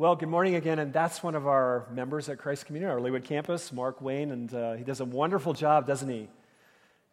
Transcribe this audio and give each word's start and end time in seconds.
Well, 0.00 0.14
good 0.14 0.28
morning 0.28 0.54
again, 0.54 0.78
and 0.78 0.92
that's 0.92 1.24
one 1.24 1.34
of 1.34 1.48
our 1.48 1.88
members 1.90 2.28
at 2.28 2.38
Christ 2.38 2.66
Community, 2.66 2.88
our 2.88 3.00
Leawood 3.00 3.24
campus, 3.24 3.72
Mark 3.72 4.00
Wayne, 4.00 4.30
and 4.30 4.54
uh, 4.54 4.74
he 4.74 4.84
does 4.84 5.00
a 5.00 5.04
wonderful 5.04 5.54
job, 5.54 5.88
doesn't 5.88 6.08
he? 6.08 6.28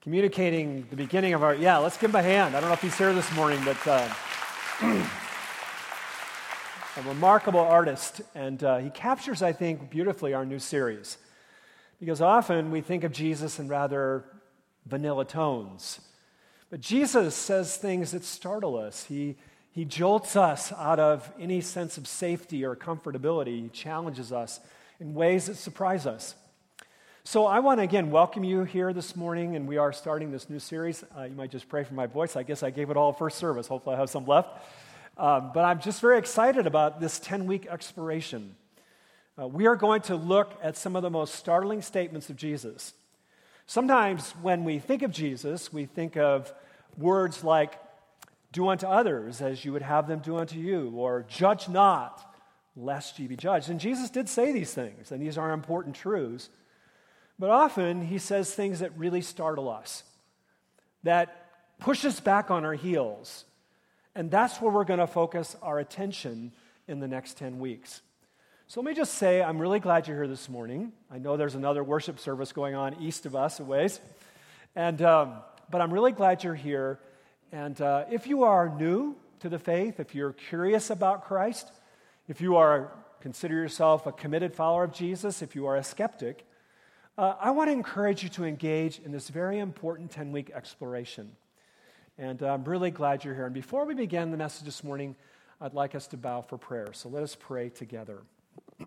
Communicating 0.01 0.85
the 0.91 0.95
beginning 0.95 1.33
of 1.33 1.41
our, 1.41 1.55
yeah, 1.55 1.77
let's 1.77 1.97
give 1.97 2.11
him 2.11 2.15
a 2.17 2.21
hand. 2.21 2.55
I 2.55 2.59
don't 2.59 2.69
know 2.69 2.75
if 2.75 2.83
he's 2.83 2.95
here 2.95 3.11
this 3.11 3.33
morning, 3.33 3.59
but 3.65 3.87
uh, 3.87 4.07
a 6.97 7.01
remarkable 7.07 7.59
artist, 7.59 8.21
and 8.35 8.63
uh, 8.63 8.77
he 8.77 8.91
captures, 8.91 9.41
I 9.41 9.51
think, 9.51 9.89
beautifully 9.89 10.35
our 10.35 10.45
new 10.45 10.59
series. 10.59 11.17
Because 11.99 12.21
often 12.21 12.69
we 12.69 12.81
think 12.81 13.03
of 13.03 13.11
Jesus 13.11 13.57
in 13.57 13.67
rather 13.67 14.25
vanilla 14.85 15.25
tones. 15.25 16.01
But 16.69 16.81
Jesus 16.81 17.33
says 17.33 17.77
things 17.77 18.11
that 18.11 18.23
startle 18.23 18.77
us. 18.77 19.05
He 19.05 19.37
he 19.75 19.83
jolts 19.83 20.37
us 20.37 20.71
out 20.71 21.01
of 21.01 21.29
any 21.37 21.59
sense 21.59 21.97
of 21.97 22.07
safety 22.07 22.63
or 22.63 22.77
comfortability. 22.77 23.63
He 23.63 23.67
challenges 23.67 24.31
us 24.31 24.61
in 25.01 25.13
ways 25.13 25.47
that 25.47 25.55
surprise 25.55 26.07
us. 26.07 26.33
So, 27.25 27.45
I 27.45 27.59
want 27.59 27.79
to 27.79 27.83
again 27.83 28.09
welcome 28.09 28.45
you 28.45 28.63
here 28.63 28.93
this 28.93 29.17
morning, 29.17 29.57
and 29.57 29.67
we 29.67 29.75
are 29.75 29.91
starting 29.91 30.31
this 30.31 30.49
new 30.49 30.59
series. 30.59 31.03
Uh, 31.17 31.23
you 31.23 31.35
might 31.35 31.51
just 31.51 31.67
pray 31.67 31.83
for 31.83 31.93
my 31.93 32.05
voice. 32.05 32.37
I 32.37 32.43
guess 32.43 32.63
I 32.63 32.69
gave 32.69 32.89
it 32.89 32.95
all 32.95 33.11
first 33.11 33.37
service. 33.37 33.67
Hopefully, 33.67 33.97
I 33.97 33.99
have 33.99 34.09
some 34.09 34.25
left. 34.25 34.47
Um, 35.17 35.51
but 35.53 35.65
I'm 35.65 35.81
just 35.81 35.99
very 35.99 36.19
excited 36.19 36.67
about 36.67 37.01
this 37.01 37.19
10 37.19 37.45
week 37.45 37.67
exploration. 37.69 38.55
Uh, 39.37 39.45
we 39.45 39.67
are 39.67 39.75
going 39.75 40.03
to 40.03 40.15
look 40.15 40.53
at 40.63 40.77
some 40.77 40.95
of 40.95 41.01
the 41.01 41.09
most 41.09 41.35
startling 41.35 41.81
statements 41.81 42.29
of 42.29 42.37
Jesus. 42.37 42.93
Sometimes 43.65 44.31
when 44.41 44.63
we 44.63 44.79
think 44.79 45.01
of 45.01 45.11
Jesus, 45.11 45.73
we 45.73 45.83
think 45.85 46.15
of 46.15 46.53
words 46.97 47.43
like 47.43 47.77
do 48.55 48.69
unto 48.69 48.87
others 48.87 49.41
as 49.41 49.65
you 49.65 49.73
would 49.73 49.81
have 49.81 50.07
them 50.07 50.19
do 50.19 50.37
unto 50.37 50.57
you, 50.57 50.89
or 50.95 51.25
judge 51.27 51.67
not, 51.67 52.33
lest 52.75 53.19
ye 53.19 53.27
be 53.27 53.35
judged. 53.35 53.69
And 53.69 53.81
Jesus 53.81 54.09
did 54.09 54.29
say 54.29 54.53
these 54.53 54.73
things, 54.73 55.11
and 55.11 55.21
these 55.21 55.37
are 55.37 55.51
important 55.51 55.95
truths. 55.95 56.49
But 57.37 57.49
often 57.49 58.01
he 58.01 58.17
says 58.17 58.55
things 58.55 58.79
that 58.79 58.97
really 58.97 59.21
startle 59.21 59.69
us, 59.69 60.03
that 61.03 61.49
push 61.79 62.05
us 62.05 62.21
back 62.21 62.49
on 62.49 62.63
our 62.63 62.73
heels. 62.73 63.43
And 64.15 64.31
that's 64.31 64.61
where 64.61 64.71
we're 64.71 64.85
going 64.85 65.01
to 65.01 65.07
focus 65.07 65.57
our 65.61 65.77
attention 65.77 66.53
in 66.87 67.01
the 67.01 67.09
next 67.09 67.37
10 67.37 67.59
weeks. 67.59 68.01
So 68.67 68.79
let 68.79 68.87
me 68.87 68.95
just 68.95 69.15
say, 69.15 69.43
I'm 69.43 69.59
really 69.59 69.81
glad 69.81 70.07
you're 70.07 70.15
here 70.15 70.29
this 70.29 70.47
morning. 70.47 70.93
I 71.11 71.17
know 71.17 71.35
there's 71.35 71.55
another 71.55 71.83
worship 71.83 72.19
service 72.19 72.53
going 72.53 72.73
on 72.73 73.01
east 73.01 73.25
of 73.25 73.35
us 73.35 73.59
a 73.59 73.65
ways. 73.65 73.99
And, 74.77 75.01
um, 75.01 75.33
but 75.69 75.81
I'm 75.81 75.93
really 75.93 76.13
glad 76.13 76.45
you're 76.45 76.55
here. 76.55 76.99
And 77.51 77.79
uh, 77.79 78.05
if 78.11 78.27
you 78.27 78.43
are 78.43 78.69
new 78.69 79.15
to 79.39 79.49
the 79.49 79.59
faith, 79.59 79.99
if 79.99 80.15
you're 80.15 80.33
curious 80.33 80.89
about 80.89 81.25
Christ, 81.25 81.71
if 82.27 82.41
you 82.41 82.55
are 82.55 82.91
consider 83.21 83.55
yourself 83.55 84.05
a 84.05 84.11
committed 84.11 84.53
follower 84.53 84.83
of 84.83 84.93
Jesus, 84.93 85.41
if 85.41 85.55
you 85.55 85.65
are 85.65 85.77
a 85.77 85.83
skeptic, 85.83 86.45
uh, 87.17 87.33
I 87.39 87.51
want 87.51 87.69
to 87.69 87.71
encourage 87.71 88.21
you 88.21 88.29
to 88.29 88.45
engage 88.45 88.99
in 88.99 89.11
this 89.11 89.29
very 89.29 89.57
important 89.57 90.11
10 90.11 90.31
week 90.31 90.51
exploration. 90.53 91.31
And 92.17 92.43
uh, 92.43 92.53
I'm 92.53 92.63
really 92.65 92.91
glad 92.91 93.23
you're 93.23 93.33
here. 93.33 93.45
And 93.45 93.53
before 93.53 93.85
we 93.85 93.93
begin 93.93 94.31
the 94.31 94.37
message 94.37 94.65
this 94.65 94.83
morning, 94.83 95.15
I'd 95.59 95.73
like 95.73 95.95
us 95.95 96.07
to 96.07 96.17
bow 96.17 96.41
for 96.41 96.57
prayer. 96.57 96.89
So 96.93 97.09
let 97.09 97.23
us 97.23 97.35
pray 97.35 97.69
together. 97.69 98.21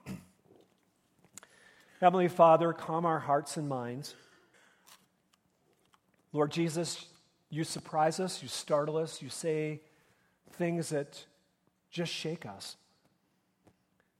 Heavenly 2.00 2.28
Father, 2.28 2.72
calm 2.72 3.06
our 3.06 3.19
hearts 3.19 3.56
and 3.56 3.69
minds. 3.69 4.15
Lord 6.33 6.53
Jesus, 6.53 7.06
you 7.50 7.64
surprise 7.64 8.20
us, 8.20 8.42
you 8.42 8.48
startle 8.48 8.96
us, 8.96 9.22
you 9.22 9.28
say 9.28 9.80
things 10.52 10.91
that 10.91 11.24
just 11.91 12.12
shake 12.12 12.44
us. 12.46 12.77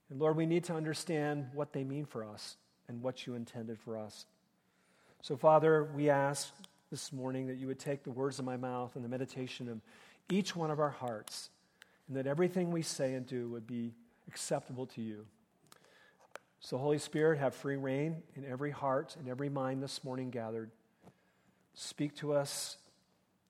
And 0.09 0.19
Lord, 0.19 0.35
we 0.35 0.45
need 0.45 0.63
to 0.65 0.73
understand 0.73 1.47
what 1.53 1.73
they 1.73 1.83
mean 1.83 2.05
for 2.05 2.23
us 2.23 2.57
and 2.87 3.01
what 3.01 3.27
you 3.27 3.35
intended 3.35 3.79
for 3.79 3.97
us. 3.97 4.25
So, 5.21 5.35
Father, 5.37 5.83
we 5.95 6.09
ask 6.09 6.51
this 6.89 7.13
morning 7.13 7.47
that 7.47 7.57
you 7.57 7.67
would 7.67 7.79
take 7.79 8.03
the 8.03 8.11
words 8.11 8.39
of 8.39 8.45
my 8.45 8.57
mouth 8.57 8.95
and 8.95 9.05
the 9.05 9.09
meditation 9.09 9.69
of 9.69 9.79
each 10.31 10.55
one 10.55 10.71
of 10.71 10.79
our 10.79 10.89
hearts, 10.89 11.49
and 12.07 12.17
that 12.17 12.25
everything 12.25 12.71
we 12.71 12.81
say 12.81 13.13
and 13.13 13.25
do 13.27 13.49
would 13.49 13.67
be 13.67 13.93
acceptable 14.27 14.85
to 14.87 15.01
you. 15.01 15.25
So, 16.59 16.77
Holy 16.77 16.97
Spirit, 16.97 17.39
have 17.39 17.53
free 17.53 17.77
rein 17.77 18.17
in 18.35 18.45
every 18.45 18.71
heart 18.71 19.15
and 19.19 19.27
every 19.27 19.49
mind 19.49 19.83
this 19.83 20.03
morning 20.03 20.29
gathered. 20.29 20.71
Speak 21.73 22.15
to 22.17 22.33
us 22.33 22.77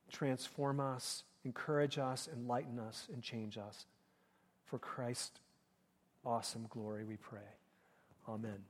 transform 0.09 0.79
us, 0.79 1.23
encourage 1.45 1.97
us, 1.97 2.27
enlighten 2.33 2.79
us, 2.79 3.07
and 3.13 3.21
change 3.21 3.57
us. 3.57 3.85
For 4.65 4.79
Christ's 4.79 5.39
awesome 6.25 6.67
glory, 6.69 7.03
we 7.03 7.15
pray. 7.15 7.39
Amen. 8.27 8.63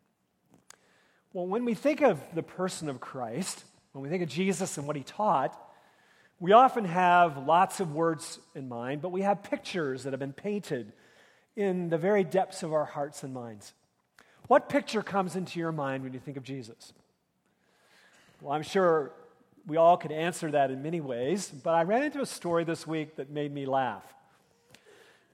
Well, 1.34 1.48
when 1.48 1.66
we 1.66 1.74
think 1.74 2.02
of 2.02 2.22
the 2.34 2.44
person 2.44 2.90
of 2.90 3.00
Christ, 3.00 3.64
when 3.92 4.04
we 4.04 4.10
think 4.10 4.24
of 4.24 4.30
Jesus 4.30 4.78
and 4.78 4.88
what 4.88 4.96
he 4.96 5.04
taught, 5.04 5.58
we 6.40 6.54
often 6.54 6.86
have 6.86 7.46
lots 7.46 7.80
of 7.80 7.94
words 7.94 8.40
in 8.56 8.70
mind, 8.70 9.02
but 9.02 9.12
we 9.12 9.22
have 9.22 9.44
pictures 9.44 10.04
that 10.04 10.14
have 10.14 10.20
been 10.20 10.34
painted 10.34 10.94
in 11.56 11.90
the 11.90 11.98
very 11.98 12.24
depths 12.24 12.64
of 12.64 12.74
our 12.74 12.86
hearts 12.86 13.24
and 13.24 13.34
minds. 13.34 13.74
What 14.48 14.70
picture 14.70 15.04
comes 15.04 15.36
into 15.36 15.60
your 15.60 15.72
mind 15.72 16.04
when 16.04 16.14
you 16.14 16.20
think 16.20 16.38
of 16.38 16.44
Jesus? 16.44 16.94
Well, 18.42 18.54
I'm 18.54 18.64
sure 18.64 19.12
we 19.70 19.78
all 19.78 19.98
could 19.98 20.12
answer 20.12 20.50
that 20.50 20.72
in 20.72 20.82
many 20.82 21.00
ways, 21.00 21.48
but 21.48 21.76
I 21.76 21.84
ran 21.84 22.02
into 22.02 22.22
a 22.22 22.26
story 22.26 22.64
this 22.64 22.88
week 22.88 23.18
that 23.18 23.30
made 23.30 23.54
me 23.54 23.68
laugh. 23.68 24.04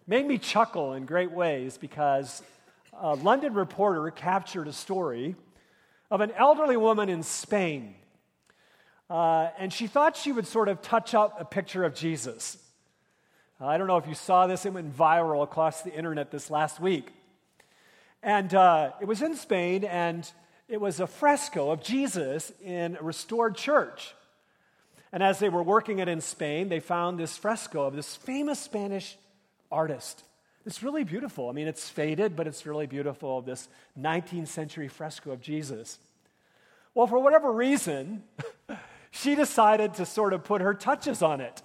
Made 0.08 0.28
me 0.28 0.38
chuckle 0.38 0.94
in 0.94 1.06
great 1.06 1.32
ways 1.32 1.78
because 1.78 2.44
a 3.00 3.16
London 3.16 3.54
reporter 3.54 4.12
captured 4.12 4.68
a 4.68 4.74
story 4.74 5.36
of 6.12 6.20
an 6.20 6.32
elderly 6.32 6.76
woman 6.76 7.08
in 7.08 7.24
Spain. 7.24 7.96
Uh, 9.10 9.52
and 9.58 9.72
she 9.72 9.88
thought 9.88 10.18
she 10.18 10.34
would 10.34 10.46
sort 10.46 10.68
of 10.68 10.82
touch 10.82 11.14
up 11.14 11.40
a 11.40 11.46
picture 11.46 11.86
of 11.86 11.96
Jesus. 11.96 12.58
Uh, 13.62 13.68
I 13.68 13.78
don't 13.78 13.88
know 13.88 13.98
if 13.98 14.08
you 14.08 14.16
saw 14.16 14.48
this, 14.48 14.66
it 14.66 14.74
went 14.74 14.96
viral 14.96 15.44
across 15.44 15.82
the 15.82 15.94
internet 15.94 16.30
this 16.30 16.52
last 16.52 16.82
week. 16.82 17.14
And 18.22 18.54
uh, 18.54 18.92
it 19.00 19.06
was 19.06 19.22
in 19.22 19.38
Spain, 19.38 19.86
and 19.86 20.30
it 20.68 20.82
was 20.82 21.00
a 21.00 21.08
fresco 21.08 21.72
of 21.72 21.82
Jesus 21.82 22.52
in 22.62 22.98
a 22.98 23.04
restored 23.04 23.56
church. 23.56 24.14
And 25.12 25.24
as 25.24 25.40
they 25.40 25.50
were 25.50 25.64
working 25.64 26.00
it 26.00 26.08
in 26.08 26.22
Spain, 26.22 26.70
they 26.70 26.80
found 26.80 27.20
this 27.20 27.38
fresco 27.38 27.84
of 27.84 27.96
this 27.96 28.16
famous 28.16 28.60
Spanish 28.60 29.18
artist. 29.72 30.24
It's 30.66 30.82
really 30.82 31.04
beautiful. 31.04 31.50
I 31.50 31.54
mean, 31.54 31.68
it's 31.68 31.90
faded, 31.90 32.36
but 32.36 32.48
it's 32.48 32.66
really 32.66 32.88
beautiful, 32.88 33.42
this 33.42 33.68
19th 34.00 34.48
century 34.48 34.88
fresco 34.88 35.32
of 35.32 35.42
Jesus. 35.42 36.00
Well, 36.94 37.08
for 37.08 37.20
whatever 37.20 37.52
reason, 37.52 38.24
she 39.12 39.36
decided 39.36 39.94
to 39.96 40.06
sort 40.06 40.34
of 40.34 40.44
put 40.44 40.62
her 40.62 40.74
touches 40.74 41.22
on 41.22 41.40
it. 41.42 41.62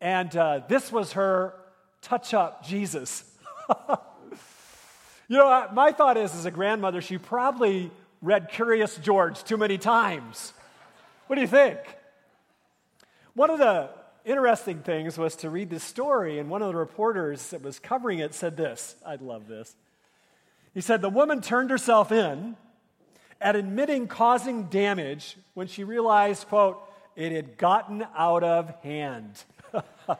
And 0.00 0.34
uh, 0.36 0.62
this 0.68 0.90
was 0.90 1.12
her 1.12 1.54
touch 2.02 2.34
up 2.34 2.66
Jesus. 2.66 3.24
You 5.30 5.36
know, 5.36 5.68
my 5.72 5.92
thought 5.92 6.16
is, 6.16 6.34
as 6.34 6.44
a 6.44 6.50
grandmother, 6.50 7.00
she 7.00 7.16
probably 7.16 7.92
read 8.20 8.48
Curious 8.48 8.96
George 8.96 9.44
too 9.44 9.56
many 9.56 9.78
times. 9.78 10.52
What 11.28 11.36
do 11.36 11.40
you 11.40 11.46
think? 11.46 11.78
One 13.40 13.48
of 13.48 13.58
the 13.58 13.88
interesting 14.26 14.80
things 14.80 15.16
was 15.16 15.34
to 15.36 15.48
read 15.48 15.70
this 15.70 15.82
story, 15.82 16.38
and 16.38 16.50
one 16.50 16.60
of 16.60 16.68
the 16.68 16.76
reporters 16.76 17.48
that 17.52 17.62
was 17.62 17.78
covering 17.78 18.18
it 18.18 18.34
said 18.34 18.54
this. 18.54 18.96
I 19.02 19.14
love 19.14 19.48
this. 19.48 19.74
He 20.74 20.82
said, 20.82 21.00
The 21.00 21.08
woman 21.08 21.40
turned 21.40 21.70
herself 21.70 22.12
in 22.12 22.58
at 23.40 23.56
admitting 23.56 24.08
causing 24.08 24.64
damage 24.64 25.38
when 25.54 25.68
she 25.68 25.84
realized, 25.84 26.48
quote, 26.48 26.82
it 27.16 27.32
had 27.32 27.56
gotten 27.56 28.06
out 28.14 28.44
of 28.44 28.74
hand. 28.82 29.42
and 29.72 30.18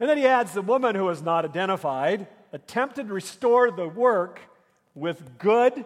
then 0.00 0.18
he 0.18 0.26
adds, 0.26 0.54
The 0.54 0.62
woman 0.62 0.96
who 0.96 1.04
was 1.04 1.22
not 1.22 1.44
identified 1.44 2.26
attempted 2.52 3.06
to 3.06 3.14
restore 3.14 3.70
the 3.70 3.86
work 3.86 4.40
with 4.96 5.38
good 5.38 5.84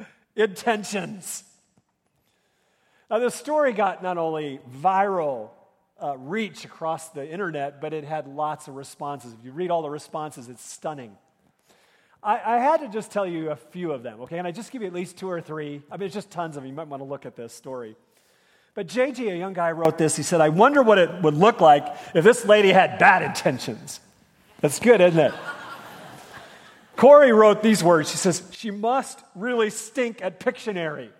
intentions. 0.34 1.44
Now, 3.10 3.18
this 3.18 3.34
story 3.34 3.72
got 3.72 4.02
not 4.02 4.18
only 4.18 4.60
viral 4.80 5.50
uh, 6.02 6.16
reach 6.16 6.64
across 6.64 7.10
the 7.10 7.28
internet, 7.28 7.80
but 7.80 7.92
it 7.92 8.04
had 8.04 8.26
lots 8.26 8.68
of 8.68 8.74
responses. 8.74 9.32
If 9.32 9.44
you 9.44 9.52
read 9.52 9.70
all 9.70 9.82
the 9.82 9.90
responses, 9.90 10.48
it's 10.48 10.64
stunning. 10.64 11.16
I, 12.22 12.40
I, 12.56 12.58
had 12.58 12.80
to 12.80 12.88
just 12.88 13.10
tell 13.10 13.26
you 13.26 13.50
a 13.50 13.56
few 13.56 13.92
of 13.92 14.02
them, 14.02 14.22
okay? 14.22 14.38
And 14.38 14.46
I 14.46 14.50
just 14.50 14.72
give 14.72 14.80
you 14.80 14.88
at 14.88 14.94
least 14.94 15.18
two 15.18 15.30
or 15.30 15.42
three. 15.42 15.82
I 15.90 15.98
mean, 15.98 16.06
it's 16.06 16.14
just 16.14 16.30
tons 16.30 16.56
of 16.56 16.62
them. 16.62 16.70
You 16.70 16.74
might 16.74 16.88
want 16.88 17.02
to 17.02 17.04
look 17.04 17.26
at 17.26 17.36
this 17.36 17.52
story. 17.52 17.96
But 18.74 18.88
JG, 18.88 19.30
a 19.30 19.36
young 19.36 19.52
guy, 19.52 19.70
wrote 19.72 19.98
this. 19.98 20.16
He 20.16 20.22
said, 20.22 20.40
I 20.40 20.48
wonder 20.48 20.82
what 20.82 20.98
it 20.98 21.22
would 21.22 21.34
look 21.34 21.60
like 21.60 21.86
if 22.14 22.24
this 22.24 22.44
lady 22.44 22.72
had 22.72 22.98
bad 22.98 23.22
intentions. 23.22 24.00
That's 24.60 24.80
good, 24.80 25.00
isn't 25.00 25.20
it? 25.20 25.34
Corey 26.96 27.32
wrote 27.32 27.62
these 27.62 27.84
words. 27.84 28.10
She 28.10 28.16
says, 28.16 28.42
She 28.52 28.70
must 28.70 29.22
really 29.34 29.70
stink 29.70 30.22
at 30.22 30.40
Pictionary. 30.40 31.10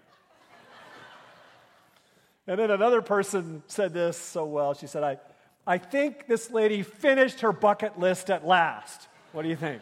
And 2.47 2.59
then 2.59 2.71
another 2.71 3.01
person 3.03 3.63
said 3.67 3.95
this 3.95 4.17
so 4.19 4.45
well. 4.45 4.75
She 4.75 4.87
said, 4.87 5.03
I, 5.03 5.19
I 5.67 5.79
think 5.79 6.27
this 6.27 6.51
lady 6.51 6.83
finished 6.83 7.41
her 7.41 7.53
bucket 7.53 7.99
list 7.99 8.31
at 8.31 8.47
last. 8.47 9.09
What 9.33 9.43
do 9.43 9.49
you 9.49 9.57
think? 9.57 9.81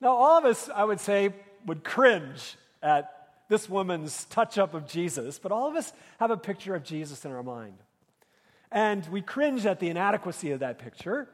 Now, 0.00 0.16
all 0.16 0.38
of 0.38 0.44
us, 0.44 0.68
I 0.74 0.84
would 0.84 1.00
say, 1.00 1.34
would 1.66 1.84
cringe 1.84 2.56
at 2.82 3.12
this 3.48 3.68
woman's 3.68 4.24
touch 4.26 4.58
up 4.58 4.74
of 4.74 4.86
Jesus, 4.86 5.38
but 5.38 5.52
all 5.52 5.68
of 5.68 5.74
us 5.74 5.92
have 6.18 6.30
a 6.30 6.36
picture 6.36 6.74
of 6.74 6.84
Jesus 6.84 7.24
in 7.24 7.32
our 7.32 7.42
mind. 7.42 7.74
And 8.70 9.06
we 9.08 9.22
cringe 9.22 9.66
at 9.66 9.80
the 9.80 9.88
inadequacy 9.88 10.52
of 10.52 10.60
that 10.60 10.78
picture. 10.78 11.28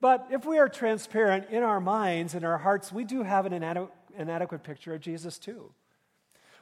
But 0.00 0.28
if 0.30 0.46
we 0.46 0.58
are 0.58 0.68
transparent 0.68 1.50
in 1.50 1.62
our 1.62 1.80
minds 1.80 2.34
and 2.34 2.44
our 2.44 2.58
hearts, 2.58 2.92
we 2.92 3.04
do 3.04 3.22
have 3.22 3.46
an 3.46 3.88
inadequate 4.16 4.62
picture 4.62 4.94
of 4.94 5.00
Jesus 5.00 5.38
too. 5.38 5.72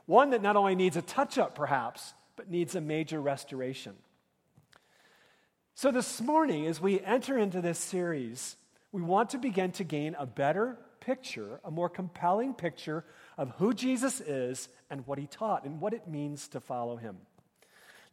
One 0.07 0.31
that 0.31 0.43
not 0.43 0.57
only 0.57 0.75
needs 0.75 0.97
a 0.97 1.03
touch 1.03 1.37
up, 1.37 1.55
perhaps, 1.55 2.15
but 2.39 2.49
needs 2.49 2.77
a 2.77 2.81
major 2.81 3.21
restoration. 3.21 3.95
So, 5.75 5.91
this 5.91 6.21
morning, 6.21 6.67
as 6.67 6.81
we 6.81 7.01
enter 7.01 7.37
into 7.37 7.61
this 7.61 7.81
series, 7.81 8.55
we 8.93 9.03
want 9.03 9.31
to 9.31 9.39
begin 9.39 9.73
to 9.73 9.85
gain 9.85 10.15
a 10.17 10.25
better 10.25 10.79
picture, 11.01 11.59
a 11.65 11.71
more 11.73 11.89
compelling 11.89 12.55
picture 12.55 13.05
of 13.37 13.51
who 13.59 13.75
Jesus 13.75 14.21
is 14.21 14.69
and 14.89 15.05
what 15.05 15.19
he 15.19 15.27
taught 15.27 15.65
and 15.65 15.81
what 15.81 15.93
it 15.93 16.07
means 16.07 16.47
to 16.49 16.61
follow 16.61 16.97
him. 16.97 17.17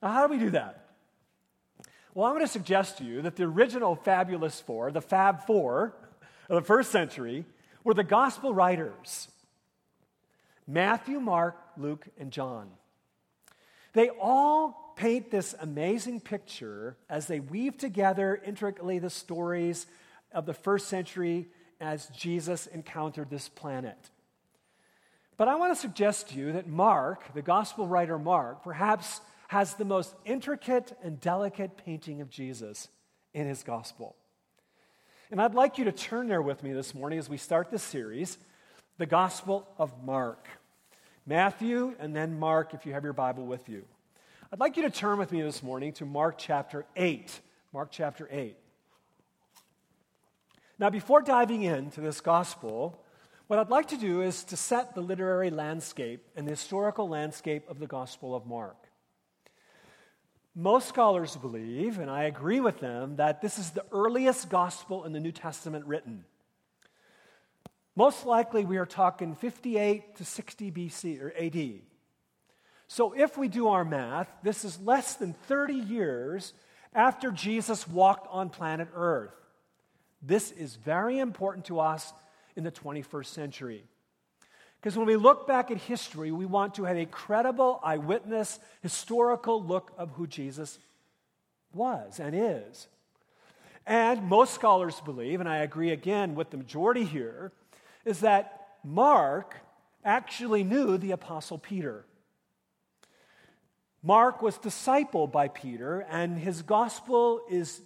Now, 0.02 0.10
how 0.10 0.26
do 0.26 0.34
we 0.34 0.40
do 0.40 0.50
that? 0.50 0.88
Well, 2.16 2.26
I'm 2.26 2.34
going 2.34 2.46
to 2.46 2.52
suggest 2.52 2.98
to 2.98 3.04
you 3.04 3.22
that 3.22 3.36
the 3.36 3.44
original 3.44 3.96
Fabulous 3.96 4.60
Four, 4.60 4.92
the 4.92 5.02
Fab 5.02 5.46
Four 5.46 5.96
of 6.50 6.56
the 6.56 6.66
first 6.66 6.92
century, 6.92 7.46
were 7.84 7.94
the 7.94 8.04
gospel 8.04 8.56
writers 8.56 9.28
Matthew, 10.68 11.20
Mark, 11.20 11.58
Luke, 11.78 12.08
and 12.18 12.32
John. 12.32 12.72
They 13.96 14.10
all 14.10 14.94
paint 14.98 15.32
this 15.32 15.56
amazing 15.60 16.20
picture 16.20 16.98
as 17.10 17.28
they 17.28 17.40
weave 17.40 17.78
together 17.78 18.40
intricately 18.46 19.00
the 19.00 19.10
stories 19.10 19.88
of 20.34 20.46
the 20.46 20.54
first 20.54 20.90
century 20.90 21.48
as 21.80 22.08
Jesus 22.08 22.68
encountered 22.68 23.30
this 23.30 23.48
planet. 23.48 23.98
But 25.38 25.48
I 25.48 25.56
want 25.56 25.74
to 25.74 25.80
suggest 25.80 26.30
to 26.30 26.38
you 26.38 26.52
that 26.52 26.68
Mark, 26.68 27.34
the 27.34 27.42
gospel 27.42 27.88
writer 27.88 28.20
Mark, 28.20 28.64
perhaps 28.64 29.22
has 29.48 29.76
the 29.76 29.86
most 29.86 30.14
intricate 30.26 30.92
and 31.02 31.22
delicate 31.22 31.78
painting 31.78 32.20
of 32.20 32.30
Jesus 32.30 32.90
in 33.34 33.48
his 33.48 33.64
gospel. 33.64 34.18
And 35.32 35.42
I'd 35.42 35.56
like 35.56 35.78
you 35.78 35.86
to 35.86 35.94
turn 35.94 36.28
there 36.28 36.42
with 36.42 36.64
me 36.64 36.74
this 36.74 36.94
morning 36.94 37.18
as 37.18 37.30
we 37.30 37.38
start 37.38 37.72
this 37.72 37.84
series, 37.84 38.38
the 38.98 39.06
Gospel 39.06 39.66
of 39.78 40.04
Mark. 40.04 40.50
Matthew 41.26 41.96
and 42.00 42.16
then 42.16 42.38
Mark, 42.38 42.74
if 42.74 42.86
you 42.86 42.94
have 42.94 43.04
your 43.04 43.14
Bible 43.14 43.46
with 43.46 43.68
you. 43.68 43.86
I'd 44.54 44.60
like 44.60 44.78
you 44.78 44.84
to 44.84 44.92
turn 44.92 45.18
with 45.18 45.32
me 45.32 45.42
this 45.42 45.64
morning 45.64 45.92
to 45.94 46.06
Mark 46.06 46.38
chapter 46.38 46.86
8. 46.96 47.40
Mark 47.74 47.90
chapter 47.92 48.30
8. 48.32 48.56
Now, 50.78 50.90
before 50.90 51.22
diving 51.22 51.64
into 51.64 52.00
this 52.00 52.22
gospel, 52.22 53.02
what 53.48 53.58
I'd 53.58 53.70
like 53.70 53.88
to 53.88 53.98
do 53.98 54.22
is 54.22 54.44
to 54.46 54.58
set 54.58 54.94
the 54.94 55.02
literary 55.02 55.50
landscape 55.50 56.24
and 56.36 56.46
the 56.46 56.52
historical 56.52 57.10
landscape 57.10 57.70
of 57.70 57.80
the 57.80 57.88
Gospel 57.88 58.36
of 58.36 58.46
Mark. 58.46 58.78
Most 60.54 60.88
scholars 60.88 61.36
believe, 61.36 61.98
and 61.98 62.10
I 62.10 62.24
agree 62.24 62.60
with 62.60 62.80
them, 62.80 63.16
that 63.16 63.42
this 63.42 63.58
is 63.58 63.72
the 63.72 63.86
earliest 63.92 64.50
gospel 64.50 65.06
in 65.06 65.12
the 65.12 65.20
New 65.20 65.32
Testament 65.32 65.86
written. 65.86 66.24
Most 67.96 68.26
likely, 68.26 68.66
we 68.66 68.78
are 68.78 68.86
talking 68.86 69.36
58 69.36 70.18
to 70.18 70.26
60 70.26 70.72
BC 70.72 71.22
or 71.22 71.34
AD. 71.38 71.82
So, 72.88 73.14
if 73.14 73.38
we 73.38 73.48
do 73.48 73.70
our 73.70 73.86
math, 73.86 74.28
this 74.44 74.66
is 74.66 74.80
less 74.82 75.16
than 75.16 75.34
30 75.48 75.74
years 75.74 76.54
after 76.94 77.32
Jesus 77.32 77.88
walked 77.88 78.28
on 78.30 78.50
planet 78.50 78.90
Earth. 78.94 79.34
This 80.22 80.52
is 80.52 80.76
very 80.76 81.20
important 81.20 81.66
to 81.66 81.80
us 81.80 82.14
in 82.56 82.64
the 82.64 82.72
21st 82.72 83.26
century. 83.28 83.84
Because 84.80 84.98
when 84.98 85.08
we 85.08 85.16
look 85.16 85.48
back 85.48 85.72
at 85.72 85.78
history, 85.78 86.32
we 86.32 86.46
want 86.46 86.76
to 86.76 86.84
have 86.84 86.98
a 86.98 87.06
credible 87.06 87.80
eyewitness, 87.84 88.60
historical 88.82 89.64
look 89.64 89.92
of 89.98 90.12
who 90.12 90.28
Jesus 90.28 90.78
was 91.74 92.20
and 92.20 92.36
is. 92.36 92.88
And 93.88 94.24
most 94.24 94.54
scholars 94.54 95.02
believe, 95.04 95.40
and 95.40 95.50
I 95.50 95.58
agree 95.58 95.92
again 95.92 96.36
with 96.36 96.50
the 96.50 96.58
majority 96.58 97.04
here, 97.04 97.52
is 98.06 98.22
that 98.22 98.68
Mark 98.84 99.58
actually 100.04 100.64
knew 100.64 100.98
the 100.98 101.12
Apostle 101.12 101.58
Peter. 101.58 102.06
Mark 104.04 104.42
was 104.42 104.58
discipled 104.60 105.32
by 105.32 105.48
Peter, 105.48 106.02
and 106.02 106.38
his 106.38 106.62
gospel 106.62 107.42
is 107.50 107.82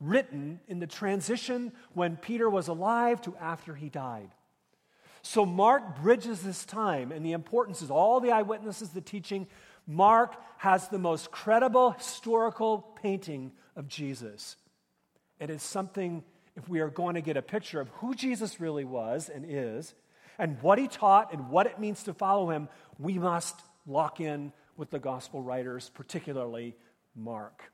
written 0.00 0.58
in 0.66 0.80
the 0.80 0.86
transition 0.86 1.72
when 1.94 2.16
Peter 2.16 2.50
was 2.50 2.66
alive 2.66 3.20
to 3.22 3.36
after 3.36 3.74
he 3.74 3.88
died. 3.88 4.30
So 5.22 5.46
Mark 5.46 6.00
bridges 6.02 6.42
this 6.42 6.64
time, 6.64 7.12
and 7.12 7.24
the 7.24 7.32
importance 7.32 7.82
is 7.82 7.90
all 7.90 8.20
the 8.20 8.32
eyewitnesses, 8.32 8.88
the 8.88 9.00
teaching. 9.00 9.46
Mark 9.86 10.34
has 10.58 10.88
the 10.88 10.98
most 10.98 11.30
credible 11.30 11.92
historical 11.92 12.78
painting 13.00 13.52
of 13.76 13.86
Jesus. 13.86 14.56
It 15.38 15.50
is 15.50 15.62
something, 15.62 16.24
if 16.60 16.68
we 16.68 16.80
are 16.80 16.88
going 16.88 17.14
to 17.14 17.20
get 17.20 17.36
a 17.36 17.42
picture 17.42 17.80
of 17.80 17.88
who 18.00 18.14
Jesus 18.14 18.60
really 18.60 18.84
was 18.84 19.28
and 19.28 19.44
is, 19.48 19.94
and 20.38 20.60
what 20.62 20.78
he 20.78 20.88
taught 20.88 21.32
and 21.32 21.50
what 21.50 21.66
it 21.66 21.78
means 21.78 22.02
to 22.04 22.14
follow 22.14 22.50
him, 22.50 22.68
we 22.98 23.18
must 23.18 23.60
lock 23.86 24.20
in 24.20 24.52
with 24.76 24.90
the 24.90 24.98
gospel 24.98 25.42
writers, 25.42 25.90
particularly 25.94 26.76
Mark. 27.14 27.72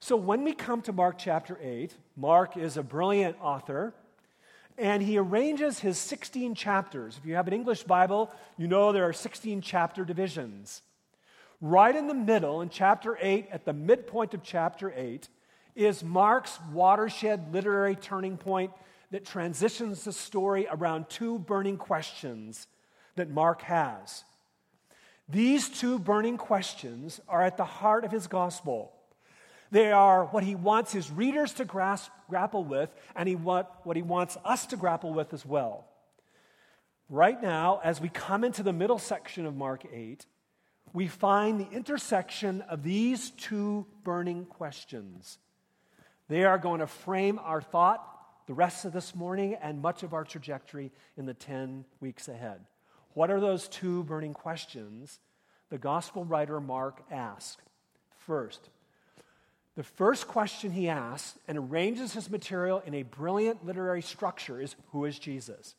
So 0.00 0.16
when 0.16 0.44
we 0.44 0.52
come 0.52 0.82
to 0.82 0.92
Mark 0.92 1.18
chapter 1.18 1.58
8, 1.60 1.94
Mark 2.16 2.56
is 2.56 2.76
a 2.76 2.82
brilliant 2.82 3.36
author, 3.40 3.92
and 4.78 5.02
he 5.02 5.18
arranges 5.18 5.80
his 5.80 5.98
16 5.98 6.54
chapters. 6.54 7.18
If 7.18 7.26
you 7.26 7.34
have 7.34 7.48
an 7.48 7.54
English 7.54 7.82
Bible, 7.82 8.32
you 8.56 8.66
know 8.66 8.92
there 8.92 9.06
are 9.06 9.12
16 9.12 9.60
chapter 9.60 10.04
divisions. 10.04 10.82
Right 11.60 11.94
in 11.94 12.06
the 12.06 12.14
middle, 12.14 12.62
in 12.62 12.70
chapter 12.70 13.18
8, 13.20 13.48
at 13.52 13.64
the 13.64 13.74
midpoint 13.74 14.32
of 14.32 14.42
chapter 14.42 14.92
8, 14.96 15.28
is 15.74 16.02
Mark's 16.02 16.58
watershed 16.72 17.52
literary 17.52 17.96
turning 17.96 18.36
point 18.36 18.72
that 19.10 19.24
transitions 19.24 20.04
the 20.04 20.12
story 20.12 20.66
around 20.70 21.08
two 21.08 21.38
burning 21.38 21.76
questions 21.76 22.66
that 23.16 23.30
Mark 23.30 23.62
has. 23.62 24.24
These 25.28 25.68
two 25.68 25.98
burning 25.98 26.36
questions 26.36 27.20
are 27.28 27.42
at 27.42 27.56
the 27.56 27.64
heart 27.64 28.04
of 28.04 28.12
his 28.12 28.26
gospel. 28.26 28.92
They 29.70 29.92
are 29.92 30.24
what 30.26 30.42
he 30.42 30.56
wants 30.56 30.92
his 30.92 31.10
readers 31.10 31.52
to 31.54 31.64
grasp, 31.64 32.10
grapple 32.28 32.64
with, 32.64 32.90
and 33.14 33.28
he 33.28 33.36
want, 33.36 33.68
what 33.84 33.96
he 33.96 34.02
wants 34.02 34.36
us 34.44 34.66
to 34.66 34.76
grapple 34.76 35.12
with 35.12 35.32
as 35.32 35.46
well. 35.46 35.86
Right 37.08 37.40
now, 37.40 37.80
as 37.84 38.00
we 38.00 38.08
come 38.08 38.44
into 38.44 38.62
the 38.62 38.72
middle 38.72 38.98
section 38.98 39.46
of 39.46 39.56
Mark 39.56 39.84
8, 39.92 40.26
we 40.92 41.06
find 41.06 41.60
the 41.60 41.70
intersection 41.70 42.62
of 42.62 42.82
these 42.82 43.30
two 43.30 43.86
burning 44.02 44.44
questions. 44.46 45.38
They 46.30 46.44
are 46.44 46.58
going 46.58 46.78
to 46.78 46.86
frame 46.86 47.40
our 47.42 47.60
thought 47.60 48.06
the 48.46 48.54
rest 48.54 48.84
of 48.84 48.92
this 48.92 49.16
morning 49.16 49.56
and 49.60 49.82
much 49.82 50.04
of 50.04 50.14
our 50.14 50.22
trajectory 50.22 50.92
in 51.16 51.26
the 51.26 51.34
10 51.34 51.84
weeks 51.98 52.28
ahead. 52.28 52.60
What 53.14 53.32
are 53.32 53.40
those 53.40 53.66
two 53.66 54.04
burning 54.04 54.32
questions 54.32 55.18
the 55.70 55.78
gospel 55.78 56.24
writer 56.24 56.60
Mark 56.60 57.02
asks? 57.10 57.60
First, 58.16 58.70
the 59.74 59.82
first 59.82 60.28
question 60.28 60.70
he 60.70 60.88
asks 60.88 61.36
and 61.48 61.58
arranges 61.58 62.12
his 62.12 62.30
material 62.30 62.80
in 62.86 62.94
a 62.94 63.02
brilliant 63.02 63.66
literary 63.66 64.02
structure 64.02 64.60
is 64.60 64.76
Who 64.92 65.06
is 65.06 65.18
Jesus? 65.18 65.74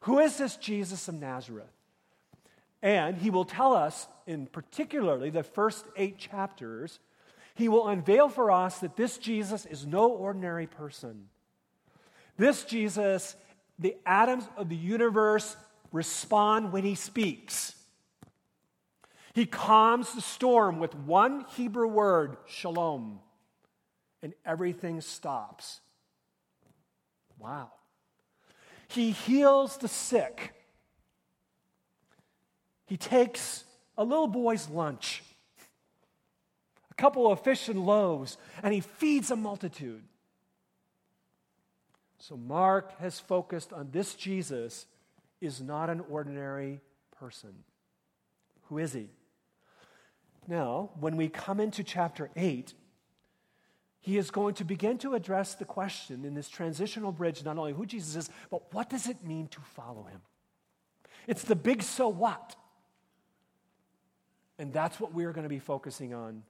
Who 0.00 0.18
is 0.18 0.38
this 0.38 0.56
Jesus 0.56 1.08
of 1.08 1.16
Nazareth? 1.16 1.72
And 2.82 3.18
he 3.18 3.28
will 3.28 3.44
tell 3.44 3.74
us, 3.74 4.08
in 4.26 4.46
particularly 4.46 5.28
the 5.28 5.42
first 5.42 5.84
eight 5.94 6.16
chapters, 6.16 7.00
he 7.54 7.68
will 7.68 7.88
unveil 7.88 8.28
for 8.28 8.50
us 8.50 8.78
that 8.80 8.96
this 8.96 9.18
Jesus 9.18 9.64
is 9.66 9.86
no 9.86 10.10
ordinary 10.10 10.66
person. 10.66 11.28
This 12.36 12.64
Jesus, 12.64 13.36
the 13.78 13.96
atoms 14.04 14.44
of 14.56 14.68
the 14.68 14.76
universe 14.76 15.56
respond 15.92 16.72
when 16.72 16.84
he 16.84 16.96
speaks. 16.96 17.74
He 19.34 19.46
calms 19.46 20.12
the 20.12 20.20
storm 20.20 20.78
with 20.78 20.94
one 20.94 21.44
Hebrew 21.56 21.88
word, 21.88 22.36
shalom, 22.46 23.20
and 24.22 24.32
everything 24.44 25.00
stops. 25.00 25.80
Wow. 27.38 27.72
He 28.88 29.10
heals 29.10 29.76
the 29.76 29.88
sick. 29.88 30.54
He 32.86 32.96
takes 32.96 33.64
a 33.98 34.04
little 34.04 34.28
boy's 34.28 34.68
lunch, 34.68 35.22
a 36.96 37.00
couple 37.00 37.30
of 37.30 37.40
fish 37.40 37.68
and 37.68 37.84
loaves, 37.84 38.36
and 38.62 38.72
he 38.72 38.80
feeds 38.80 39.30
a 39.30 39.36
multitude. 39.36 40.02
So 42.18 42.36
Mark 42.36 42.98
has 43.00 43.20
focused 43.20 43.72
on 43.72 43.90
this 43.90 44.14
Jesus 44.14 44.86
is 45.40 45.60
not 45.60 45.90
an 45.90 46.02
ordinary 46.08 46.80
person. 47.18 47.52
Who 48.68 48.78
is 48.78 48.92
he? 48.92 49.10
Now, 50.46 50.90
when 51.00 51.16
we 51.16 51.28
come 51.28 51.60
into 51.60 51.82
chapter 51.82 52.30
8, 52.36 52.74
he 54.00 54.18
is 54.18 54.30
going 54.30 54.54
to 54.54 54.64
begin 54.64 54.98
to 54.98 55.14
address 55.14 55.54
the 55.54 55.64
question 55.64 56.24
in 56.24 56.34
this 56.34 56.48
transitional 56.48 57.10
bridge 57.10 57.44
not 57.44 57.58
only 57.58 57.72
who 57.72 57.86
Jesus 57.86 58.16
is, 58.16 58.30
but 58.50 58.72
what 58.72 58.90
does 58.90 59.08
it 59.08 59.24
mean 59.24 59.48
to 59.48 59.60
follow 59.60 60.04
him? 60.04 60.20
It's 61.26 61.42
the 61.42 61.56
big 61.56 61.82
so 61.82 62.08
what. 62.08 62.56
And 64.58 64.72
that's 64.72 65.00
what 65.00 65.12
we're 65.14 65.32
going 65.32 65.44
to 65.44 65.48
be 65.48 65.58
focusing 65.58 66.14
on 66.14 66.42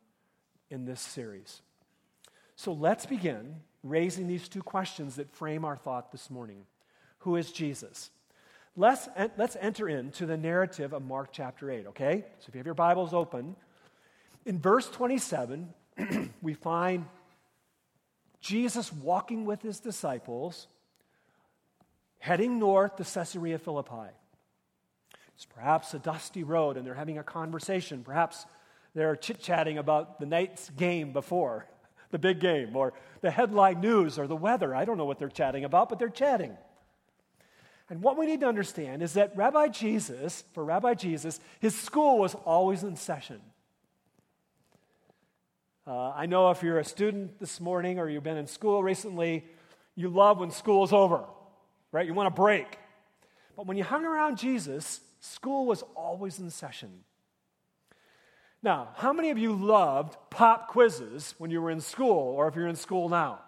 in 0.75 0.85
this 0.85 1.00
series. 1.00 1.62
So 2.57 2.73
let's 2.73 3.07
begin 3.07 3.61
raising 3.85 4.26
these 4.26 4.49
two 4.49 4.62
questions 4.62 5.16
that 5.16 5.31
frame 5.31 5.64
our 5.64 5.76
thought 5.76 6.11
this 6.12 6.28
morning 6.28 6.66
Who 7.19 7.37
is 7.37 7.52
Jesus? 7.52 8.11
Let's, 8.76 9.09
let's 9.38 9.57
enter 9.61 9.88
into 9.88 10.26
the 10.26 10.37
narrative 10.37 10.93
of 10.93 11.04
Mark 11.04 11.28
chapter 11.31 11.71
8, 11.71 11.87
okay? 11.88 12.25
So 12.40 12.47
if 12.49 12.54
you 12.54 12.59
have 12.59 12.66
your 12.66 12.75
Bibles 12.75 13.14
open, 13.14 13.54
in 14.45 14.59
verse 14.59 14.88
27, 14.90 15.73
we 16.43 16.54
find 16.54 17.07
Jesus 18.40 18.93
walking 18.93 19.45
with 19.45 19.62
his 19.62 19.78
disciples, 19.78 20.66
heading 22.19 22.59
north 22.59 22.97
to 22.97 23.04
Caesarea 23.04 23.61
Philippi. 23.61 24.11
It's 25.37 25.45
perhaps 25.45 25.95
a 25.95 26.00
dusty 26.00 26.43
road, 26.43 26.76
and 26.76 26.85
they're 26.85 26.95
having 26.95 27.19
a 27.19 27.23
conversation. 27.23 28.02
Perhaps 28.02 28.45
they're 28.94 29.16
chit 29.16 29.40
chatting 29.40 29.78
about 29.78 30.20
the 30.20 30.26
night's 30.26 30.70
game 30.70 31.12
before, 31.12 31.66
the 32.10 32.18
big 32.18 32.40
game, 32.40 32.76
or 32.76 32.92
the 33.20 33.30
headline 33.30 33.80
news, 33.80 34.18
or 34.18 34.26
the 34.26 34.36
weather. 34.36 34.74
I 34.74 34.84
don't 34.84 34.98
know 34.98 35.04
what 35.04 35.18
they're 35.18 35.28
chatting 35.28 35.64
about, 35.64 35.88
but 35.88 35.98
they're 35.98 36.08
chatting. 36.08 36.56
And 37.90 38.02
what 38.02 38.16
we 38.16 38.26
need 38.26 38.40
to 38.40 38.46
understand 38.46 39.02
is 39.02 39.14
that 39.14 39.36
Rabbi 39.36 39.68
Jesus, 39.68 40.44
for 40.52 40.64
Rabbi 40.64 40.94
Jesus, 40.94 41.38
his 41.60 41.78
school 41.78 42.18
was 42.18 42.34
always 42.34 42.82
in 42.82 42.96
session. 42.96 43.40
Uh, 45.86 46.10
I 46.10 46.24
know 46.24 46.50
if 46.50 46.62
you're 46.62 46.78
a 46.78 46.84
student 46.84 47.38
this 47.38 47.60
morning 47.60 47.98
or 47.98 48.08
you've 48.08 48.22
been 48.22 48.38
in 48.38 48.46
school 48.46 48.82
recently, 48.82 49.44
you 49.94 50.08
love 50.08 50.38
when 50.38 50.50
school's 50.50 50.94
over, 50.94 51.24
right? 51.92 52.06
You 52.06 52.14
want 52.14 52.28
a 52.28 52.30
break. 52.30 52.78
But 53.54 53.66
when 53.66 53.76
you 53.76 53.84
hung 53.84 54.06
around 54.06 54.38
Jesus, 54.38 55.00
school 55.20 55.66
was 55.66 55.82
always 55.94 56.38
in 56.38 56.48
session. 56.48 57.04
Now, 58.64 58.88
how 58.97 59.12
many 59.12 59.28
of 59.28 59.37
you 59.37 59.52
loved 59.52 60.16
pop 60.30 60.68
quizzes 60.68 61.35
when 61.37 61.50
you 61.50 61.61
were 61.61 61.71
in 61.71 61.83
school 61.83 62.35
or 62.35 62.49
if 62.49 62.56
you're 62.56 62.66
in 62.66 62.76
school 62.76 63.11
now? 63.11 63.40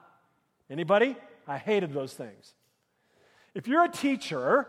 Anybody? 0.68 1.16
I 1.48 1.56
hated 1.56 1.94
those 1.94 2.12
things. 2.12 2.52
If 3.54 3.66
you're 3.66 3.84
a 3.84 3.88
teacher 3.88 4.68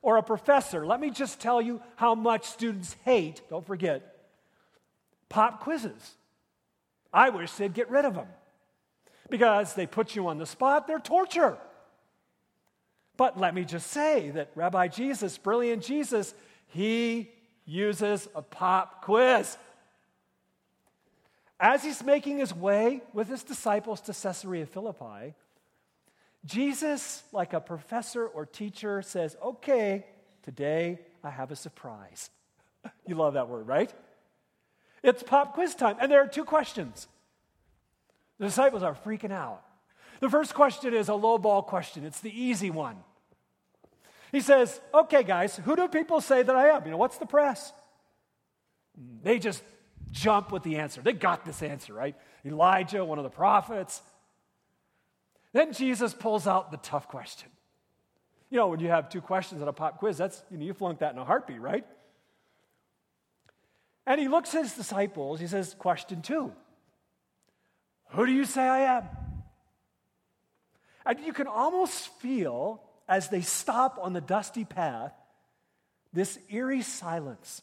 or 0.00 0.16
a 0.16 0.22
professor, 0.22 0.86
let 0.86 1.00
me 1.00 1.10
just 1.10 1.40
tell 1.40 1.60
you 1.60 1.82
how 1.96 2.14
much 2.14 2.44
students 2.44 2.94
hate, 3.04 3.42
don't 3.50 3.66
forget, 3.66 4.18
pop 5.28 5.64
quizzes. 5.64 6.14
I 7.12 7.30
wish 7.30 7.50
they'd 7.54 7.74
get 7.74 7.90
rid 7.90 8.04
of 8.04 8.14
them 8.14 8.28
because 9.28 9.74
they 9.74 9.86
put 9.86 10.14
you 10.14 10.28
on 10.28 10.38
the 10.38 10.46
spot, 10.46 10.86
they're 10.86 11.00
torture. 11.00 11.58
But 13.16 13.36
let 13.36 13.52
me 13.52 13.64
just 13.64 13.88
say 13.88 14.30
that 14.30 14.52
Rabbi 14.54 14.86
Jesus, 14.86 15.36
brilliant 15.38 15.82
Jesus, 15.82 16.34
he 16.68 17.32
uses 17.66 18.28
a 18.36 18.42
pop 18.42 19.02
quiz. 19.02 19.58
As 21.60 21.82
he's 21.82 22.04
making 22.04 22.38
his 22.38 22.54
way 22.54 23.02
with 23.12 23.28
his 23.28 23.42
disciples 23.42 24.00
to 24.02 24.12
Caesarea 24.12 24.66
Philippi, 24.66 25.34
Jesus, 26.44 27.22
like 27.32 27.52
a 27.52 27.60
professor 27.60 28.26
or 28.26 28.46
teacher, 28.46 29.02
says, 29.02 29.36
Okay, 29.42 30.06
today 30.42 31.00
I 31.24 31.30
have 31.30 31.50
a 31.50 31.56
surprise. 31.56 32.30
you 33.06 33.16
love 33.16 33.34
that 33.34 33.48
word, 33.48 33.66
right? 33.66 33.92
It's 35.02 35.22
pop 35.22 35.54
quiz 35.54 35.74
time. 35.74 35.96
And 36.00 36.10
there 36.10 36.22
are 36.22 36.28
two 36.28 36.44
questions. 36.44 37.08
The 38.38 38.46
disciples 38.46 38.82
are 38.82 38.94
freaking 38.94 39.32
out. 39.32 39.62
The 40.20 40.30
first 40.30 40.54
question 40.54 40.94
is 40.94 41.08
a 41.08 41.14
low 41.14 41.38
ball 41.38 41.62
question, 41.62 42.04
it's 42.04 42.20
the 42.20 42.42
easy 42.42 42.70
one. 42.70 42.96
He 44.30 44.40
says, 44.40 44.80
Okay, 44.94 45.24
guys, 45.24 45.56
who 45.56 45.74
do 45.74 45.88
people 45.88 46.20
say 46.20 46.42
that 46.42 46.54
I 46.54 46.68
am? 46.68 46.84
You 46.84 46.92
know, 46.92 46.98
what's 46.98 47.18
the 47.18 47.26
press? 47.26 47.72
They 49.22 49.38
just 49.38 49.62
jump 50.12 50.52
with 50.52 50.62
the 50.62 50.76
answer. 50.76 51.00
They 51.00 51.12
got 51.12 51.44
this 51.44 51.62
answer, 51.62 51.92
right? 51.92 52.16
Elijah, 52.44 53.04
one 53.04 53.18
of 53.18 53.24
the 53.24 53.30
prophets. 53.30 54.00
Then 55.52 55.72
Jesus 55.72 56.12
pulls 56.14 56.46
out 56.46 56.70
the 56.70 56.76
tough 56.78 57.08
question. 57.08 57.48
You 58.50 58.58
know, 58.58 58.68
when 58.68 58.80
you 58.80 58.88
have 58.88 59.10
two 59.10 59.20
questions 59.20 59.60
on 59.60 59.68
a 59.68 59.72
pop 59.72 59.98
quiz, 59.98 60.16
that's, 60.16 60.42
you 60.50 60.56
know, 60.56 60.64
you 60.64 60.72
flunk 60.72 61.00
that 61.00 61.12
in 61.12 61.18
a 61.18 61.24
heartbeat, 61.24 61.60
right? 61.60 61.86
And 64.06 64.20
he 64.20 64.28
looks 64.28 64.54
at 64.54 64.62
his 64.62 64.72
disciples. 64.72 65.38
He 65.38 65.46
says, 65.46 65.74
Question 65.78 66.22
two 66.22 66.52
Who 68.10 68.24
do 68.24 68.32
you 68.32 68.44
say 68.44 68.62
I 68.62 68.96
am? 68.96 69.04
And 71.04 71.20
you 71.20 71.32
can 71.32 71.46
almost 71.46 72.08
feel 72.20 72.82
as 73.08 73.28
they 73.28 73.40
stop 73.40 73.98
on 74.00 74.12
the 74.12 74.20
dusty 74.20 74.64
path 74.64 75.12
this 76.12 76.38
eerie 76.48 76.82
silence. 76.82 77.62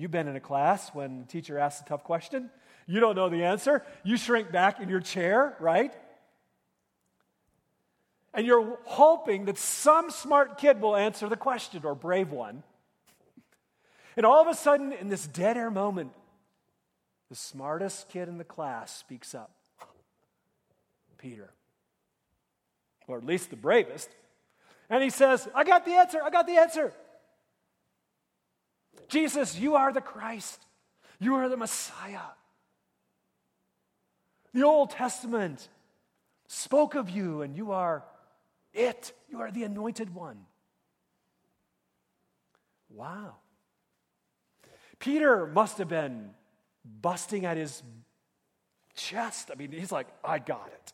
You've 0.00 0.10
been 0.10 0.28
in 0.28 0.36
a 0.36 0.40
class 0.40 0.94
when 0.94 1.18
the 1.18 1.26
teacher 1.26 1.58
asks 1.58 1.82
a 1.82 1.84
tough 1.84 2.04
question. 2.04 2.48
You 2.86 3.00
don't 3.00 3.16
know 3.16 3.28
the 3.28 3.44
answer. 3.44 3.84
You 4.02 4.16
shrink 4.16 4.50
back 4.50 4.80
in 4.80 4.88
your 4.88 5.00
chair, 5.00 5.54
right? 5.60 5.92
And 8.32 8.46
you're 8.46 8.78
hoping 8.84 9.44
that 9.44 9.58
some 9.58 10.10
smart 10.10 10.56
kid 10.56 10.80
will 10.80 10.96
answer 10.96 11.28
the 11.28 11.36
question 11.36 11.82
or 11.84 11.94
brave 11.94 12.30
one. 12.30 12.62
And 14.16 14.24
all 14.24 14.40
of 14.40 14.48
a 14.48 14.54
sudden, 14.54 14.92
in 14.92 15.10
this 15.10 15.26
dead 15.26 15.58
air 15.58 15.70
moment, 15.70 16.12
the 17.28 17.34
smartest 17.36 18.08
kid 18.08 18.26
in 18.26 18.38
the 18.38 18.44
class 18.44 18.96
speaks 18.96 19.34
up 19.34 19.50
Peter, 21.18 21.50
or 23.06 23.18
at 23.18 23.26
least 23.26 23.50
the 23.50 23.56
bravest. 23.56 24.08
And 24.88 25.02
he 25.02 25.10
says, 25.10 25.46
I 25.54 25.64
got 25.64 25.84
the 25.84 25.92
answer, 25.92 26.22
I 26.24 26.30
got 26.30 26.46
the 26.46 26.56
answer. 26.56 26.94
Jesus, 29.10 29.58
you 29.58 29.74
are 29.74 29.92
the 29.92 30.00
Christ, 30.00 30.64
you 31.18 31.34
are 31.34 31.48
the 31.48 31.56
Messiah. 31.56 32.30
The 34.54 34.64
Old 34.64 34.90
Testament 34.90 35.68
spoke 36.46 36.94
of 36.94 37.10
you, 37.10 37.42
and 37.42 37.56
you 37.56 37.72
are 37.72 38.04
it. 38.72 39.12
You 39.28 39.40
are 39.40 39.50
the 39.50 39.64
anointed 39.64 40.14
one. 40.14 40.38
Wow. 42.88 43.36
Peter 44.98 45.46
must 45.46 45.78
have 45.78 45.88
been 45.88 46.30
busting 46.84 47.44
at 47.44 47.56
his 47.56 47.82
chest. 48.96 49.50
I 49.52 49.56
mean, 49.56 49.72
he's 49.72 49.92
like, 49.92 50.08
I 50.24 50.38
got 50.38 50.68
it. 50.68 50.92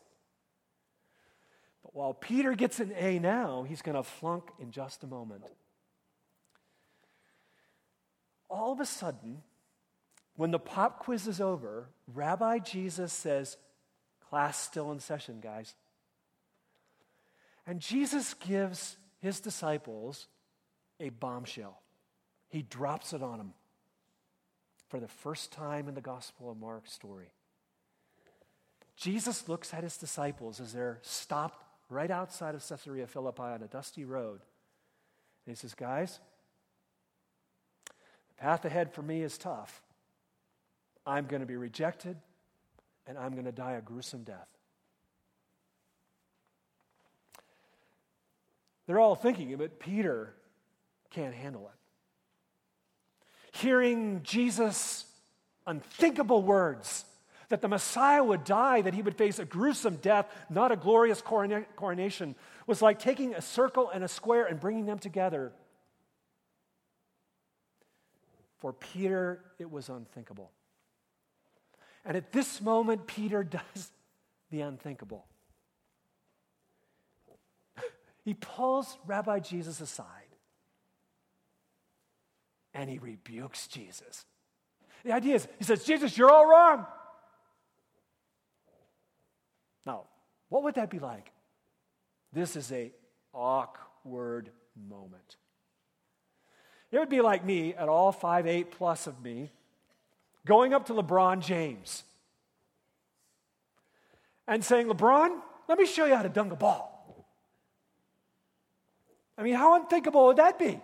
But 1.83 1.95
while 1.95 2.13
Peter 2.13 2.53
gets 2.53 2.79
an 2.79 2.93
A 2.95 3.19
now, 3.19 3.65
he's 3.67 3.81
going 3.81 3.95
to 3.95 4.03
flunk 4.03 4.51
in 4.59 4.71
just 4.71 5.03
a 5.03 5.07
moment. 5.07 5.43
All 8.49 8.71
of 8.71 8.79
a 8.79 8.85
sudden, 8.85 9.41
when 10.35 10.51
the 10.51 10.59
pop 10.59 10.99
quiz 10.99 11.27
is 11.27 11.41
over, 11.41 11.89
Rabbi 12.13 12.59
Jesus 12.59 13.11
says, 13.11 13.57
Class 14.29 14.57
still 14.59 14.91
in 14.91 14.99
session, 14.99 15.39
guys. 15.41 15.73
And 17.65 17.79
Jesus 17.79 18.33
gives 18.33 18.97
his 19.19 19.39
disciples 19.39 20.27
a 20.99 21.09
bombshell. 21.09 21.81
He 22.49 22.61
drops 22.61 23.13
it 23.13 23.21
on 23.21 23.37
them 23.37 23.53
for 24.87 24.99
the 24.99 25.07
first 25.07 25.51
time 25.51 25.87
in 25.87 25.95
the 25.95 26.01
Gospel 26.01 26.49
of 26.49 26.57
Mark 26.57 26.87
story. 26.87 27.31
Jesus 28.95 29.47
looks 29.47 29.73
at 29.73 29.83
his 29.83 29.97
disciples 29.97 30.59
as 30.59 30.73
they're 30.73 30.99
stopped 31.01 31.63
right 31.89 32.09
outside 32.09 32.55
of 32.55 32.67
Caesarea 32.67 33.07
Philippi 33.07 33.43
on 33.43 33.63
a 33.63 33.67
dusty 33.67 34.05
road. 34.05 34.41
And 35.45 35.55
he 35.55 35.55
says, 35.55 35.73
Guys, 35.73 36.19
path 38.37 38.65
ahead 38.65 38.93
for 38.93 39.01
me 39.01 39.21
is 39.21 39.37
tough. 39.37 39.81
I'm 41.05 41.25
going 41.25 41.41
to 41.41 41.45
be 41.45 41.55
rejected, 41.55 42.17
and 43.05 43.17
I'm 43.17 43.33
going 43.33 43.45
to 43.45 43.51
die 43.51 43.73
a 43.73 43.81
gruesome 43.81 44.23
death. 44.23 44.47
They're 48.85 48.99
all 48.99 49.15
thinking 49.15 49.55
but 49.57 49.79
Peter 49.79 50.33
can't 51.09 51.33
handle 51.33 51.67
it 51.67 51.77
hearing 53.57 54.21
Jesus' 54.23 55.05
unthinkable 55.65 56.41
words 56.41 57.05
that 57.49 57.61
the 57.61 57.67
Messiah 57.67 58.23
would 58.23 58.43
die, 58.43 58.81
that 58.81 58.93
he 58.93 59.01
would 59.01 59.15
face 59.15 59.39
a 59.39 59.45
gruesome 59.45 59.97
death, 59.97 60.27
not 60.49 60.71
a 60.71 60.75
glorious 60.75 61.21
coronation, 61.21 62.35
was 62.65 62.81
like 62.81 62.99
taking 62.99 63.33
a 63.33 63.41
circle 63.41 63.89
and 63.89 64.03
a 64.03 64.07
square 64.07 64.45
and 64.45 64.59
bringing 64.59 64.85
them 64.85 64.99
together. 64.99 65.53
For 68.57 68.73
Peter, 68.73 69.43
it 69.59 69.69
was 69.69 69.89
unthinkable. 69.89 70.51
And 72.05 72.17
at 72.17 72.31
this 72.31 72.61
moment, 72.61 73.07
Peter 73.07 73.43
does 73.75 73.91
the 74.51 74.61
unthinkable. 74.61 75.25
He 78.23 78.33
pulls 78.33 78.97
Rabbi 79.05 79.39
Jesus 79.39 79.79
aside 79.79 80.27
and 82.77 82.89
he 82.89 82.99
rebukes 82.99 83.67
Jesus. 83.67 84.25
The 85.03 85.11
idea 85.11 85.35
is, 85.35 85.47
he 85.57 85.63
says, 85.63 85.83
Jesus, 85.83 86.15
you're 86.15 86.29
all 86.29 86.47
wrong. 86.47 86.85
Now, 89.85 90.03
what 90.49 90.63
would 90.63 90.75
that 90.75 90.91
be 90.91 90.99
like? 90.99 91.31
This 92.31 92.55
is 92.55 92.71
a 92.71 92.91
awkward 93.33 94.51
moment. 94.75 95.37
It 96.91 96.99
would 96.99 97.09
be 97.09 97.21
like 97.21 97.43
me 97.45 97.73
at 97.73 97.89
all 97.89 98.11
five 98.11 98.47
eight 98.47 98.71
plus 98.71 99.07
of 99.07 99.21
me 99.21 99.51
going 100.45 100.73
up 100.73 100.85
to 100.87 100.93
LeBron 100.93 101.41
James 101.41 102.03
and 104.47 104.63
saying, 104.63 104.87
LeBron, 104.87 105.37
let 105.67 105.77
me 105.77 105.85
show 105.85 106.05
you 106.05 106.15
how 106.15 106.23
to 106.23 106.29
dunk 106.29 106.53
a 106.53 106.55
ball. 106.55 106.93
I 109.37 109.43
mean, 109.43 109.53
how 109.53 109.75
unthinkable 109.75 110.27
would 110.27 110.37
that 110.37 110.57
be? 110.57 110.79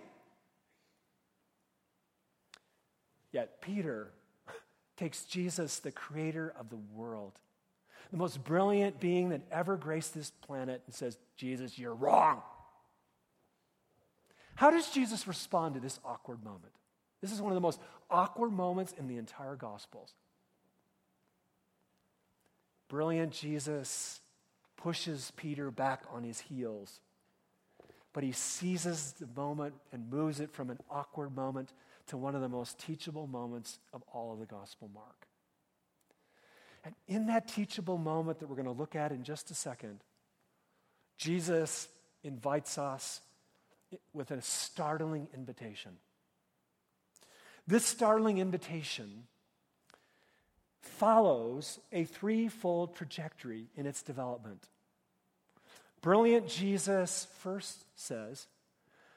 Yet 3.31 3.61
Peter 3.61 4.11
takes 4.97 5.23
Jesus, 5.23 5.79
the 5.79 5.91
creator 5.91 6.53
of 6.59 6.69
the 6.69 6.77
world, 6.93 7.31
the 8.11 8.17
most 8.17 8.43
brilliant 8.43 8.99
being 8.99 9.29
that 9.29 9.41
ever 9.51 9.75
graced 9.75 10.13
this 10.13 10.29
planet, 10.29 10.81
and 10.85 10.93
says, 10.93 11.17
Jesus, 11.35 11.79
you're 11.79 11.95
wrong. 11.95 12.43
How 14.55 14.69
does 14.69 14.89
Jesus 14.89 15.27
respond 15.27 15.75
to 15.75 15.79
this 15.79 15.99
awkward 16.05 16.43
moment? 16.43 16.73
This 17.21 17.31
is 17.31 17.41
one 17.41 17.51
of 17.51 17.55
the 17.55 17.61
most 17.61 17.79
awkward 18.09 18.51
moments 18.51 18.93
in 18.97 19.07
the 19.07 19.17
entire 19.17 19.55
Gospels. 19.55 20.13
Brilliant 22.89 23.31
Jesus 23.31 24.19
pushes 24.77 25.31
Peter 25.35 25.71
back 25.71 26.03
on 26.11 26.23
his 26.23 26.41
heels, 26.41 26.99
but 28.11 28.23
he 28.23 28.31
seizes 28.31 29.13
the 29.13 29.27
moment 29.35 29.73
and 29.91 30.11
moves 30.11 30.39
it 30.39 30.51
from 30.51 30.69
an 30.69 30.77
awkward 30.91 31.35
moment 31.35 31.73
to 32.07 32.17
one 32.17 32.35
of 32.35 32.41
the 32.41 32.49
most 32.49 32.77
teachable 32.79 33.25
moments 33.25 33.79
of 33.93 34.03
all 34.13 34.33
of 34.33 34.39
the 34.39 34.45
Gospel 34.45 34.89
Mark. 34.93 35.27
And 36.83 36.93
in 37.07 37.27
that 37.27 37.47
teachable 37.47 37.97
moment 37.97 38.39
that 38.39 38.49
we're 38.49 38.57
going 38.57 38.65
to 38.65 38.71
look 38.71 38.95
at 38.95 39.11
in 39.11 39.23
just 39.23 39.49
a 39.49 39.55
second, 39.55 40.01
Jesus 41.17 41.87
invites 42.23 42.77
us 42.77 43.21
with 44.13 44.31
a 44.31 44.41
startling 44.41 45.27
invitation. 45.33 45.97
This 47.65 47.85
startling 47.85 48.39
invitation 48.39 49.23
follows 50.81 51.79
a 51.91 52.03
threefold 52.03 52.95
trajectory 52.95 53.67
in 53.75 53.85
its 53.85 54.01
development. 54.01 54.67
Brilliant 56.01 56.47
Jesus 56.47 57.27
first 57.39 57.85
says 57.95 58.47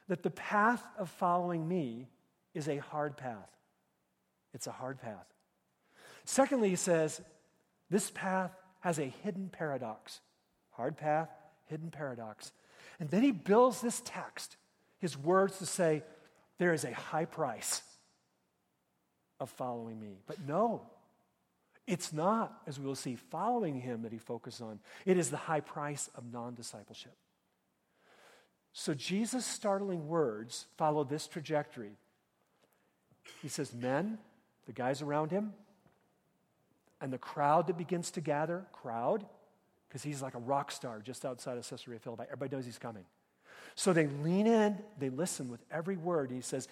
that 0.07 0.23
the 0.23 0.29
path 0.29 0.83
of 0.97 1.09
following 1.09 1.67
me 1.67 2.07
is 2.53 2.69
a 2.69 2.77
hard 2.77 3.17
path. 3.17 3.49
It's 4.53 4.67
a 4.67 4.71
hard 4.71 5.01
path. 5.01 5.25
Secondly, 6.23 6.69
he 6.69 6.75
says 6.77 7.21
this 7.89 8.09
path 8.11 8.51
has 8.79 8.99
a 8.99 9.13
hidden 9.23 9.49
paradox. 9.49 10.21
Hard 10.71 10.97
path, 10.97 11.29
hidden 11.65 11.91
paradox. 11.91 12.53
And 12.99 13.09
then 13.09 13.23
he 13.23 13.31
builds 13.31 13.81
this 13.81 14.01
text 14.05 14.55
his 14.99 15.17
words 15.17 15.57
to 15.59 15.65
say, 15.65 16.03
There 16.57 16.73
is 16.73 16.83
a 16.83 16.93
high 16.93 17.25
price 17.25 17.81
of 19.39 19.49
following 19.49 19.99
me. 19.99 20.17
But 20.25 20.37
no, 20.47 20.81
it's 21.85 22.11
not, 22.11 22.61
as 22.67 22.79
we 22.79 22.85
will 22.85 22.95
see, 22.95 23.15
following 23.15 23.79
him 23.79 24.01
that 24.01 24.11
he 24.11 24.17
focuses 24.17 24.61
on. 24.61 24.79
It 25.05 25.17
is 25.17 25.29
the 25.29 25.37
high 25.37 25.61
price 25.61 26.09
of 26.15 26.31
non 26.31 26.55
discipleship. 26.55 27.15
So 28.73 28.93
Jesus' 28.93 29.45
startling 29.45 30.07
words 30.07 30.67
follow 30.77 31.03
this 31.03 31.27
trajectory. 31.27 31.97
He 33.41 33.47
says, 33.47 33.73
Men, 33.73 34.19
the 34.65 34.73
guys 34.73 35.01
around 35.01 35.31
him, 35.31 35.53
and 37.01 37.11
the 37.11 37.17
crowd 37.17 37.67
that 37.67 37.77
begins 37.77 38.11
to 38.11 38.21
gather, 38.21 38.65
crowd, 38.71 39.25
because 39.87 40.03
he's 40.03 40.21
like 40.21 40.35
a 40.35 40.39
rock 40.39 40.71
star 40.71 40.99
just 40.99 41.25
outside 41.25 41.57
of 41.57 41.67
Caesarea 41.67 41.99
Philippi. 41.99 42.23
Everybody 42.23 42.55
knows 42.55 42.65
he's 42.65 42.77
coming. 42.77 43.05
So 43.77 43.93
they 43.93 44.07
lean 44.07 44.47
in, 44.47 44.75
they 44.97 45.09
listen 45.09 45.49
with 45.49 45.59
every 45.69 45.97
word. 45.97 46.31
He 46.31 46.41
says, 46.41 46.67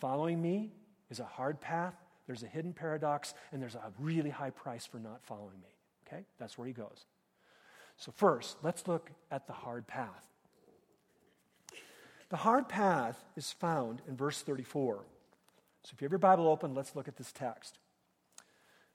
Following 0.00 0.42
me 0.42 0.72
is 1.08 1.20
a 1.20 1.24
hard 1.24 1.60
path, 1.60 1.94
there's 2.26 2.42
a 2.42 2.48
hidden 2.48 2.72
paradox, 2.72 3.32
and 3.52 3.62
there's 3.62 3.76
a 3.76 3.92
really 4.00 4.28
high 4.28 4.50
price 4.50 4.84
for 4.84 4.98
not 4.98 5.24
following 5.24 5.60
me. 5.62 5.68
Okay? 6.04 6.24
That's 6.40 6.58
where 6.58 6.66
he 6.66 6.72
goes. 6.72 7.06
So, 7.96 8.10
first, 8.10 8.56
let's 8.64 8.88
look 8.88 9.12
at 9.30 9.46
the 9.46 9.52
hard 9.52 9.86
path. 9.86 10.26
The 12.28 12.38
hard 12.38 12.68
path 12.68 13.22
is 13.36 13.52
found 13.52 14.02
in 14.08 14.16
verse 14.16 14.42
34. 14.42 14.96
So, 15.84 15.90
if 15.94 16.02
you 16.02 16.06
have 16.06 16.12
your 16.12 16.18
Bible 16.18 16.48
open, 16.48 16.74
let's 16.74 16.96
look 16.96 17.06
at 17.06 17.16
this 17.16 17.30
text. 17.30 17.78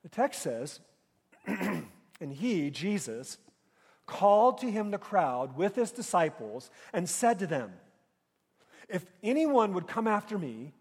The 0.04 0.10
text 0.10 0.42
says, 0.42 0.82
And 1.48 2.34
he, 2.34 2.72
Jesus, 2.72 3.38
called 4.08 4.58
to 4.60 4.72
him 4.72 4.90
the 4.90 4.98
crowd 4.98 5.56
with 5.56 5.76
his 5.76 5.92
disciples 5.92 6.72
and 6.92 7.08
said 7.08 7.40
to 7.40 7.48
them, 7.48 7.74
If 8.90 9.06
anyone 9.22 9.74
would 9.74 9.88
come 9.88 10.08
after 10.08 10.40
me, 10.40 10.74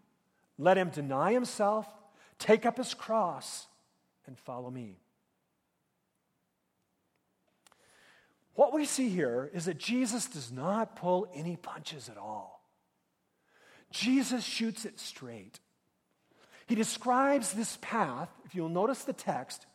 let 0.57 0.77
him 0.77 0.89
deny 0.89 1.33
himself, 1.33 1.85
take 2.39 2.65
up 2.65 2.77
his 2.77 2.95
cross, 2.95 3.67
and 4.25 4.39
follow 4.39 4.71
me. 4.71 4.97
What 8.55 8.73
we 8.73 8.85
see 8.85 9.09
here 9.09 9.51
is 9.53 9.65
that 9.65 9.77
Jesus 9.77 10.25
does 10.25 10.51
not 10.51 10.95
pull 10.95 11.27
any 11.35 11.57
punches 11.57 12.09
at 12.09 12.17
all. 12.17 12.63
Jesus 13.91 14.43
shoots 14.43 14.83
it 14.83 14.99
straight. 14.99 15.59
He 16.65 16.73
describes 16.73 17.53
this 17.53 17.77
path, 17.81 18.29
if 18.45 18.55
you'll 18.55 18.69
notice 18.69 19.03
the 19.03 19.13
text, 19.13 19.67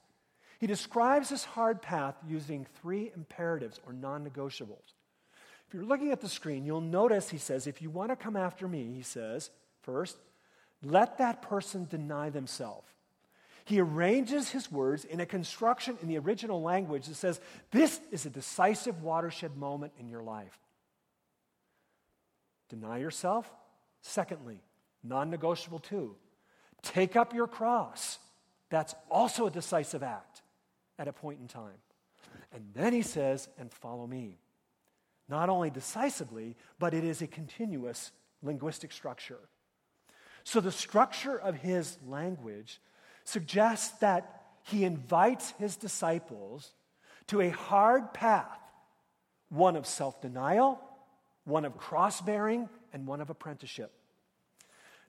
he 0.62 0.68
describes 0.68 1.30
this 1.30 1.44
hard 1.44 1.82
path 1.82 2.14
using 2.24 2.68
three 2.80 3.10
imperatives 3.16 3.80
or 3.84 3.92
non 3.92 4.24
negotiables. 4.24 4.94
If 5.66 5.74
you're 5.74 5.82
looking 5.82 6.12
at 6.12 6.20
the 6.20 6.28
screen, 6.28 6.64
you'll 6.64 6.80
notice 6.80 7.28
he 7.28 7.36
says, 7.36 7.66
if 7.66 7.82
you 7.82 7.90
want 7.90 8.10
to 8.10 8.16
come 8.16 8.36
after 8.36 8.68
me, 8.68 8.92
he 8.94 9.02
says, 9.02 9.50
first, 9.82 10.16
let 10.80 11.18
that 11.18 11.42
person 11.42 11.88
deny 11.90 12.30
themselves. 12.30 12.86
He 13.64 13.80
arranges 13.80 14.50
his 14.50 14.70
words 14.70 15.04
in 15.04 15.18
a 15.18 15.26
construction 15.26 15.98
in 16.00 16.06
the 16.06 16.18
original 16.18 16.62
language 16.62 17.06
that 17.06 17.16
says, 17.16 17.40
This 17.72 18.00
is 18.12 18.24
a 18.24 18.30
decisive 18.30 19.02
watershed 19.02 19.56
moment 19.56 19.94
in 19.98 20.08
your 20.08 20.22
life. 20.22 20.60
Deny 22.68 22.98
yourself. 22.98 23.50
Secondly, 24.00 24.60
non 25.02 25.28
negotiable 25.28 25.80
too. 25.80 26.14
Take 26.82 27.16
up 27.16 27.34
your 27.34 27.48
cross. 27.48 28.20
That's 28.70 28.94
also 29.10 29.48
a 29.48 29.50
decisive 29.50 30.04
act 30.04 30.42
at 30.98 31.08
a 31.08 31.12
point 31.12 31.40
in 31.40 31.48
time. 31.48 31.80
And 32.52 32.64
then 32.74 32.92
he 32.92 33.02
says, 33.02 33.48
and 33.58 33.72
follow 33.72 34.06
me. 34.06 34.38
Not 35.28 35.48
only 35.48 35.70
decisively, 35.70 36.56
but 36.78 36.94
it 36.94 37.04
is 37.04 37.22
a 37.22 37.26
continuous 37.26 38.12
linguistic 38.42 38.92
structure. 38.92 39.38
So 40.44 40.60
the 40.60 40.72
structure 40.72 41.38
of 41.38 41.56
his 41.56 41.96
language 42.06 42.80
suggests 43.24 43.98
that 43.98 44.42
he 44.64 44.84
invites 44.84 45.52
his 45.58 45.76
disciples 45.76 46.72
to 47.28 47.40
a 47.40 47.50
hard 47.50 48.12
path 48.12 48.58
one 49.48 49.76
of 49.76 49.86
self 49.86 50.20
denial, 50.20 50.80
one 51.44 51.64
of 51.64 51.76
cross 51.76 52.20
bearing, 52.20 52.68
and 52.92 53.06
one 53.06 53.20
of 53.20 53.30
apprenticeship. 53.30 53.92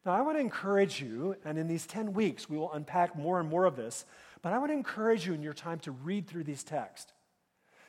Now, 0.05 0.11
I 0.11 0.21
want 0.21 0.37
to 0.37 0.41
encourage 0.41 1.01
you, 1.01 1.37
and 1.45 1.57
in 1.57 1.67
these 1.67 1.85
10 1.85 2.11
weeks, 2.13 2.49
we 2.49 2.57
will 2.57 2.73
unpack 2.73 3.17
more 3.17 3.39
and 3.39 3.49
more 3.49 3.63
of 3.63 3.77
this, 3.77 4.05
but 4.43 4.51
I 4.51 4.59
would 4.59 4.69
encourage 4.69 5.25
you 5.25 5.33
in 5.33 5.41
your 5.41 5.53
time 5.53 5.79
to 5.79 5.91
read 5.91 6.27
through 6.27 6.43
these 6.43 6.63
texts. 6.63 7.11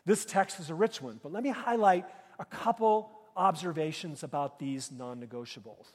This 0.07 0.25
text 0.25 0.61
is 0.61 0.71
a 0.71 0.75
rich 0.75 1.03
one, 1.03 1.19
but 1.23 1.33
let 1.33 1.43
me 1.43 1.51
highlight 1.51 2.07
a 2.39 2.45
couple 2.45 3.11
observations 3.37 4.23
about 4.23 4.59
these 4.59 4.93
non 4.93 5.21
negotiables. 5.21 5.89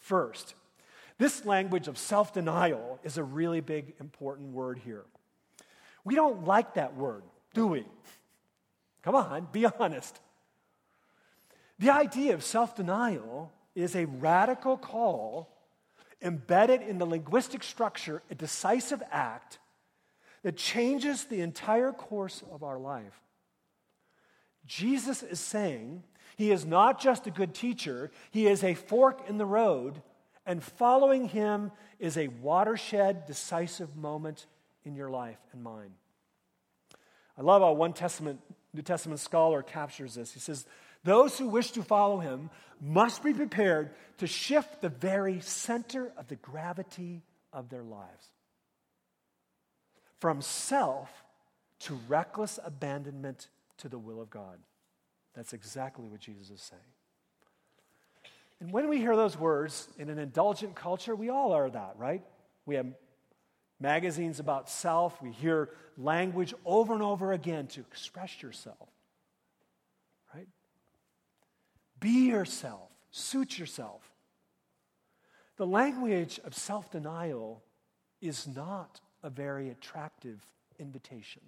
First, 0.00 0.54
this 1.16 1.46
language 1.46 1.86
of 1.86 1.96
self 1.96 2.32
denial 2.34 2.98
is 3.04 3.16
a 3.16 3.24
really 3.24 3.60
big, 3.60 3.94
important 4.00 4.52
word 4.52 4.80
here. 4.84 5.04
We 6.04 6.16
don't 6.16 6.44
like 6.44 6.74
that 6.74 6.96
word, 6.96 7.22
do 7.54 7.68
we? 7.68 7.86
Come 9.02 9.14
on, 9.14 9.48
be 9.52 9.64
honest. 9.66 10.18
The 11.78 11.90
idea 11.90 12.34
of 12.34 12.42
self 12.42 12.74
denial 12.74 13.52
is 13.76 13.94
a 13.94 14.06
radical 14.06 14.76
call 14.76 15.50
embedded 16.20 16.82
in 16.82 16.98
the 16.98 17.06
linguistic 17.06 17.62
structure, 17.62 18.22
a 18.30 18.34
decisive 18.34 19.02
act 19.12 19.58
that 20.44 20.56
changes 20.56 21.24
the 21.24 21.40
entire 21.40 21.90
course 21.90 22.44
of 22.52 22.62
our 22.62 22.78
life. 22.78 23.18
Jesus 24.66 25.22
is 25.22 25.40
saying 25.40 26.04
he 26.36 26.52
is 26.52 26.64
not 26.66 27.00
just 27.00 27.26
a 27.26 27.30
good 27.30 27.54
teacher, 27.54 28.10
he 28.30 28.46
is 28.46 28.62
a 28.62 28.74
fork 28.74 29.28
in 29.28 29.38
the 29.38 29.46
road, 29.46 30.02
and 30.46 30.62
following 30.62 31.28
him 31.28 31.72
is 31.98 32.18
a 32.18 32.28
watershed, 32.28 33.26
decisive 33.26 33.96
moment 33.96 34.46
in 34.84 34.94
your 34.94 35.10
life 35.10 35.38
and 35.52 35.62
mine. 35.62 35.94
I 37.38 37.42
love 37.42 37.62
how 37.62 37.72
one 37.72 37.94
Testament, 37.94 38.40
New 38.74 38.82
Testament 38.82 39.20
scholar 39.20 39.62
captures 39.62 40.14
this. 40.14 40.32
He 40.32 40.40
says, 40.40 40.66
Those 41.04 41.38
who 41.38 41.48
wish 41.48 41.70
to 41.72 41.82
follow 41.82 42.18
him 42.18 42.50
must 42.82 43.24
be 43.24 43.32
prepared 43.32 43.94
to 44.18 44.26
shift 44.26 44.82
the 44.82 44.90
very 44.90 45.40
center 45.40 46.12
of 46.18 46.28
the 46.28 46.36
gravity 46.36 47.22
of 47.50 47.70
their 47.70 47.82
lives 47.82 48.33
from 50.24 50.40
self 50.40 51.22
to 51.78 52.00
reckless 52.08 52.58
abandonment 52.64 53.48
to 53.76 53.90
the 53.90 53.98
will 53.98 54.22
of 54.22 54.30
God. 54.30 54.58
That's 55.34 55.52
exactly 55.52 56.08
what 56.08 56.20
Jesus 56.20 56.48
is 56.48 56.62
saying. 56.62 56.80
And 58.58 58.72
when 58.72 58.88
we 58.88 58.96
hear 58.96 59.16
those 59.16 59.38
words 59.38 59.86
in 59.98 60.08
an 60.08 60.18
indulgent 60.18 60.74
culture, 60.74 61.14
we 61.14 61.28
all 61.28 61.52
are 61.52 61.68
that, 61.68 61.96
right? 61.98 62.22
We 62.64 62.76
have 62.76 62.86
magazines 63.78 64.40
about 64.40 64.70
self. 64.70 65.20
We 65.20 65.30
hear 65.30 65.68
language 65.98 66.54
over 66.64 66.94
and 66.94 67.02
over 67.02 67.34
again 67.34 67.66
to 67.66 67.80
express 67.80 68.42
yourself, 68.42 68.88
right? 70.34 70.48
Be 72.00 72.28
yourself, 72.28 72.88
suit 73.10 73.58
yourself. 73.58 74.10
The 75.58 75.66
language 75.66 76.40
of 76.46 76.54
self 76.54 76.90
denial 76.90 77.62
is 78.22 78.48
not 78.48 79.02
a 79.24 79.30
very 79.30 79.70
attractive 79.70 80.40
invitation. 80.78 81.42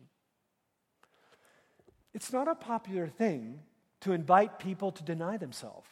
It's 2.15 2.33
not 2.33 2.49
a 2.49 2.55
popular 2.55 3.07
thing 3.07 3.61
to 4.01 4.13
invite 4.13 4.59
people 4.59 4.91
to 4.93 5.03
deny 5.03 5.37
themselves. 5.37 5.87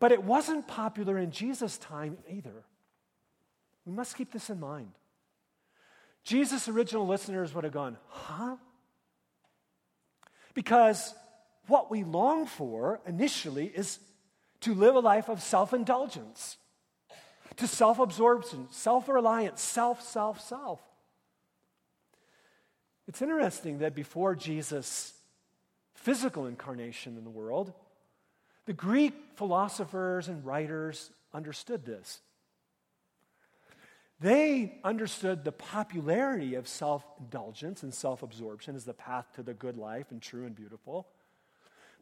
But 0.00 0.12
it 0.12 0.22
wasn't 0.22 0.66
popular 0.66 1.16
in 1.16 1.30
Jesus' 1.30 1.78
time 1.78 2.18
either. 2.28 2.64
We 3.86 3.92
must 3.92 4.16
keep 4.16 4.32
this 4.32 4.50
in 4.50 4.60
mind. 4.60 4.90
Jesus' 6.24 6.68
original 6.68 7.06
listeners 7.06 7.54
would 7.54 7.64
have 7.64 7.72
gone, 7.72 7.98
huh? 8.08 8.56
Because 10.54 11.14
what 11.66 11.90
we 11.90 12.02
long 12.02 12.46
for 12.46 13.00
initially 13.06 13.66
is 13.66 13.98
to 14.60 14.74
live 14.74 14.94
a 14.94 15.00
life 15.00 15.28
of 15.28 15.42
self 15.42 15.72
indulgence, 15.72 16.56
to 17.56 17.66
self 17.66 17.98
absorption, 17.98 18.68
self 18.70 19.08
reliance, 19.08 19.62
self, 19.62 20.02
self, 20.02 20.40
self. 20.40 20.80
It's 23.06 23.22
interesting 23.22 23.78
that 23.78 23.94
before 23.94 24.34
Jesus' 24.34 25.12
physical 25.94 26.46
incarnation 26.46 27.16
in 27.16 27.24
the 27.24 27.30
world, 27.30 27.72
the 28.66 28.72
Greek 28.72 29.14
philosophers 29.36 30.28
and 30.28 30.44
writers 30.44 31.10
understood 31.32 31.84
this. 31.84 32.20
They 34.20 34.78
understood 34.84 35.44
the 35.44 35.52
popularity 35.52 36.54
of 36.54 36.66
self 36.66 37.04
indulgence 37.20 37.82
and 37.82 37.92
self 37.92 38.22
absorption 38.22 38.74
as 38.74 38.84
the 38.84 38.94
path 38.94 39.26
to 39.34 39.42
the 39.42 39.54
good 39.54 39.76
life 39.76 40.06
and 40.10 40.22
true 40.22 40.46
and 40.46 40.54
beautiful. 40.54 41.08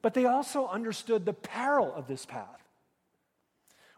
But 0.03 0.15
they 0.15 0.27
also 0.27 0.67
understood 0.67 1.25
the 1.25 1.33
peril 1.33 1.93
of 1.95 2.07
this 2.07 2.27
path. 2.27 2.63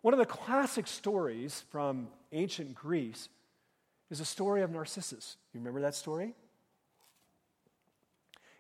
One 0.05 0.13
of 0.13 0.19
the 0.19 0.27
classic 0.27 0.87
stories 0.87 1.65
from 1.71 2.09
ancient 2.31 2.75
Greece 2.75 3.31
is 4.11 4.21
a 4.21 4.27
story 4.27 4.61
of 4.61 4.71
Narcissus. 4.71 5.39
You 5.55 5.61
remember 5.61 5.81
that 5.81 5.95
story? 5.95 6.35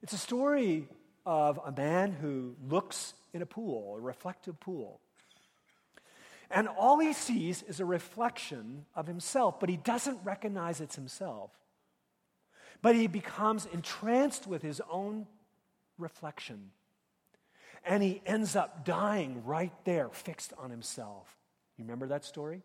It's 0.02 0.14
a 0.14 0.18
story 0.18 0.88
of 1.26 1.61
a 1.62 1.70
man 1.70 2.12
who 2.12 2.57
looks 2.66 3.12
in 3.35 3.42
a 3.42 3.46
pool, 3.46 3.96
a 3.98 4.00
reflective 4.00 4.59
pool. 4.59 5.00
And 6.50 6.66
all 6.66 6.98
he 6.98 7.12
sees 7.12 7.62
is 7.64 7.78
a 7.78 7.85
reflection 7.85 8.87
of 8.94 9.07
himself, 9.07 9.61
but 9.61 9.68
he 9.68 9.76
doesn't 9.76 10.20
recognize 10.24 10.80
it's 10.80 10.96
himself. 10.96 11.50
But 12.80 12.96
he 12.96 13.07
becomes 13.07 13.66
entranced 13.66 14.46
with 14.46 14.62
his 14.62 14.80
own 14.90 15.26
reflection. 15.98 16.70
And 17.85 18.03
he 18.03 18.23
ends 18.25 18.57
up 18.57 18.85
dying 18.85 19.44
right 19.44 19.73
there, 19.85 20.09
fixed 20.11 20.53
on 20.59 20.70
himself. 20.70 21.29
You 21.77 21.85
remember 21.85 22.09
that 22.09 22.25
story? 22.25 22.62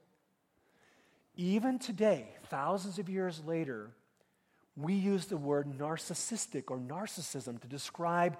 Even 1.36 1.80
today, 1.80 2.28
thousands 2.48 3.00
of 3.00 3.10
years 3.10 3.42
later, 3.46 3.92
we 4.76 4.94
use 4.94 5.26
the 5.26 5.38
word 5.38 5.68
narcissistic 5.78 6.66
or 6.70 6.78
narcissism 6.78 7.60
to 7.62 7.68
describe 7.68 8.38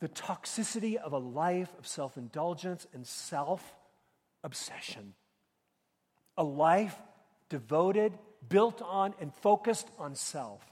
the 0.00 0.08
toxicity 0.08 0.96
of 0.96 1.12
a 1.12 1.18
life 1.18 1.70
of 1.78 1.86
self 1.86 2.16
indulgence 2.16 2.86
and 2.92 3.06
self 3.06 3.74
obsession. 4.42 5.14
A 6.36 6.42
life 6.42 6.96
devoted, 7.48 8.12
built 8.48 8.80
on, 8.82 9.14
and 9.20 9.34
focused 9.34 9.88
on 9.98 10.14
self. 10.14 10.64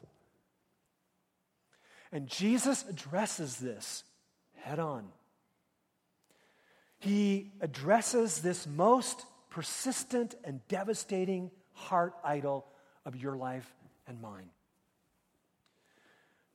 And 2.11 2.27
Jesus 2.27 2.85
addresses 2.89 3.57
this 3.57 4.03
head 4.57 4.79
on. 4.79 5.09
He 7.01 7.51
addresses 7.61 8.41
this 8.41 8.67
most 8.67 9.25
persistent 9.49 10.35
and 10.45 10.67
devastating 10.69 11.51
heart 11.73 12.15
idol 12.23 12.67
of 13.05 13.17
your 13.17 13.37
life 13.37 13.69
and 14.07 14.21
mine. 14.21 14.51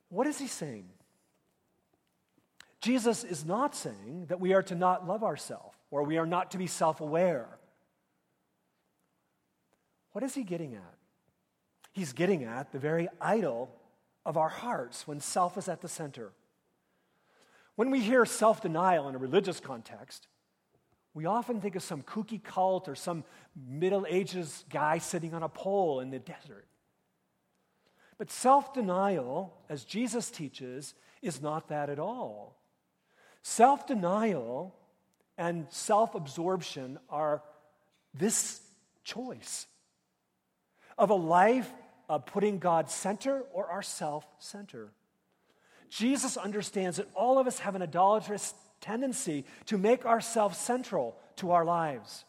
What 0.08 0.26
is 0.26 0.38
he 0.38 0.46
saying? 0.46 0.88
Jesus 2.80 3.24
is 3.24 3.44
not 3.44 3.74
saying 3.74 4.26
that 4.28 4.38
we 4.38 4.54
are 4.54 4.62
to 4.62 4.76
not 4.76 5.06
love 5.06 5.24
ourselves 5.24 5.76
or 5.90 6.04
we 6.04 6.18
are 6.18 6.26
not 6.26 6.52
to 6.52 6.58
be 6.58 6.68
self 6.68 7.00
aware. 7.00 7.48
What 10.12 10.22
is 10.22 10.34
he 10.34 10.44
getting 10.44 10.74
at? 10.74 10.94
He's 11.92 12.12
getting 12.12 12.44
at 12.44 12.70
the 12.72 12.78
very 12.78 13.08
idol 13.20 13.70
of 14.24 14.36
our 14.36 14.48
hearts 14.48 15.08
when 15.08 15.18
self 15.18 15.58
is 15.58 15.68
at 15.68 15.80
the 15.80 15.88
center. 15.88 16.32
When 17.74 17.90
we 17.90 18.00
hear 18.00 18.24
self 18.24 18.60
denial 18.62 19.08
in 19.08 19.14
a 19.14 19.18
religious 19.18 19.58
context, 19.58 20.28
we 21.16 21.24
often 21.24 21.62
think 21.62 21.76
of 21.76 21.82
some 21.82 22.02
kooky 22.02 22.44
cult 22.44 22.90
or 22.90 22.94
some 22.94 23.24
Middle 23.66 24.04
Ages 24.06 24.66
guy 24.68 24.98
sitting 24.98 25.32
on 25.32 25.42
a 25.42 25.48
pole 25.48 26.00
in 26.00 26.10
the 26.10 26.18
desert. 26.18 26.66
But 28.18 28.30
self 28.30 28.74
denial, 28.74 29.56
as 29.70 29.84
Jesus 29.84 30.30
teaches, 30.30 30.92
is 31.22 31.40
not 31.40 31.68
that 31.68 31.88
at 31.88 31.98
all. 31.98 32.58
Self 33.40 33.86
denial 33.86 34.74
and 35.38 35.66
self 35.70 36.14
absorption 36.14 36.98
are 37.08 37.42
this 38.12 38.60
choice 39.02 39.66
of 40.98 41.08
a 41.08 41.14
life 41.14 41.72
of 42.10 42.26
putting 42.26 42.58
God 42.58 42.90
center 42.90 43.40
or 43.54 43.72
ourself 43.72 44.26
center. 44.38 44.90
Jesus 45.88 46.36
understands 46.36 46.98
that 46.98 47.08
all 47.14 47.38
of 47.38 47.46
us 47.46 47.60
have 47.60 47.74
an 47.74 47.80
idolatrous 47.80 48.52
tendency 48.86 49.44
to 49.66 49.78
make 49.78 50.06
ourselves 50.06 50.56
central 50.56 51.16
to 51.36 51.50
our 51.50 51.64
lives, 51.64 52.24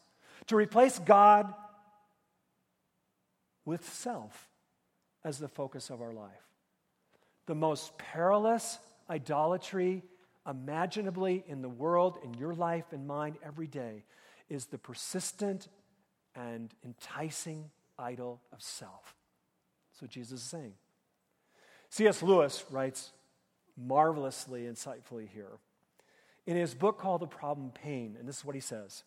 to 0.47 0.55
replace 0.55 0.97
God 0.99 1.53
with 3.65 3.87
self 3.93 4.49
as 5.23 5.37
the 5.37 5.47
focus 5.47 5.89
of 5.89 6.01
our 6.01 6.13
life. 6.13 6.31
The 7.45 7.55
most 7.55 7.97
perilous 7.97 8.79
idolatry 9.09 10.03
imaginably 10.49 11.43
in 11.47 11.61
the 11.61 11.69
world, 11.69 12.17
in 12.23 12.33
your 12.33 12.53
life 12.53 12.85
and 12.91 13.05
mine 13.05 13.37
every 13.45 13.67
day, 13.67 14.03
is 14.49 14.65
the 14.67 14.77
persistent 14.77 15.67
and 16.35 16.73
enticing 16.85 17.69
idol 17.99 18.41
of 18.53 18.61
self. 18.61 19.15
So 19.99 20.07
Jesus 20.07 20.41
is 20.41 20.45
saying. 20.45 20.73
C.S. 21.89 22.23
Lewis 22.23 22.65
writes 22.71 23.11
marvelously 23.77 24.63
insightfully 24.63 25.27
here 25.29 25.59
in 26.47 26.55
his 26.55 26.73
book 26.73 26.97
called 26.97 27.21
The 27.21 27.27
Problem 27.27 27.71
Pain, 27.71 28.15
and 28.17 28.27
this 28.27 28.37
is 28.37 28.45
what 28.45 28.55
he 28.55 28.61
says. 28.61 29.03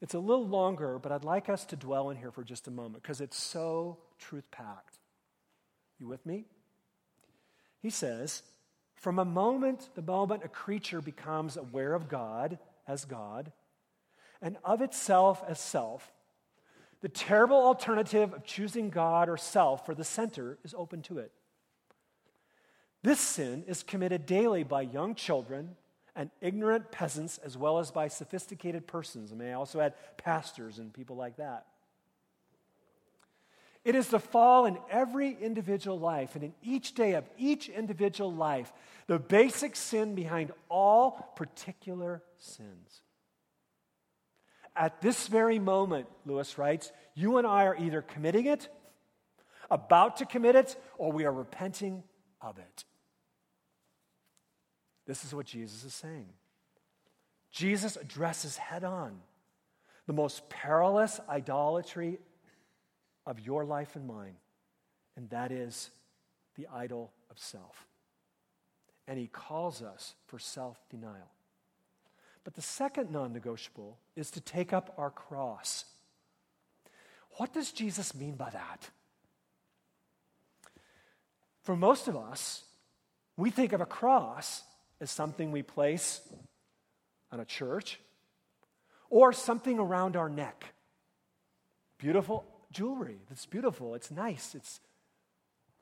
It's 0.00 0.14
a 0.14 0.18
little 0.18 0.46
longer, 0.46 0.98
but 0.98 1.10
I'd 1.10 1.24
like 1.24 1.48
us 1.48 1.64
to 1.66 1.76
dwell 1.76 2.10
in 2.10 2.16
here 2.16 2.30
for 2.30 2.44
just 2.44 2.68
a 2.68 2.70
moment 2.70 3.02
because 3.02 3.20
it's 3.20 3.36
so 3.36 3.98
truth 4.18 4.48
packed. 4.50 4.98
You 5.98 6.06
with 6.06 6.24
me? 6.24 6.44
He 7.82 7.90
says, 7.90 8.42
from 8.94 9.18
a 9.18 9.24
moment, 9.24 9.88
the 9.94 10.02
moment 10.02 10.44
a 10.44 10.48
creature 10.48 11.00
becomes 11.00 11.56
aware 11.56 11.94
of 11.94 12.08
God 12.08 12.58
as 12.86 13.04
God 13.04 13.50
and 14.42 14.56
of 14.64 14.80
itself 14.80 15.42
as 15.46 15.60
self, 15.60 16.12
the 17.02 17.08
terrible 17.08 17.56
alternative 17.56 18.32
of 18.32 18.44
choosing 18.44 18.90
God 18.90 19.28
or 19.28 19.36
self 19.36 19.86
for 19.86 19.94
the 19.94 20.04
center 20.04 20.58
is 20.64 20.74
open 20.76 21.02
to 21.02 21.18
it. 21.18 21.32
This 23.02 23.20
sin 23.20 23.64
is 23.66 23.82
committed 23.82 24.26
daily 24.26 24.62
by 24.62 24.82
young 24.82 25.14
children 25.14 25.76
and 26.16 26.30
ignorant 26.40 26.90
peasants, 26.90 27.38
as 27.38 27.56
well 27.56 27.78
as 27.78 27.90
by 27.90 28.08
sophisticated 28.08 28.86
persons. 28.86 29.32
I 29.32 29.36
may 29.36 29.52
also 29.52 29.80
add 29.80 29.94
pastors 30.16 30.78
and 30.78 30.92
people 30.92 31.16
like 31.16 31.36
that. 31.36 31.66
It 33.84 33.94
is 33.94 34.08
the 34.08 34.18
fall 34.18 34.66
in 34.66 34.76
every 34.90 35.36
individual 35.40 35.98
life 35.98 36.34
and 36.34 36.44
in 36.44 36.52
each 36.62 36.94
day 36.94 37.14
of 37.14 37.24
each 37.38 37.68
individual 37.68 38.32
life, 38.32 38.70
the 39.06 39.18
basic 39.18 39.74
sin 39.74 40.14
behind 40.14 40.52
all 40.68 41.32
particular 41.34 42.22
sins. 42.38 43.00
At 44.76 45.00
this 45.00 45.28
very 45.28 45.58
moment, 45.58 46.06
Lewis 46.26 46.58
writes, 46.58 46.92
you 47.14 47.38
and 47.38 47.46
I 47.46 47.64
are 47.64 47.76
either 47.76 48.02
committing 48.02 48.46
it, 48.46 48.68
about 49.70 50.18
to 50.18 50.26
commit 50.26 50.56
it, 50.56 50.76
or 50.98 51.10
we 51.12 51.24
are 51.24 51.32
repenting 51.32 52.02
of 52.40 52.58
it. 52.58 52.84
This 55.10 55.24
is 55.24 55.34
what 55.34 55.46
Jesus 55.46 55.82
is 55.82 55.92
saying. 55.92 56.28
Jesus 57.50 57.96
addresses 57.96 58.56
head 58.56 58.84
on 58.84 59.18
the 60.06 60.12
most 60.12 60.48
perilous 60.48 61.18
idolatry 61.28 62.20
of 63.26 63.40
your 63.40 63.64
life 63.64 63.96
and 63.96 64.06
mine, 64.06 64.36
and 65.16 65.28
that 65.30 65.50
is 65.50 65.90
the 66.54 66.68
idol 66.72 67.10
of 67.28 67.40
self. 67.40 67.88
And 69.08 69.18
he 69.18 69.26
calls 69.26 69.82
us 69.82 70.14
for 70.28 70.38
self 70.38 70.78
denial. 70.90 71.32
But 72.44 72.54
the 72.54 72.62
second 72.62 73.10
non 73.10 73.32
negotiable 73.32 73.98
is 74.14 74.30
to 74.30 74.40
take 74.40 74.72
up 74.72 74.94
our 74.96 75.10
cross. 75.10 75.86
What 77.30 77.52
does 77.52 77.72
Jesus 77.72 78.14
mean 78.14 78.36
by 78.36 78.50
that? 78.50 78.88
For 81.64 81.74
most 81.74 82.06
of 82.06 82.14
us, 82.14 82.62
we 83.36 83.50
think 83.50 83.72
of 83.72 83.80
a 83.80 83.86
cross 83.86 84.62
as 85.00 85.10
something 85.10 85.50
we 85.50 85.62
place 85.62 86.20
on 87.32 87.40
a 87.40 87.44
church 87.44 87.98
or 89.08 89.32
something 89.32 89.78
around 89.78 90.16
our 90.16 90.28
neck. 90.28 90.74
Beautiful 91.98 92.44
jewelry. 92.72 93.18
That's 93.28 93.46
beautiful. 93.46 93.94
It's 93.94 94.10
nice. 94.10 94.54
It's 94.54 94.80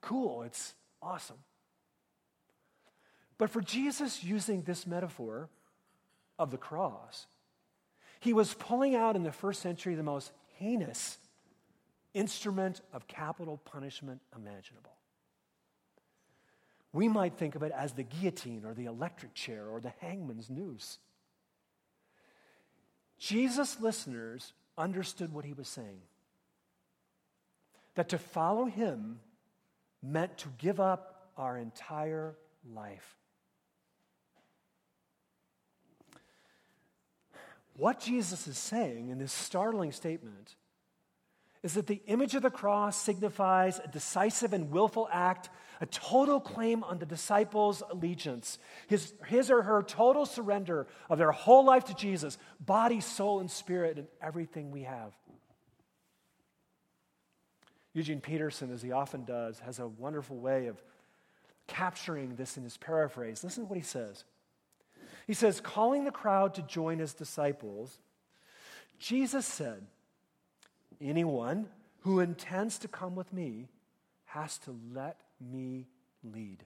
cool. 0.00 0.42
It's 0.42 0.74
awesome. 1.02 1.36
But 3.36 3.50
for 3.50 3.60
Jesus 3.60 4.24
using 4.24 4.62
this 4.62 4.86
metaphor 4.86 5.48
of 6.38 6.50
the 6.50 6.56
cross, 6.56 7.26
he 8.20 8.32
was 8.32 8.54
pulling 8.54 8.96
out 8.96 9.14
in 9.14 9.22
the 9.22 9.32
first 9.32 9.62
century 9.62 9.94
the 9.94 10.02
most 10.02 10.32
heinous 10.56 11.18
instrument 12.14 12.80
of 12.92 13.06
capital 13.06 13.58
punishment 13.64 14.20
imaginable. 14.34 14.96
We 16.92 17.08
might 17.08 17.34
think 17.34 17.54
of 17.54 17.62
it 17.62 17.72
as 17.72 17.92
the 17.92 18.02
guillotine 18.02 18.64
or 18.64 18.74
the 18.74 18.86
electric 18.86 19.34
chair 19.34 19.66
or 19.66 19.80
the 19.80 19.92
hangman's 20.00 20.48
noose. 20.48 20.98
Jesus' 23.18 23.80
listeners 23.80 24.52
understood 24.76 25.32
what 25.32 25.44
he 25.44 25.52
was 25.52 25.68
saying 25.68 26.00
that 27.94 28.08
to 28.10 28.18
follow 28.18 28.64
him 28.66 29.18
meant 30.02 30.38
to 30.38 30.48
give 30.58 30.78
up 30.78 31.30
our 31.36 31.58
entire 31.58 32.36
life. 32.72 33.16
What 37.76 38.00
Jesus 38.00 38.46
is 38.46 38.56
saying 38.56 39.08
in 39.08 39.18
this 39.18 39.32
startling 39.32 39.92
statement 39.92 40.54
is 41.62 41.74
that 41.74 41.86
the 41.86 42.02
image 42.06 42.34
of 42.34 42.42
the 42.42 42.50
cross 42.50 42.96
signifies 42.96 43.80
a 43.80 43.88
decisive 43.88 44.52
and 44.52 44.70
willful 44.70 45.08
act, 45.12 45.50
a 45.80 45.86
total 45.86 46.40
claim 46.40 46.84
on 46.84 46.98
the 46.98 47.06
disciples' 47.06 47.82
allegiance, 47.90 48.58
his, 48.86 49.12
his 49.26 49.50
or 49.50 49.62
her 49.62 49.82
total 49.82 50.26
surrender 50.26 50.86
of 51.10 51.18
their 51.18 51.32
whole 51.32 51.64
life 51.64 51.84
to 51.84 51.94
Jesus, 51.94 52.38
body, 52.60 53.00
soul, 53.00 53.40
and 53.40 53.50
spirit, 53.50 53.98
and 53.98 54.06
everything 54.22 54.70
we 54.70 54.82
have. 54.82 55.12
Eugene 57.92 58.20
Peterson, 58.20 58.72
as 58.72 58.82
he 58.82 58.92
often 58.92 59.24
does, 59.24 59.58
has 59.60 59.78
a 59.80 59.88
wonderful 59.88 60.36
way 60.36 60.66
of 60.66 60.80
capturing 61.66 62.36
this 62.36 62.56
in 62.56 62.62
his 62.62 62.76
paraphrase. 62.76 63.42
Listen 63.42 63.64
to 63.64 63.68
what 63.68 63.78
he 63.78 63.84
says. 63.84 64.24
He 65.26 65.34
says, 65.34 65.60
calling 65.60 66.04
the 66.04 66.10
crowd 66.10 66.54
to 66.54 66.62
join 66.62 66.98
his 66.98 67.12
disciples, 67.12 67.98
Jesus 68.98 69.46
said, 69.46 69.86
Anyone 71.00 71.68
who 72.00 72.20
intends 72.20 72.78
to 72.78 72.88
come 72.88 73.14
with 73.14 73.32
me 73.32 73.68
has 74.26 74.58
to 74.58 74.76
let 74.92 75.20
me 75.40 75.86
lead. 76.22 76.64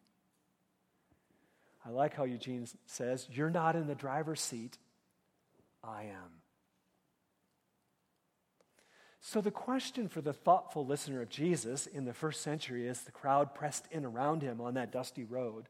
I 1.85 1.90
like 1.90 2.14
how 2.14 2.25
Eugene 2.25 2.66
says, 2.87 3.29
You're 3.31 3.51
not 3.51 3.77
in 3.77 3.87
the 3.87 3.95
driver's 3.95 4.40
seat, 4.40 4.79
I 5.83 6.05
am. 6.05 6.42
So, 9.21 9.40
the 9.40 9.51
question 9.51 10.09
for 10.09 10.21
the 10.21 10.33
thoughtful 10.33 10.85
listener 10.85 11.23
of 11.23 11.29
Jesus 11.29 11.87
in 11.87 12.05
the 12.05 12.12
first 12.12 12.40
century 12.40 12.88
as 12.88 13.03
the 13.03 13.12
crowd 13.12 13.55
pressed 13.55 13.87
in 13.90 14.05
around 14.05 14.42
him 14.42 14.61
on 14.61 14.75
that 14.75 14.90
dusty 14.90 15.25
road, 15.25 15.68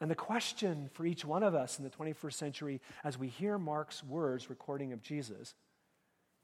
and 0.00 0.10
the 0.10 0.16
question 0.16 0.90
for 0.92 1.06
each 1.06 1.24
one 1.24 1.44
of 1.44 1.54
us 1.54 1.78
in 1.78 1.84
the 1.84 1.90
21st 1.90 2.32
century 2.32 2.80
as 3.04 3.18
we 3.18 3.28
hear 3.28 3.56
Mark's 3.56 4.02
words 4.02 4.50
recording 4.50 4.92
of 4.92 5.00
Jesus 5.00 5.54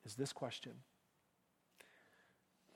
is 0.05 0.15
this 0.15 0.33
question 0.33 0.73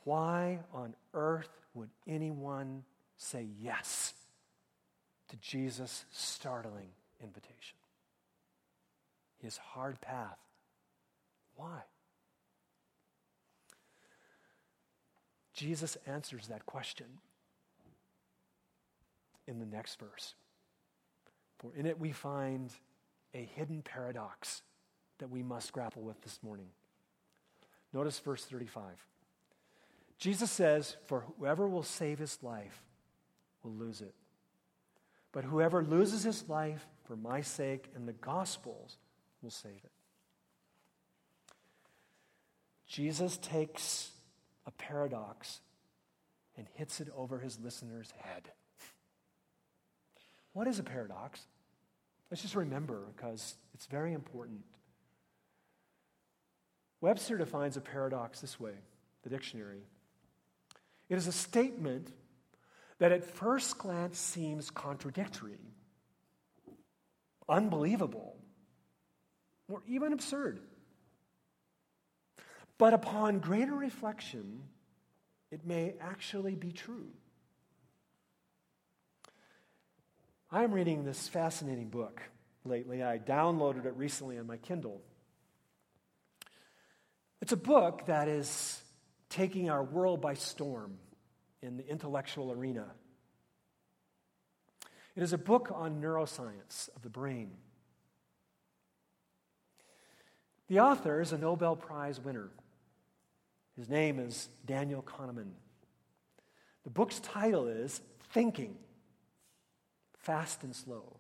Why 0.05 0.61
on 0.73 0.95
earth 1.15 1.51
would 1.75 1.91
anyone 2.07 2.85
say 3.17 3.47
yes 3.61 4.15
to 5.29 5.37
Jesus' 5.37 6.05
startling 6.11 6.91
invitation? 7.23 7.79
His 9.39 9.57
hard 9.57 10.01
path. 10.01 10.39
Why? 11.57 11.83
Jesus 15.55 15.97
answers 16.07 16.49
that 16.49 16.67
question 16.67 17.07
in 19.47 19.59
the 19.59 19.67
next 19.67 19.99
verse. 19.99 20.35
For 21.59 21.73
in 21.77 21.87
it 21.87 21.99
we 21.99 22.11
find 22.11 22.71
a 23.35 23.49
hidden 23.55 23.83
paradox 23.83 24.63
that 25.19 25.31
we 25.31 25.43
must 25.43 25.73
grapple 25.73 26.03
with 26.03 26.21
this 26.23 26.41
morning. 26.43 26.69
Notice 27.93 28.19
verse 28.19 28.45
35. 28.45 28.85
Jesus 30.19 30.51
says, 30.51 30.97
For 31.07 31.21
whoever 31.21 31.69
will 31.69 31.83
save 31.83 32.19
his 32.19 32.39
life 32.43 32.83
will 33.63 33.73
lose 33.73 34.01
it. 34.01 34.15
But 35.33 35.45
whoever 35.45 35.83
loses 35.83 36.23
his 36.23 36.49
life 36.49 36.87
for 37.05 37.17
my 37.17 37.41
sake 37.41 37.91
and 37.95 38.07
the 38.07 38.13
gospel's 38.13 38.99
will 39.43 39.51
save 39.51 39.73
it. 39.73 39.91
Jesus 42.87 43.39
takes 43.39 44.11
a 44.67 44.71
paradox 44.71 45.61
and 46.57 46.67
hits 46.75 47.01
it 47.01 47.09
over 47.17 47.39
his 47.39 47.59
listener's 47.59 48.13
head. 48.19 48.51
What 50.53 50.69
is 50.69 50.79
a 50.79 50.83
paradox? 50.83 51.41
Let's 52.31 52.43
just 52.43 52.55
remember 52.55 53.01
because 53.17 53.55
it's 53.75 53.87
very 53.87 54.13
important. 54.13 54.61
Webster 57.03 57.37
defines 57.37 57.77
a 57.77 57.83
paradox 57.83 58.41
this 58.41 58.59
way 58.59 58.73
the 59.23 59.29
dictionary 59.29 59.83
it 61.13 61.19
is 61.19 61.27
a 61.27 61.33
statement 61.33 62.11
that 62.99 63.13
at 63.13 63.23
first 63.23 63.77
glance 63.77 64.19
seems 64.19 64.71
contradictory, 64.71 65.59
unbelievable, 67.47 68.39
or 69.69 69.83
even 69.87 70.15
absurd. 70.15 70.61
But 72.79 72.95
upon 72.95 73.41
greater 73.41 73.75
reflection, 73.75 74.63
it 75.51 75.67
may 75.67 75.97
actually 76.01 76.55
be 76.55 76.73
true. 76.73 77.11
I'm 80.51 80.73
reading 80.73 81.05
this 81.05 81.29
fascinating 81.29 81.91
book 81.91 82.23
lately. 82.65 83.03
I 83.03 83.19
downloaded 83.19 83.85
it 83.85 83.95
recently 83.97 84.39
on 84.39 84.47
my 84.47 84.57
Kindle. 84.57 85.03
It's 87.43 87.51
a 87.51 87.57
book 87.57 88.07
that 88.07 88.29
is 88.29 88.81
taking 89.29 89.69
our 89.69 89.83
world 89.83 90.21
by 90.21 90.35
storm 90.35 90.97
in 91.61 91.77
the 91.77 91.85
intellectual 91.85 92.53
arena. 92.53 92.87
It 95.17 95.25
is 95.25 95.33
a 95.33 95.39
book 95.39 95.73
on 95.75 96.01
neuroscience 96.01 96.89
of 96.95 97.03
the 97.03 97.11
brain. 97.11 97.51
The 100.69 100.79
author 100.79 101.21
is 101.21 101.33
a 101.33 101.39
Nobel 101.39 101.75
Prize 101.75 102.21
winner. 102.21 102.49
His 103.77 103.89
name 103.89 104.21
is 104.21 104.49
Daniel 104.65 105.03
Kahneman. 105.03 105.51
The 106.85 106.91
book's 106.91 107.19
title 107.19 107.67
is 107.67 108.01
Thinking 108.33 108.77
Fast 110.17 110.63
and 110.63 110.77
Slow. 110.77 111.17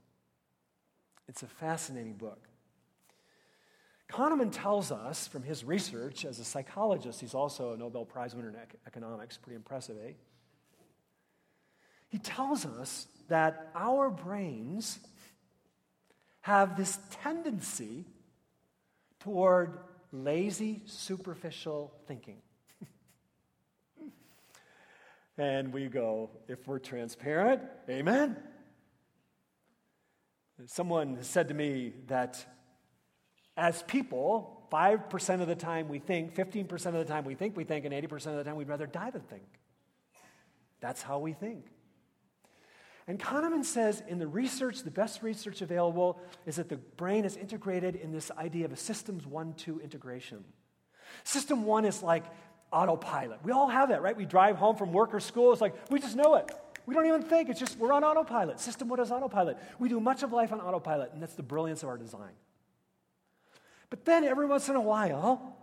It's 1.29 1.43
a 1.43 1.49
fascinating 1.49 2.15
book. 2.15 2.47
Kahneman 4.12 4.51
tells 4.53 4.92
us 4.92 5.27
from 5.27 5.42
his 5.42 5.64
research 5.64 6.27
as 6.27 6.38
a 6.38 6.44
psychologist, 6.44 7.20
he's 7.20 7.35
also 7.35 7.72
a 7.72 7.77
Nobel 7.79 8.05
Prize 8.05 8.35
winner 8.35 8.51
in 8.51 8.57
economics, 8.87 9.38
pretty 9.38 9.57
impressive, 9.57 9.96
eh? 10.07 10.12
He 12.11 12.18
tells 12.18 12.66
us 12.66 13.07
that 13.29 13.70
our 13.75 14.11
brains 14.11 14.98
have 16.42 16.77
this 16.77 16.98
tendency 17.22 18.05
toward 19.20 19.79
lazy, 20.12 20.83
superficial 20.85 21.94
thinking. 22.07 22.37
and 25.38 25.72
we 25.72 25.87
go, 25.87 26.29
if 26.48 26.68
we're 26.68 26.81
transparent, 26.81 27.62
amen. 27.88 28.37
Someone 30.66 31.22
said 31.22 31.48
to 31.48 31.55
me 31.55 31.94
that 32.09 32.44
as 33.57 33.83
people, 33.83 34.67
5% 34.73 35.41
of 35.41 35.49
the 35.49 35.55
time 35.55 35.88
we 35.88 35.99
think, 35.99 36.35
15% 36.35 36.87
of 36.87 36.95
the 36.95 37.05
time 37.05 37.25
we 37.25 37.35
think 37.35 37.57
we 37.57 37.65
think, 37.65 37.85
and 37.85 37.95
80% 37.95 38.29
of 38.29 38.37
the 38.37 38.45
time 38.45 38.57
we'd 38.57 38.69
rather 38.69 38.87
die 38.87 39.11
than 39.11 39.23
think. 39.23 39.45
That's 40.81 41.03
how 41.03 41.19
we 41.19 41.33
think. 41.33 41.67
And 43.07 43.19
Kahneman 43.19 43.65
says 43.65 44.03
in 44.07 44.19
the 44.19 44.27
research, 44.27 44.83
the 44.83 44.91
best 44.91 45.23
research 45.23 45.61
available 45.61 46.21
is 46.47 46.57
that 46.57 46.69
the 46.69 46.77
brain 46.77 47.25
is 47.25 47.37
integrated 47.37 47.97
in 47.97 48.12
this 48.12 48.31
idea 48.33 48.65
of 48.65 48.73
a 48.73 48.77
systems 48.77 49.27
one 49.27 49.55
two 49.55 49.81
integration. 49.81 50.45
System 51.25 51.65
one 51.65 51.85
is 51.85 52.03
like 52.03 52.25
autopilot. 52.73 53.41
We 53.45 53.53
all 53.53 53.69
have 53.69 53.91
that, 53.91 54.03
right? 54.03 54.17
We 54.17 54.25
drive 54.25 54.57
home 54.57 54.77
from 54.77 54.93
work 54.93 55.15
or 55.15 55.21
school. 55.21 55.53
It's 55.53 55.61
like, 55.61 55.75
we 55.91 55.99
just 56.01 56.17
know 56.17 56.37
it. 56.37 56.51
We 56.87 56.95
don't 56.95 57.07
even 57.07 57.23
think. 57.23 57.49
It's 57.49 57.61
just, 57.61 57.79
we're 57.79 57.93
on 57.93 58.03
autopilot. 58.03 58.59
System, 58.61 58.88
what 58.88 58.99
is 59.01 59.11
autopilot? 59.11 59.59
We 59.79 59.88
do 59.88 60.01
much 60.01 60.23
of 60.23 60.33
life 60.33 60.53
on 60.53 60.61
autopilot, 60.61 61.12
and 61.12 61.23
that's 61.23 61.35
the 61.35 61.43
brilliance 61.43 61.83
of 61.83 61.88
our 61.88 61.99
design. 61.99 62.33
But 63.93 64.07
then 64.07 64.25
every 64.25 64.47
once 64.47 64.71
in 64.71 64.75
a 64.75 64.81
while, 64.81 65.55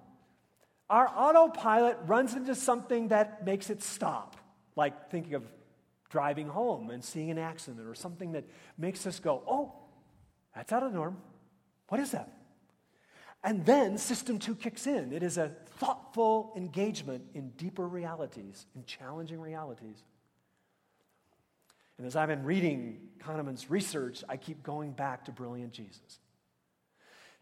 our 0.88 1.08
autopilot 1.08 1.98
runs 2.06 2.36
into 2.36 2.54
something 2.54 3.08
that 3.08 3.44
makes 3.44 3.72
it 3.72 3.82
stop, 3.82 4.36
like 4.76 5.10
thinking 5.10 5.34
of 5.34 5.44
driving 6.12 6.48
home 6.48 6.92
and 6.92 7.04
seeing 7.04 7.32
an 7.32 7.40
accident 7.40 7.88
or 7.88 7.96
something 7.96 8.34
that 8.34 8.44
makes 8.78 9.08
us 9.08 9.20
go, 9.20 9.42
oh, 9.48 9.74
that's 10.54 10.72
out 10.72 10.84
of 10.84 10.92
the 10.92 10.96
norm. 11.00 11.18
What 11.88 12.00
is 12.00 12.12
that? 12.12 12.32
And 13.44 13.66
then 13.66 13.98
system 13.98 14.38
two 14.38 14.54
kicks 14.54 14.86
in. 14.86 15.12
It 15.12 15.24
is 15.24 15.40
a 15.40 15.52
thoughtful 15.80 16.54
engagement 16.56 17.24
in 17.34 17.50
deeper 17.58 17.88
realities, 17.88 18.68
in 18.76 18.86
challenging 18.86 19.42
realities. 19.42 20.04
And 21.98 22.06
as 22.06 22.16
I've 22.16 22.30
been 22.30 22.44
reading 22.44 23.10
Kahneman's 23.18 23.72
research, 23.72 24.24
I 24.30 24.38
keep 24.38 24.62
going 24.62 24.92
back 24.92 25.26
to 25.26 25.32
brilliant 25.32 25.74
Jesus. 25.74 26.20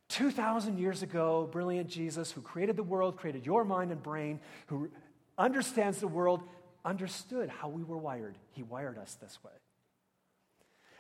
2,000 0.10 0.78
years 0.78 1.04
ago, 1.04 1.50
brilliant 1.52 1.90
Jesus, 1.90 2.32
who 2.32 2.42
created 2.42 2.76
the 2.76 2.84
world, 2.84 3.18
created 3.18 3.46
your 3.46 3.66
mind 3.66 3.92
and 3.92 4.02
brain, 4.02 4.40
who 4.68 4.90
understands 5.38 6.00
the 6.00 6.08
world, 6.08 6.44
understood 6.86 7.50
how 7.50 7.68
we 7.68 7.84
were 7.84 7.98
wired. 7.98 8.38
He 8.52 8.64
wired 8.64 8.98
us 8.98 9.16
this 9.16 9.38
way. 9.44 9.52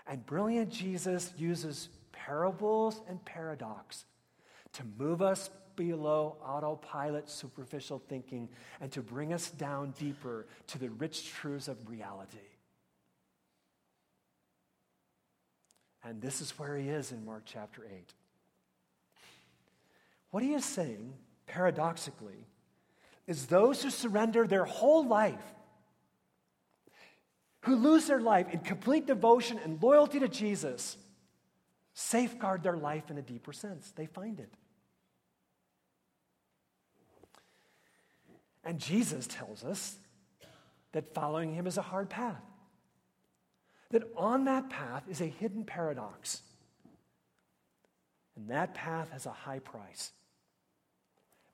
And 0.05 0.25
brilliant 0.25 0.69
Jesus 0.69 1.33
uses 1.37 1.89
parables 2.11 3.01
and 3.07 3.23
paradox 3.23 4.05
to 4.73 4.83
move 4.97 5.21
us 5.21 5.49
below 5.75 6.37
autopilot 6.43 7.29
superficial 7.29 8.01
thinking 8.09 8.49
and 8.81 8.91
to 8.91 9.01
bring 9.01 9.31
us 9.31 9.49
down 9.51 9.93
deeper 9.97 10.47
to 10.67 10.79
the 10.79 10.89
rich 10.89 11.31
truths 11.31 11.67
of 11.67 11.89
reality. 11.89 12.37
And 16.03 16.21
this 16.21 16.41
is 16.41 16.51
where 16.57 16.77
he 16.77 16.89
is 16.89 17.11
in 17.11 17.25
Mark 17.25 17.43
chapter 17.45 17.85
8. 17.85 18.13
What 20.37 20.43
he 20.43 20.53
is 20.53 20.65
saying, 20.65 21.15
paradoxically, 21.47 22.45
is 23.25 23.47
those 23.47 23.81
who 23.81 23.89
surrender 23.89 24.45
their 24.45 24.65
whole 24.65 25.03
life, 25.03 25.55
who 27.61 27.75
lose 27.75 28.05
their 28.05 28.21
life 28.21 28.47
in 28.53 28.59
complete 28.59 29.07
devotion 29.07 29.59
and 29.63 29.81
loyalty 29.81 30.19
to 30.19 30.27
Jesus, 30.27 30.95
safeguard 31.95 32.61
their 32.61 32.77
life 32.77 33.09
in 33.09 33.17
a 33.17 33.23
deeper 33.23 33.51
sense. 33.51 33.91
They 33.95 34.05
find 34.05 34.39
it. 34.39 34.53
And 38.63 38.77
Jesus 38.77 39.25
tells 39.25 39.63
us 39.63 39.97
that 40.91 41.15
following 41.15 41.51
him 41.51 41.65
is 41.65 41.79
a 41.79 41.81
hard 41.81 42.11
path. 42.11 42.43
That 43.89 44.03
on 44.15 44.45
that 44.45 44.69
path 44.69 45.01
is 45.09 45.19
a 45.19 45.25
hidden 45.25 45.63
paradox. 45.65 46.43
And 48.35 48.51
that 48.51 48.75
path 48.75 49.09
has 49.09 49.25
a 49.25 49.31
high 49.31 49.57
price. 49.57 50.11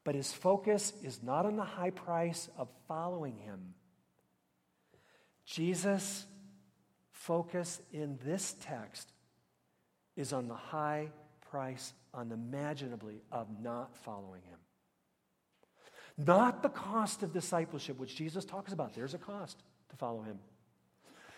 But 0.04 0.16
his 0.16 0.34
focus 0.34 0.94
is 1.02 1.24
not 1.24 1.46
on 1.46 1.56
the 1.56 1.64
high 1.64 1.92
price 1.92 2.50
of 2.58 2.68
following 2.88 3.38
him. 3.38 3.74
Jesus' 5.46 6.26
focus 7.12 7.82
in 7.92 8.20
this 8.26 8.56
text 8.60 9.10
is 10.16 10.34
on 10.34 10.48
the 10.48 10.56
high 10.56 11.10
price, 11.50 11.94
unimaginably, 12.14 13.22
of 13.32 13.48
not 13.62 13.96
following 13.98 14.42
him. 14.42 14.60
Not 16.18 16.62
the 16.62 16.70
cost 16.70 17.24
of 17.24 17.34
discipleship, 17.34 17.98
which 17.98 18.16
Jesus 18.16 18.46
talks 18.46 18.72
about. 18.72 18.94
There's 18.94 19.14
a 19.14 19.20
cost 19.20 19.58
to 19.90 19.96
follow 19.96 20.22
him. 20.22 20.40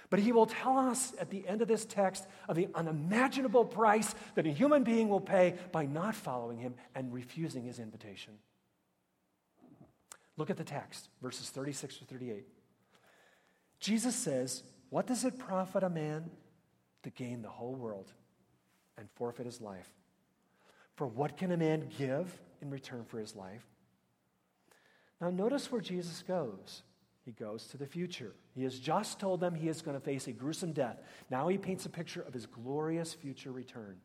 But 0.10 0.19
he 0.19 0.32
will 0.32 0.45
tell 0.45 0.78
us 0.78 1.13
at 1.19 1.30
the 1.30 1.47
end 1.47 1.62
of 1.62 1.67
this 1.67 1.86
text 1.86 2.28
of 2.47 2.56
the 2.56 2.67
unimaginable 2.75 3.65
price 3.65 4.13
that 4.36 4.45
a 4.45 4.51
human 4.51 4.84
being 4.84 5.10
will 5.10 5.21
pay 5.21 5.56
by 5.71 5.86
not 5.86 6.15
following 6.15 6.60
him 6.60 6.75
and 6.93 7.13
refusing 7.13 7.63
his 7.63 7.80
invitation. 7.80 8.34
Look 10.38 10.50
at 10.50 10.58
the 10.58 10.63
text, 10.63 11.10
verses 11.21 11.50
36 11.50 11.98
to 11.98 12.06
38. 12.06 12.45
Jesus 13.80 14.15
says, 14.15 14.63
What 14.89 15.08
does 15.08 15.24
it 15.24 15.38
profit 15.38 15.84
a 15.84 15.89
man 15.89 16.30
to 17.04 17.10
gain 17.10 17.41
the 17.41 17.50
whole 17.50 17.76
world 17.76 18.12
and 18.98 19.08
forfeit 19.15 19.45
his 19.45 19.62
life? 19.62 19.89
For 20.95 21.08
what 21.08 21.38
can 21.38 21.52
a 21.52 21.58
man 21.58 21.89
give 21.98 22.39
in 22.62 22.69
return 22.69 23.06
for 23.06 23.19
his 23.19 23.36
life? 23.36 23.65
Now, 25.21 25.30
notice 25.30 25.71
where 25.71 25.82
Jesus 25.82 26.24
goes. 26.28 26.84
He 27.24 27.32
goes 27.32 27.67
to 27.67 27.78
the 27.78 27.88
future. 27.88 28.34
He 28.54 28.63
has 28.63 28.78
just 28.78 29.19
told 29.19 29.39
them 29.39 29.56
he 29.56 29.67
is 29.67 29.82
going 29.82 29.98
to 29.98 30.04
face 30.04 30.28
a 30.28 30.32
gruesome 30.32 30.74
death. 30.74 31.02
Now 31.32 31.48
he 31.48 31.58
paints 31.58 31.86
a 31.86 31.89
picture 31.89 32.21
of 32.21 32.34
his 32.34 32.45
glorious 32.45 33.13
future 33.13 33.52
return. 33.52 33.98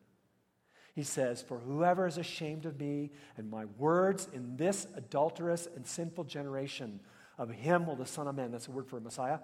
He 0.93 1.03
says, 1.03 1.41
For 1.41 1.57
whoever 1.57 2.05
is 2.05 2.17
ashamed 2.17 2.65
of 2.65 2.79
me 2.79 3.11
and 3.37 3.49
my 3.49 3.65
words 3.77 4.27
in 4.33 4.57
this 4.57 4.87
adulterous 4.95 5.67
and 5.75 5.85
sinful 5.85 6.25
generation, 6.25 6.99
of 7.37 7.49
him 7.49 7.85
will 7.87 7.95
the 7.95 8.05
Son 8.05 8.27
of 8.27 8.35
Man, 8.35 8.51
that's 8.51 8.67
a 8.67 8.71
word 8.71 8.87
for 8.87 8.97
a 8.97 9.01
Messiah, 9.01 9.39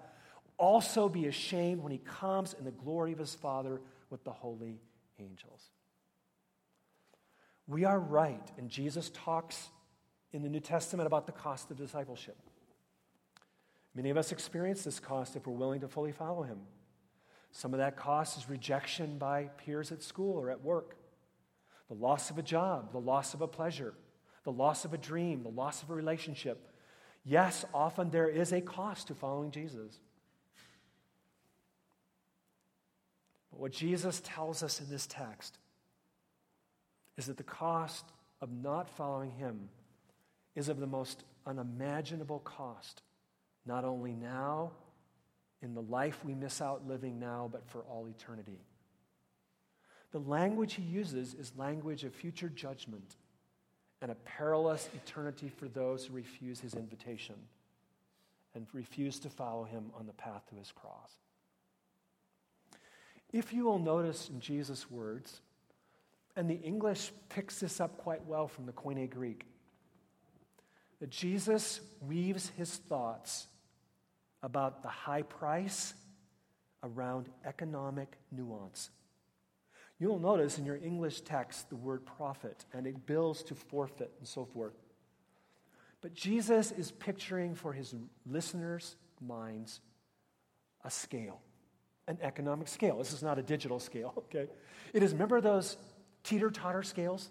also 0.58 1.08
be 1.08 1.26
ashamed 1.26 1.82
when 1.82 1.92
he 1.92 1.98
comes 1.98 2.54
in 2.54 2.64
the 2.64 2.70
glory 2.70 3.12
of 3.12 3.18
his 3.18 3.34
Father 3.34 3.80
with 4.10 4.24
the 4.24 4.32
holy 4.32 4.80
angels. 5.18 5.70
We 7.66 7.84
are 7.84 7.98
right, 7.98 8.50
and 8.56 8.68
Jesus 8.68 9.10
talks 9.10 9.68
in 10.32 10.42
the 10.42 10.48
New 10.48 10.60
Testament 10.60 11.06
about 11.06 11.26
the 11.26 11.32
cost 11.32 11.70
of 11.70 11.76
discipleship. 11.76 12.36
Many 13.94 14.10
of 14.10 14.16
us 14.16 14.32
experience 14.32 14.84
this 14.84 15.00
cost 15.00 15.36
if 15.36 15.46
we're 15.46 15.54
willing 15.54 15.80
to 15.80 15.88
fully 15.88 16.12
follow 16.12 16.42
him. 16.42 16.58
Some 17.50 17.74
of 17.74 17.78
that 17.78 17.96
cost 17.96 18.38
is 18.38 18.48
rejection 18.48 19.18
by 19.18 19.44
peers 19.64 19.90
at 19.90 20.02
school 20.02 20.38
or 20.38 20.50
at 20.50 20.62
work, 20.62 20.96
the 21.88 21.94
loss 21.94 22.30
of 22.30 22.38
a 22.38 22.42
job, 22.42 22.92
the 22.92 23.00
loss 23.00 23.34
of 23.34 23.40
a 23.40 23.48
pleasure, 23.48 23.94
the 24.44 24.52
loss 24.52 24.84
of 24.84 24.92
a 24.92 24.98
dream, 24.98 25.42
the 25.42 25.48
loss 25.48 25.82
of 25.82 25.90
a 25.90 25.94
relationship. 25.94 26.68
Yes, 27.24 27.64
often 27.74 28.10
there 28.10 28.28
is 28.28 28.52
a 28.52 28.60
cost 28.60 29.08
to 29.08 29.14
following 29.14 29.50
Jesus. 29.50 29.98
But 33.50 33.60
what 33.60 33.72
Jesus 33.72 34.20
tells 34.24 34.62
us 34.62 34.80
in 34.80 34.88
this 34.88 35.06
text 35.06 35.58
is 37.16 37.26
that 37.26 37.36
the 37.36 37.42
cost 37.42 38.04
of 38.40 38.50
not 38.52 38.88
following 38.88 39.32
him 39.32 39.68
is 40.54 40.68
of 40.68 40.78
the 40.78 40.86
most 40.86 41.24
unimaginable 41.46 42.40
cost, 42.40 43.02
not 43.66 43.84
only 43.84 44.14
now, 44.14 44.70
in 45.62 45.74
the 45.74 45.82
life 45.82 46.24
we 46.24 46.34
miss 46.34 46.60
out 46.60 46.86
living 46.86 47.18
now, 47.18 47.48
but 47.50 47.66
for 47.66 47.80
all 47.82 48.06
eternity. 48.06 48.60
The 50.12 50.20
language 50.20 50.74
he 50.74 50.82
uses 50.82 51.34
is 51.34 51.52
language 51.56 52.04
of 52.04 52.14
future 52.14 52.48
judgment 52.48 53.16
and 54.00 54.10
a 54.10 54.16
perilous 54.16 54.88
eternity 54.94 55.48
for 55.48 55.68
those 55.68 56.06
who 56.06 56.14
refuse 56.14 56.60
his 56.60 56.74
invitation 56.74 57.34
and 58.54 58.66
refuse 58.72 59.18
to 59.20 59.28
follow 59.28 59.64
him 59.64 59.90
on 59.98 60.06
the 60.06 60.12
path 60.12 60.48
to 60.48 60.54
his 60.54 60.72
cross. 60.72 61.12
If 63.32 63.52
you 63.52 63.64
will 63.64 63.78
notice 63.78 64.30
in 64.30 64.40
Jesus' 64.40 64.90
words, 64.90 65.40
and 66.34 66.48
the 66.48 66.60
English 66.60 67.12
picks 67.28 67.60
this 67.60 67.80
up 67.80 67.98
quite 67.98 68.24
well 68.24 68.48
from 68.48 68.64
the 68.64 68.72
Koine 68.72 69.10
Greek, 69.10 69.44
that 71.00 71.10
Jesus 71.10 71.80
weaves 72.00 72.50
his 72.56 72.76
thoughts 72.76 73.48
about 74.42 74.82
the 74.82 74.88
high 74.88 75.22
price 75.22 75.94
around 76.82 77.28
economic 77.44 78.16
nuance. 78.30 78.90
You'll 79.98 80.20
notice 80.20 80.58
in 80.58 80.64
your 80.64 80.76
English 80.76 81.22
text 81.22 81.68
the 81.70 81.76
word 81.76 82.06
profit, 82.06 82.64
and 82.72 82.86
it 82.86 83.06
bills 83.06 83.42
to 83.44 83.54
forfeit 83.54 84.12
and 84.18 84.28
so 84.28 84.44
forth. 84.44 84.74
But 86.00 86.14
Jesus 86.14 86.70
is 86.70 86.92
picturing 86.92 87.54
for 87.54 87.72
his 87.72 87.94
listeners' 88.24 88.94
minds 89.20 89.80
a 90.84 90.90
scale, 90.90 91.40
an 92.06 92.18
economic 92.22 92.68
scale. 92.68 92.98
This 92.98 93.12
is 93.12 93.22
not 93.22 93.38
a 93.38 93.42
digital 93.42 93.80
scale, 93.80 94.14
okay? 94.18 94.46
It 94.92 95.02
is, 95.02 95.12
remember 95.12 95.40
those 95.40 95.76
teeter 96.22 96.50
totter 96.50 96.84
scales? 96.84 97.30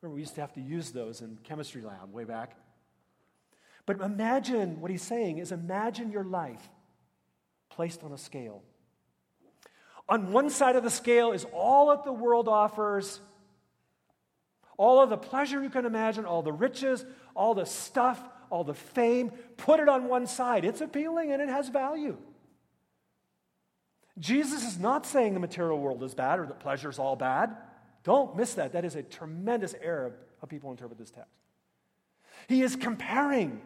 Remember, 0.00 0.14
we 0.14 0.20
used 0.20 0.36
to 0.36 0.40
have 0.40 0.52
to 0.54 0.60
use 0.60 0.92
those 0.92 1.20
in 1.20 1.38
chemistry 1.42 1.82
lab 1.82 2.12
way 2.12 2.24
back. 2.24 2.56
But 3.84 4.00
imagine 4.00 4.80
what 4.80 4.90
he's 4.92 5.02
saying 5.02 5.38
is 5.38 5.50
imagine 5.50 6.12
your 6.12 6.24
life 6.24 6.70
placed 7.70 8.04
on 8.04 8.12
a 8.12 8.18
scale. 8.18 8.62
On 10.10 10.32
one 10.32 10.50
side 10.50 10.74
of 10.74 10.82
the 10.82 10.90
scale 10.90 11.30
is 11.30 11.46
all 11.52 11.90
that 11.90 12.04
the 12.04 12.12
world 12.12 12.48
offers, 12.48 13.20
all 14.76 15.00
of 15.00 15.08
the 15.08 15.16
pleasure 15.16 15.62
you 15.62 15.70
can 15.70 15.86
imagine, 15.86 16.26
all 16.26 16.42
the 16.42 16.52
riches, 16.52 17.04
all 17.36 17.54
the 17.54 17.64
stuff, 17.64 18.20
all 18.50 18.64
the 18.64 18.74
fame. 18.74 19.30
Put 19.56 19.78
it 19.78 19.88
on 19.88 20.08
one 20.08 20.26
side. 20.26 20.64
It's 20.64 20.80
appealing 20.80 21.32
and 21.32 21.40
it 21.40 21.48
has 21.48 21.68
value. 21.68 22.16
Jesus 24.18 24.64
is 24.64 24.78
not 24.78 25.06
saying 25.06 25.34
the 25.34 25.40
material 25.40 25.78
world 25.78 26.02
is 26.02 26.14
bad 26.14 26.40
or 26.40 26.46
that 26.46 26.58
pleasure 26.58 26.90
is 26.90 26.98
all 26.98 27.14
bad. 27.14 27.56
Don't 28.02 28.36
miss 28.36 28.54
that. 28.54 28.72
That 28.72 28.84
is 28.84 28.96
a 28.96 29.02
tremendous 29.02 29.74
error 29.80 30.06
of 30.06 30.12
how 30.40 30.46
people 30.46 30.70
interpret 30.72 30.98
this 30.98 31.10
text. 31.10 31.30
He 32.48 32.62
is 32.62 32.74
comparing 32.74 33.60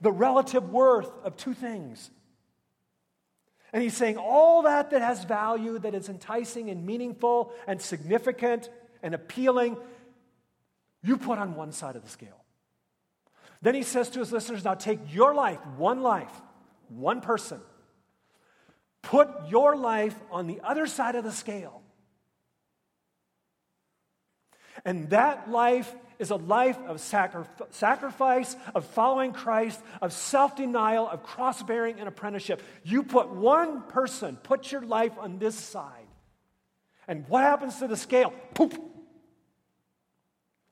the 0.00 0.12
relative 0.12 0.70
worth 0.70 1.10
of 1.24 1.36
two 1.36 1.54
things. 1.54 2.10
And 3.72 3.82
he's 3.82 3.96
saying 3.96 4.16
all 4.16 4.62
that 4.62 4.90
that 4.90 5.02
has 5.02 5.24
value, 5.24 5.78
that 5.80 5.94
is 5.94 6.08
enticing 6.08 6.70
and 6.70 6.86
meaningful 6.86 7.52
and 7.66 7.80
significant 7.80 8.70
and 9.02 9.14
appealing, 9.14 9.76
you 11.02 11.16
put 11.16 11.38
on 11.38 11.54
one 11.54 11.72
side 11.72 11.96
of 11.96 12.02
the 12.02 12.08
scale. 12.08 12.44
Then 13.62 13.74
he 13.74 13.82
says 13.82 14.10
to 14.10 14.20
his 14.20 14.32
listeners, 14.32 14.64
Now 14.64 14.74
take 14.74 15.00
your 15.12 15.34
life, 15.34 15.58
one 15.76 16.02
life, 16.02 16.30
one 16.88 17.20
person, 17.20 17.60
put 19.02 19.28
your 19.48 19.76
life 19.76 20.14
on 20.30 20.46
the 20.46 20.60
other 20.62 20.86
side 20.86 21.14
of 21.14 21.24
the 21.24 21.32
scale. 21.32 21.82
And 24.86 25.10
that 25.10 25.50
life 25.50 25.92
is 26.20 26.30
a 26.30 26.36
life 26.36 26.78
of 26.86 27.00
sacri- 27.00 27.44
sacrifice, 27.70 28.54
of 28.72 28.84
following 28.86 29.32
Christ, 29.32 29.80
of 30.00 30.12
self 30.12 30.54
denial, 30.54 31.08
of 31.08 31.24
cross 31.24 31.60
bearing 31.62 31.98
and 31.98 32.08
apprenticeship. 32.08 32.62
You 32.84 33.02
put 33.02 33.28
one 33.28 33.82
person, 33.82 34.36
put 34.36 34.70
your 34.70 34.82
life 34.82 35.12
on 35.18 35.38
this 35.38 35.56
side. 35.56 36.06
And 37.08 37.28
what 37.28 37.42
happens 37.42 37.80
to 37.80 37.88
the 37.88 37.96
scale? 37.96 38.32
Poof! 38.54 38.78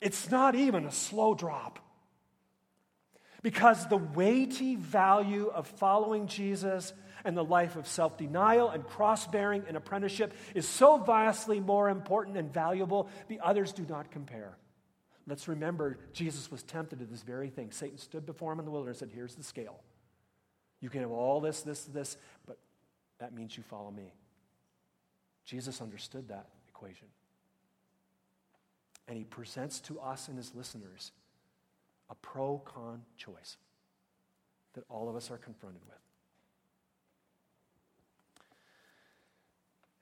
It's 0.00 0.30
not 0.30 0.54
even 0.54 0.84
a 0.84 0.92
slow 0.92 1.34
drop. 1.34 1.80
Because 3.42 3.86
the 3.88 3.96
weighty 3.96 4.76
value 4.76 5.48
of 5.48 5.66
following 5.66 6.28
Jesus 6.28 6.92
and 7.24 7.36
the 7.36 7.44
life 7.44 7.76
of 7.76 7.86
self 7.86 8.18
denial 8.18 8.70
and 8.70 8.86
cross 8.86 9.26
bearing 9.26 9.64
and 9.66 9.76
apprenticeship 9.76 10.34
is 10.54 10.68
so 10.68 10.98
vastly 10.98 11.60
more 11.60 11.88
important 11.88 12.36
and 12.36 12.52
valuable, 12.52 13.08
the 13.28 13.40
others 13.40 13.72
do 13.72 13.84
not 13.88 14.10
compare. 14.10 14.56
Let's 15.26 15.48
remember, 15.48 15.98
Jesus 16.12 16.50
was 16.50 16.62
tempted 16.62 16.98
to 16.98 17.06
this 17.06 17.22
very 17.22 17.48
thing. 17.48 17.70
Satan 17.70 17.96
stood 17.96 18.26
before 18.26 18.52
him 18.52 18.58
in 18.58 18.66
the 18.66 18.70
wilderness 18.70 19.00
and 19.00 19.10
said, 19.10 19.16
Here's 19.16 19.34
the 19.34 19.42
scale. 19.42 19.80
You 20.80 20.90
can 20.90 21.00
have 21.00 21.10
all 21.10 21.40
this, 21.40 21.62
this, 21.62 21.84
this, 21.84 22.16
but 22.46 22.58
that 23.18 23.32
means 23.32 23.56
you 23.56 23.62
follow 23.62 23.90
me. 23.90 24.12
Jesus 25.46 25.80
understood 25.80 26.28
that 26.28 26.48
equation. 26.68 27.08
And 29.08 29.16
he 29.16 29.24
presents 29.24 29.80
to 29.80 30.00
us 30.00 30.28
and 30.28 30.36
his 30.36 30.54
listeners 30.54 31.12
a 32.10 32.14
pro 32.14 32.58
con 32.58 33.02
choice 33.16 33.56
that 34.74 34.84
all 34.88 35.08
of 35.08 35.16
us 35.16 35.30
are 35.30 35.38
confronted 35.38 35.82
with. 35.86 35.96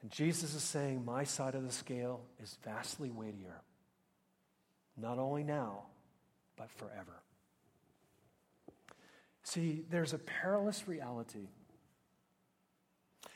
And 0.03 0.11
Jesus 0.11 0.55
is 0.55 0.63
saying, 0.63 1.05
My 1.05 1.25
side 1.25 1.55
of 1.55 1.65
the 1.65 1.73
scale 1.73 2.23
is 2.43 2.59
vastly 2.65 3.11
weightier 3.11 3.63
not 4.97 5.19
only 5.19 5.43
now, 5.43 5.85
but 6.57 6.71
forever. 6.71 7.23
See, 9.43 9.85
there's 9.91 10.13
a 10.13 10.19
perilous 10.19 10.87
reality. 10.87 11.49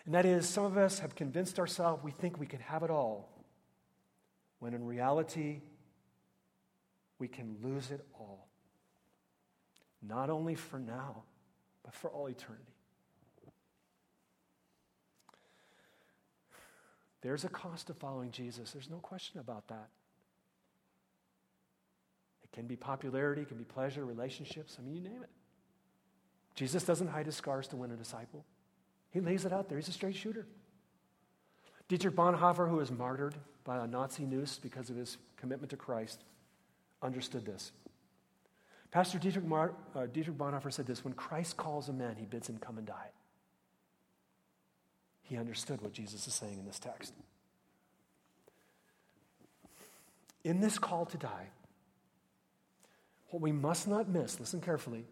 And 0.05 0.15
that 0.15 0.25
is, 0.25 0.49
some 0.49 0.65
of 0.65 0.77
us 0.77 1.01
have 1.01 1.15
convinced 1.15 1.59
ourselves 1.59 2.05
we 2.05 2.13
think 2.13 2.39
we 2.39 2.47
can 2.47 2.61
have 2.61 2.83
it 2.83 2.91
all, 2.91 3.29
when 4.61 4.75
in 4.75 4.85
reality, 4.85 5.63
we 7.19 7.29
can 7.29 7.57
lose 7.63 7.91
it 7.91 8.07
all. 8.19 8.47
Not 10.03 10.31
only 10.31 10.55
for 10.55 10.79
now, 10.79 11.23
but 11.83 11.95
for 11.95 12.11
all 12.11 12.29
eternity. 12.29 12.76
There's 17.27 17.45
a 17.45 17.49
cost 17.49 17.89
to 17.89 17.95
following 17.95 18.31
Jesus. 18.31 18.71
There's 18.71 18.89
no 18.89 18.99
question 18.99 19.41
about 19.41 19.67
that 19.67 19.89
It 22.45 22.53
can 22.53 22.69
be 22.69 22.77
popularity, 22.77 23.43
it 23.43 23.49
can 23.49 23.57
be 23.57 23.65
pleasure, 23.65 24.05
relationships. 24.05 24.77
I 24.79 24.83
mean, 24.83 24.95
you 24.95 25.01
name 25.01 25.25
it. 25.25 25.31
Jesus 26.55 26.85
doesn't 26.85 27.09
hide 27.09 27.27
his 27.27 27.35
scars 27.35 27.67
to 27.69 27.77
win 27.77 27.91
a 27.91 27.97
disciple. 27.97 28.45
He 29.11 29.19
lays 29.19 29.45
it 29.45 29.53
out 29.53 29.69
there. 29.69 29.77
He's 29.77 29.89
a 29.89 29.93
straight 29.93 30.15
shooter. 30.15 30.47
Dietrich 31.89 32.15
Bonhoeffer, 32.15 32.71
who 32.71 32.77
was 32.77 32.93
martyred 32.93 33.35
by 33.65 33.79
a 33.79 33.89
Nazi 33.89 34.25
noose 34.25 34.61
because 34.61 34.89
of 34.89 34.95
his 34.95 35.19
commitment 35.37 35.71
to 35.71 35.77
Christ, 35.77 36.23
understood 37.03 37.45
this. 37.45 37.73
Pastor 38.93 39.19
Dietrich, 39.19 39.45
Mar- 39.45 39.75
uh, 39.97 40.07
Dietrich 40.07 40.39
Bonhoeffer 40.39 40.73
said 40.73 40.87
this 40.87 41.05
When 41.05 41.15
Christ 41.15 41.57
calls 41.57 41.89
a 41.89 41.93
man, 41.93 42.15
he 42.17 42.25
bids 42.25 42.49
him 42.49 42.59
come 42.59 42.79
and 42.79 42.87
die. 42.87 43.11
He 45.29 45.37
understood 45.37 45.83
what 45.83 45.93
Jesus 45.93 46.27
is 46.27 46.35
saying 46.35 46.59
in 46.59 46.67
this 46.67 46.79
text. 46.79 47.13
In 50.45 50.61
this 50.61 50.79
call 50.79 51.07
to 51.07 51.17
die, 51.17 51.49
what 53.31 53.43
we 53.43 53.51
must 53.51 53.89
not 53.89 54.09
miss, 54.09 54.39
listen 54.39 54.61
carefully. 54.61 55.05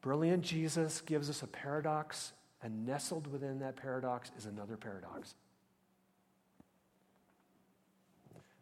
Brilliant 0.00 0.42
Jesus 0.42 1.02
gives 1.02 1.28
us 1.28 1.42
a 1.42 1.46
paradox, 1.46 2.32
and 2.62 2.86
nestled 2.86 3.26
within 3.26 3.58
that 3.58 3.76
paradox 3.76 4.30
is 4.38 4.46
another 4.46 4.78
paradox. 4.78 5.34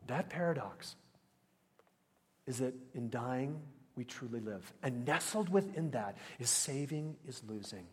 That 0.08 0.28
paradox 0.28 0.96
is 2.48 2.58
that 2.58 2.74
in 2.94 3.10
dying, 3.10 3.60
we 3.94 4.04
truly 4.04 4.40
live. 4.40 4.72
And 4.82 5.06
nestled 5.06 5.48
within 5.48 5.92
that 5.92 6.16
is 6.40 6.50
saving 6.50 7.16
is 7.28 7.42
losing. 7.46 7.86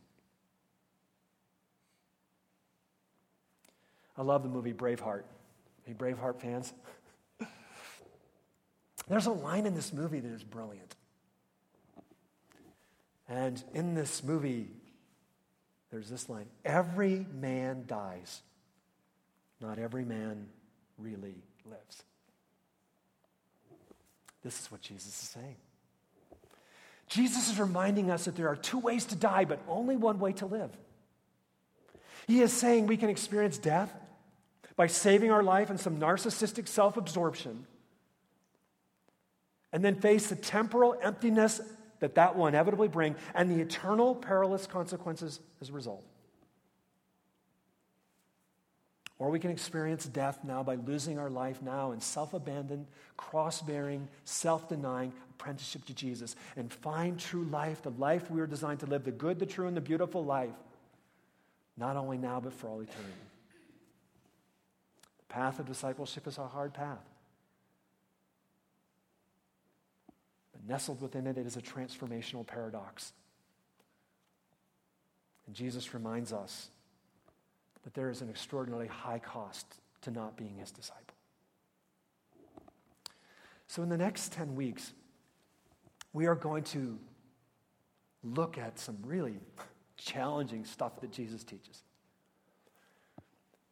I 4.17 4.23
love 4.23 4.43
the 4.43 4.49
movie 4.49 4.73
Braveheart. 4.73 5.23
Any 5.85 5.95
Braveheart 5.95 6.41
fans? 6.41 6.73
There's 9.07 9.27
a 9.27 9.31
line 9.31 9.65
in 9.65 9.75
this 9.75 9.93
movie 9.93 10.19
that 10.19 10.31
is 10.31 10.43
brilliant. 10.43 10.95
And 13.29 13.61
in 13.73 13.93
this 13.93 14.23
movie, 14.23 14.69
there's 15.91 16.09
this 16.09 16.29
line 16.29 16.45
Every 16.63 17.25
man 17.33 17.83
dies, 17.85 18.41
not 19.59 19.79
every 19.79 20.05
man 20.05 20.47
really 20.97 21.43
lives. 21.65 22.03
This 24.43 24.61
is 24.61 24.71
what 24.71 24.81
Jesus 24.81 25.07
is 25.07 25.29
saying. 25.29 25.57
Jesus 27.07 27.49
is 27.49 27.59
reminding 27.59 28.11
us 28.11 28.25
that 28.25 28.35
there 28.37 28.47
are 28.47 28.55
two 28.55 28.79
ways 28.79 29.05
to 29.07 29.15
die, 29.15 29.43
but 29.43 29.59
only 29.67 29.97
one 29.97 30.19
way 30.19 30.31
to 30.33 30.45
live. 30.45 30.71
He 32.27 32.41
is 32.41 32.53
saying 32.53 32.87
we 32.87 32.97
can 32.97 33.09
experience 33.09 33.57
death 33.57 33.93
by 34.77 34.87
saving 34.87 35.31
our 35.31 35.43
life 35.43 35.69
in 35.69 35.77
some 35.77 35.97
narcissistic 35.99 36.69
self 36.69 36.95
absorption 36.95 37.65
and 39.73 39.83
then 39.83 39.95
face 39.95 40.27
the 40.27 40.35
temporal 40.35 40.95
emptiness 41.03 41.59
that 41.99 42.15
that 42.15 42.37
will 42.37 42.47
inevitably 42.47 42.87
bring 42.87 43.15
and 43.35 43.51
the 43.51 43.61
eternal 43.61 44.15
perilous 44.15 44.65
consequences 44.65 45.41
as 45.59 45.69
a 45.69 45.73
result. 45.73 46.03
Or 49.19 49.31
we 49.31 49.39
can 49.39 49.49
experience 49.49 50.05
death 50.05 50.39
now 50.43 50.61
by 50.61 50.75
losing 50.75 51.17
our 51.17 51.29
life 51.29 51.59
now 51.63 51.91
in 51.91 51.99
self 51.99 52.35
abandoned, 52.35 52.85
cross 53.17 53.63
bearing, 53.63 54.07
self 54.25 54.69
denying 54.69 55.11
apprenticeship 55.31 55.85
to 55.85 55.93
Jesus 55.93 56.35
and 56.55 56.71
find 56.71 57.19
true 57.19 57.43
life, 57.45 57.81
the 57.81 57.89
life 57.91 58.29
we 58.29 58.39
were 58.39 58.47
designed 58.47 58.81
to 58.81 58.85
live, 58.85 59.03
the 59.03 59.11
good, 59.11 59.39
the 59.39 59.47
true, 59.47 59.67
and 59.67 59.75
the 59.75 59.81
beautiful 59.81 60.23
life, 60.23 60.53
not 61.77 61.97
only 61.97 62.19
now, 62.19 62.39
but 62.39 62.53
for 62.53 62.67
all 62.67 62.79
eternity. 62.79 63.26
Path 65.29 65.59
of 65.59 65.65
discipleship 65.65 66.27
is 66.27 66.37
a 66.37 66.47
hard 66.47 66.73
path. 66.73 67.05
But 70.53 70.65
nestled 70.67 71.01
within 71.01 71.27
it, 71.27 71.37
it 71.37 71.45
is 71.45 71.57
a 71.57 71.61
transformational 71.61 72.45
paradox. 72.45 73.13
And 75.45 75.55
Jesus 75.55 75.93
reminds 75.93 76.33
us 76.33 76.69
that 77.83 77.93
there 77.93 78.09
is 78.09 78.21
an 78.21 78.29
extraordinarily 78.29 78.87
high 78.87 79.19
cost 79.19 79.65
to 80.01 80.11
not 80.11 80.37
being 80.37 80.57
his 80.57 80.71
disciple. 80.71 81.03
So, 83.67 83.83
in 83.83 83.89
the 83.89 83.97
next 83.97 84.31
10 84.31 84.55
weeks, 84.55 84.93
we 86.13 86.25
are 86.25 86.35
going 86.35 86.63
to 86.63 86.97
look 88.23 88.57
at 88.57 88.79
some 88.79 88.97
really 89.03 89.39
challenging 89.97 90.65
stuff 90.65 90.99
that 91.01 91.11
Jesus 91.11 91.43
teaches. 91.43 91.83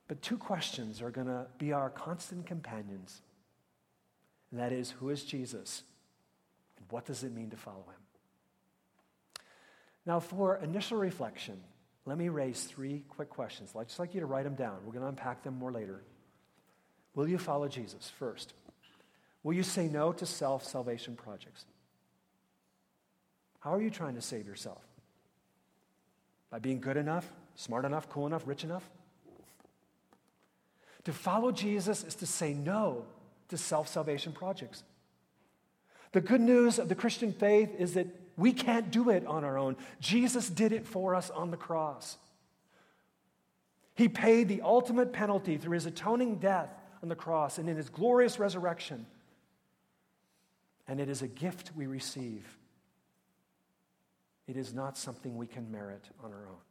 But 0.08 0.22
two 0.22 0.38
questions 0.38 1.02
are 1.02 1.10
going 1.10 1.28
to 1.28 1.48
be 1.58 1.74
our 1.74 1.90
constant 1.90 2.46
companions. 2.46 3.22
And 4.52 4.60
that 4.60 4.72
is, 4.72 4.92
who 4.92 5.10
is 5.10 5.24
Jesus? 5.24 5.84
And 6.78 6.86
what 6.90 7.06
does 7.06 7.24
it 7.24 7.34
mean 7.34 7.50
to 7.50 7.58
follow 7.58 7.86
him? 7.88 9.44
Now, 10.06 10.20
for 10.20 10.58
initial 10.58 10.98
reflection, 10.98 11.60
let 12.06 12.18
me 12.18 12.30
raise 12.30 12.64
three 12.64 13.04
quick 13.10 13.30
questions. 13.30 13.74
I'd 13.76 13.88
just 13.88 14.00
like 14.00 14.14
you 14.14 14.20
to 14.20 14.28
write 14.28 14.44
them 14.44 14.54
down. 14.54 14.78
We're 14.86 14.92
going 14.92 15.02
to 15.02 15.10
unpack 15.10 15.44
them 15.44 15.58
more 15.58 15.72
later. 15.72 16.04
Will 17.16 17.28
you 17.28 17.40
follow 17.40 17.68
Jesus 17.68 18.12
first? 18.20 18.54
Will 19.42 19.54
you 19.54 19.64
say 19.64 19.88
no 19.88 20.12
to 20.14 20.26
self 20.26 20.64
salvation 20.64 21.16
projects? 21.16 21.66
How 23.60 23.74
are 23.74 23.82
you 23.82 23.90
trying 23.90 24.16
to 24.16 24.22
save 24.22 24.46
yourself? 24.46 24.82
By 26.52 26.60
being 26.60 26.80
good 26.80 26.98
enough, 26.98 27.28
smart 27.56 27.86
enough, 27.86 28.08
cool 28.10 28.28
enough, 28.28 28.44
rich 28.46 28.64
enough? 28.64 28.88
To 31.06 31.14
follow 31.14 31.52
Jesus 31.52 32.04
is 32.04 32.16
to 32.16 32.26
say 32.26 32.54
no 32.54 33.06
to 33.50 33.58
self 33.58 33.88
salvation 33.88 34.34
projects. 34.34 34.84
The 36.12 36.22
good 36.22 36.42
news 36.42 36.80
of 36.80 36.90
the 36.90 36.96
Christian 36.96 37.32
faith 37.32 37.70
is 37.78 37.94
that 37.94 38.08
we 38.38 38.52
can't 38.52 38.92
do 38.92 39.10
it 39.10 39.26
on 39.26 39.44
our 39.44 39.58
own. 39.58 39.78
Jesus 40.00 40.50
did 40.50 40.72
it 40.72 40.86
for 40.86 41.16
us 41.16 41.30
on 41.30 41.52
the 41.52 41.58
cross. 41.58 42.18
He 43.96 44.10
paid 44.10 44.50
the 44.50 44.62
ultimate 44.62 45.14
penalty 45.14 45.58
through 45.58 45.74
his 45.74 45.86
atoning 45.86 46.36
death 46.36 46.70
on 47.02 47.10
the 47.10 47.16
cross 47.16 47.58
and 47.58 47.70
in 47.70 47.78
his 47.78 47.90
glorious 47.90 48.40
resurrection. 48.40 49.06
And 50.88 51.00
it 51.00 51.08
is 51.08 51.22
a 51.22 51.28
gift 51.28 51.72
we 51.76 51.88
receive. 51.88 52.46
It 54.48 54.58
is 54.58 54.74
not 54.74 54.98
something 54.98 55.38
we 55.38 55.48
can 55.48 55.72
merit 55.72 56.10
on 56.24 56.32
our 56.32 56.48
own. 56.48 56.62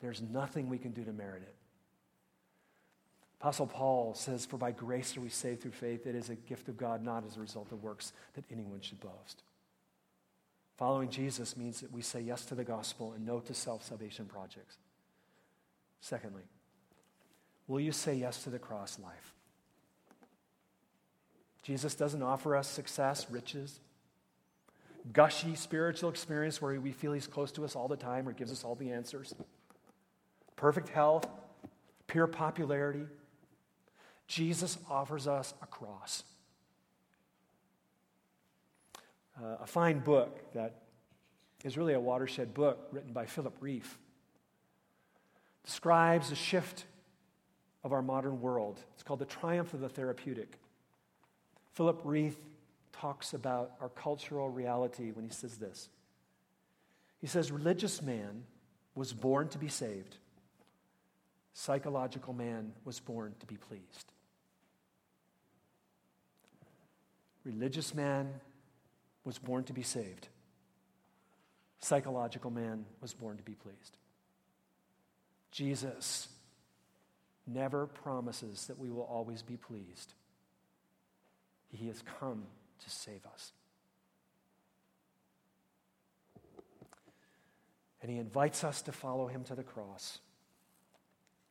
There's 0.00 0.22
nothing 0.22 0.68
we 0.68 0.78
can 0.78 0.92
do 0.92 1.04
to 1.04 1.12
merit 1.12 1.42
it. 1.42 1.54
Apostle 3.40 3.66
Paul 3.66 4.14
says, 4.14 4.44
For 4.44 4.58
by 4.58 4.70
grace 4.70 5.16
are 5.16 5.22
we 5.22 5.30
saved 5.30 5.62
through 5.62 5.70
faith. 5.70 6.06
It 6.06 6.14
is 6.14 6.28
a 6.28 6.34
gift 6.34 6.68
of 6.68 6.76
God, 6.76 7.02
not 7.02 7.24
as 7.26 7.36
a 7.36 7.40
result 7.40 7.72
of 7.72 7.82
works 7.82 8.12
that 8.34 8.44
anyone 8.52 8.82
should 8.82 9.00
boast. 9.00 9.42
Following 10.76 11.08
Jesus 11.08 11.56
means 11.56 11.80
that 11.80 11.90
we 11.90 12.02
say 12.02 12.20
yes 12.20 12.44
to 12.46 12.54
the 12.54 12.64
gospel 12.64 13.12
and 13.14 13.24
no 13.24 13.40
to 13.40 13.54
self 13.54 13.82
salvation 13.82 14.26
projects. 14.26 14.76
Secondly, 16.02 16.42
will 17.66 17.80
you 17.80 17.92
say 17.92 18.14
yes 18.14 18.42
to 18.44 18.50
the 18.50 18.58
cross 18.58 18.98
life? 18.98 19.32
Jesus 21.62 21.94
doesn't 21.94 22.22
offer 22.22 22.56
us 22.56 22.68
success, 22.68 23.30
riches, 23.30 23.80
gushy 25.14 25.54
spiritual 25.54 26.10
experience 26.10 26.60
where 26.60 26.78
we 26.78 26.92
feel 26.92 27.12
he's 27.12 27.26
close 27.26 27.52
to 27.52 27.64
us 27.64 27.74
all 27.74 27.88
the 27.88 27.96
time 27.96 28.28
or 28.28 28.32
gives 28.32 28.52
us 28.52 28.64
all 28.64 28.74
the 28.74 28.90
answers, 28.90 29.34
perfect 30.56 30.90
health, 30.90 31.26
pure 32.06 32.26
popularity 32.26 33.06
Jesus 34.30 34.78
offers 34.88 35.26
us 35.26 35.52
a 35.60 35.66
cross. 35.66 36.22
Uh, 39.36 39.56
a 39.60 39.66
fine 39.66 39.98
book 39.98 40.52
that 40.52 40.82
is 41.64 41.76
really 41.76 41.94
a 41.94 42.00
watershed 42.00 42.54
book 42.54 42.78
written 42.92 43.12
by 43.12 43.26
Philip 43.26 43.56
Rieff 43.60 43.98
describes 45.64 46.30
a 46.30 46.36
shift 46.36 46.84
of 47.82 47.92
our 47.92 48.02
modern 48.02 48.40
world. 48.40 48.78
It's 48.94 49.02
called 49.02 49.18
The 49.18 49.24
Triumph 49.24 49.74
of 49.74 49.80
the 49.80 49.88
Therapeutic. 49.88 50.60
Philip 51.72 52.00
Rieff 52.04 52.36
talks 52.92 53.34
about 53.34 53.72
our 53.80 53.88
cultural 53.88 54.48
reality 54.48 55.10
when 55.10 55.24
he 55.24 55.32
says 55.32 55.56
this. 55.58 55.88
He 57.20 57.26
says, 57.26 57.50
Religious 57.50 58.00
man 58.00 58.44
was 58.94 59.12
born 59.12 59.48
to 59.48 59.58
be 59.58 59.68
saved, 59.68 60.18
psychological 61.52 62.32
man 62.32 62.74
was 62.84 63.00
born 63.00 63.34
to 63.40 63.46
be 63.46 63.56
pleased. 63.56 64.12
Religious 67.44 67.94
man 67.94 68.40
was 69.24 69.38
born 69.38 69.64
to 69.64 69.72
be 69.72 69.82
saved. 69.82 70.28
Psychological 71.80 72.50
man 72.50 72.84
was 73.00 73.14
born 73.14 73.36
to 73.36 73.42
be 73.42 73.54
pleased. 73.54 73.96
Jesus 75.50 76.28
never 77.46 77.86
promises 77.86 78.66
that 78.66 78.78
we 78.78 78.90
will 78.90 79.02
always 79.02 79.42
be 79.42 79.56
pleased. 79.56 80.14
He 81.70 81.86
has 81.86 82.02
come 82.20 82.44
to 82.82 82.90
save 82.90 83.24
us. 83.32 83.52
And 88.02 88.10
he 88.10 88.18
invites 88.18 88.64
us 88.64 88.82
to 88.82 88.92
follow 88.92 89.26
him 89.26 89.44
to 89.44 89.54
the 89.54 89.62
cross. 89.62 90.20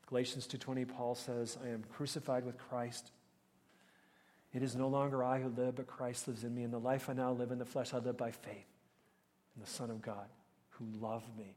Galatians 0.08 0.48
2:20 0.48 0.86
Paul 0.86 1.14
says, 1.14 1.58
"I 1.58 1.68
am 1.68 1.84
crucified 1.84 2.44
with 2.44 2.58
Christ. 2.58 3.12
It 4.54 4.64
is 4.64 4.76
no 4.76 4.88
longer 4.88 5.24
I 5.24 5.40
who 5.40 5.50
live, 5.50 5.76
but 5.76 5.88
Christ 5.88 6.28
lives 6.28 6.44
in 6.44 6.56
me. 6.56 6.64
And 6.64 6.74
the 6.74 6.80
life 6.80 7.10
I 7.10 7.14
now 7.14 7.32
live 7.32 7.52
in 7.52 7.60
the 7.60 7.66
flesh, 7.66 7.94
I 7.94 8.00
live 8.00 8.18
by 8.18 8.32
faith 8.32 8.68
in 9.56 9.62
the 9.62 9.68
Son 9.68 9.90
of 9.92 10.02
God 10.02 10.28
who 10.72 10.86
loved 11.00 11.38
me 11.38 11.56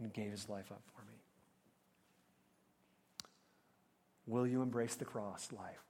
and 0.00 0.12
gave 0.12 0.30
his 0.30 0.48
life 0.48 0.72
up 0.72 0.82
for 0.94 1.02
me. 1.02 1.18
Will 4.26 4.46
you 4.46 4.62
embrace 4.62 4.94
the 4.94 5.04
cross 5.04 5.48
life? 5.52 5.82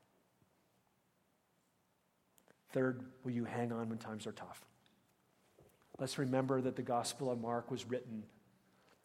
Third, 2.73 3.05
will 3.23 3.31
you 3.31 3.45
hang 3.45 3.73
on 3.73 3.89
when 3.89 3.99
times 3.99 4.27
are 4.27 4.33
tough? 4.33 4.65
Let's 5.99 6.19
remember 6.19 6.61
that 6.61 6.75
the 6.75 6.83
Gospel 6.83 7.31
of 7.31 7.41
Mark 7.41 7.71
was 7.71 7.89
written 7.89 8.25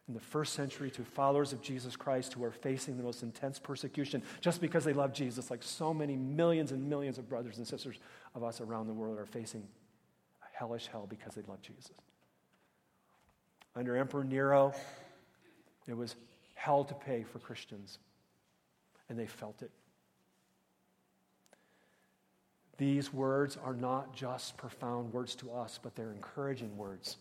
in 0.10 0.16
the 0.16 0.20
first 0.20 0.54
century 0.54 0.90
to 0.90 1.04
followers 1.04 1.54
of 1.54 1.62
Jesus 1.62 1.96
Christ 1.96 2.34
who 2.34 2.44
are 2.44 2.52
facing 2.52 2.98
the 2.98 3.04
most 3.04 3.22
intense 3.22 3.60
persecution 3.60 4.24
just 4.42 4.60
because 4.60 4.84
they 4.84 4.92
love 4.92 5.14
Jesus, 5.14 5.52
like 5.52 5.62
so 5.62 5.94
many 5.94 6.18
millions 6.18 6.72
and 6.72 6.90
millions 6.90 7.20
of 7.20 7.30
brothers 7.30 7.60
and 7.60 7.68
sisters 7.68 7.98
of 8.34 8.44
us 8.44 8.60
around 8.60 8.88
the 8.88 8.94
world 8.94 9.20
are 9.20 9.28
facing 9.28 9.62
a 10.42 10.58
hellish 10.58 10.88
hell 10.88 11.06
because 11.08 11.36
they 11.36 11.44
love 11.48 11.62
Jesus. 11.62 11.92
Under 13.76 13.96
Emperor 13.96 14.24
Nero, 14.24 14.74
it 15.88 15.96
was 15.96 16.16
hell 16.56 16.84
to 16.84 16.96
pay 16.96 17.22
for 17.22 17.38
Christians, 17.38 18.00
and 19.10 19.18
they 19.18 19.28
felt 19.28 19.62
it. 19.62 19.70
These 22.78 23.14
words 23.14 23.60
are 23.64 23.76
not 23.76 24.16
just 24.16 24.58
profound 24.58 25.14
words 25.14 25.36
to 25.36 25.52
us, 25.52 25.80
but 25.82 25.96
they're 25.96 26.14
encouraging 26.14 26.76
words 26.78 27.18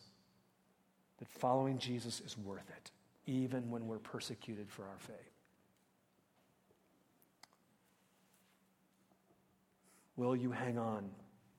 that 1.19 1.29
following 1.29 1.79
Jesus 1.79 2.21
is 2.21 2.37
worth 2.39 2.69
it, 2.77 2.91
even 3.27 3.71
when 3.71 3.87
we're 3.87 3.99
persecuted 3.99 4.71
for 4.71 4.83
our 4.83 4.99
faith. 4.99 5.17
Will 10.17 10.35
you 10.35 10.51
hang 10.51 10.79
on 10.79 11.09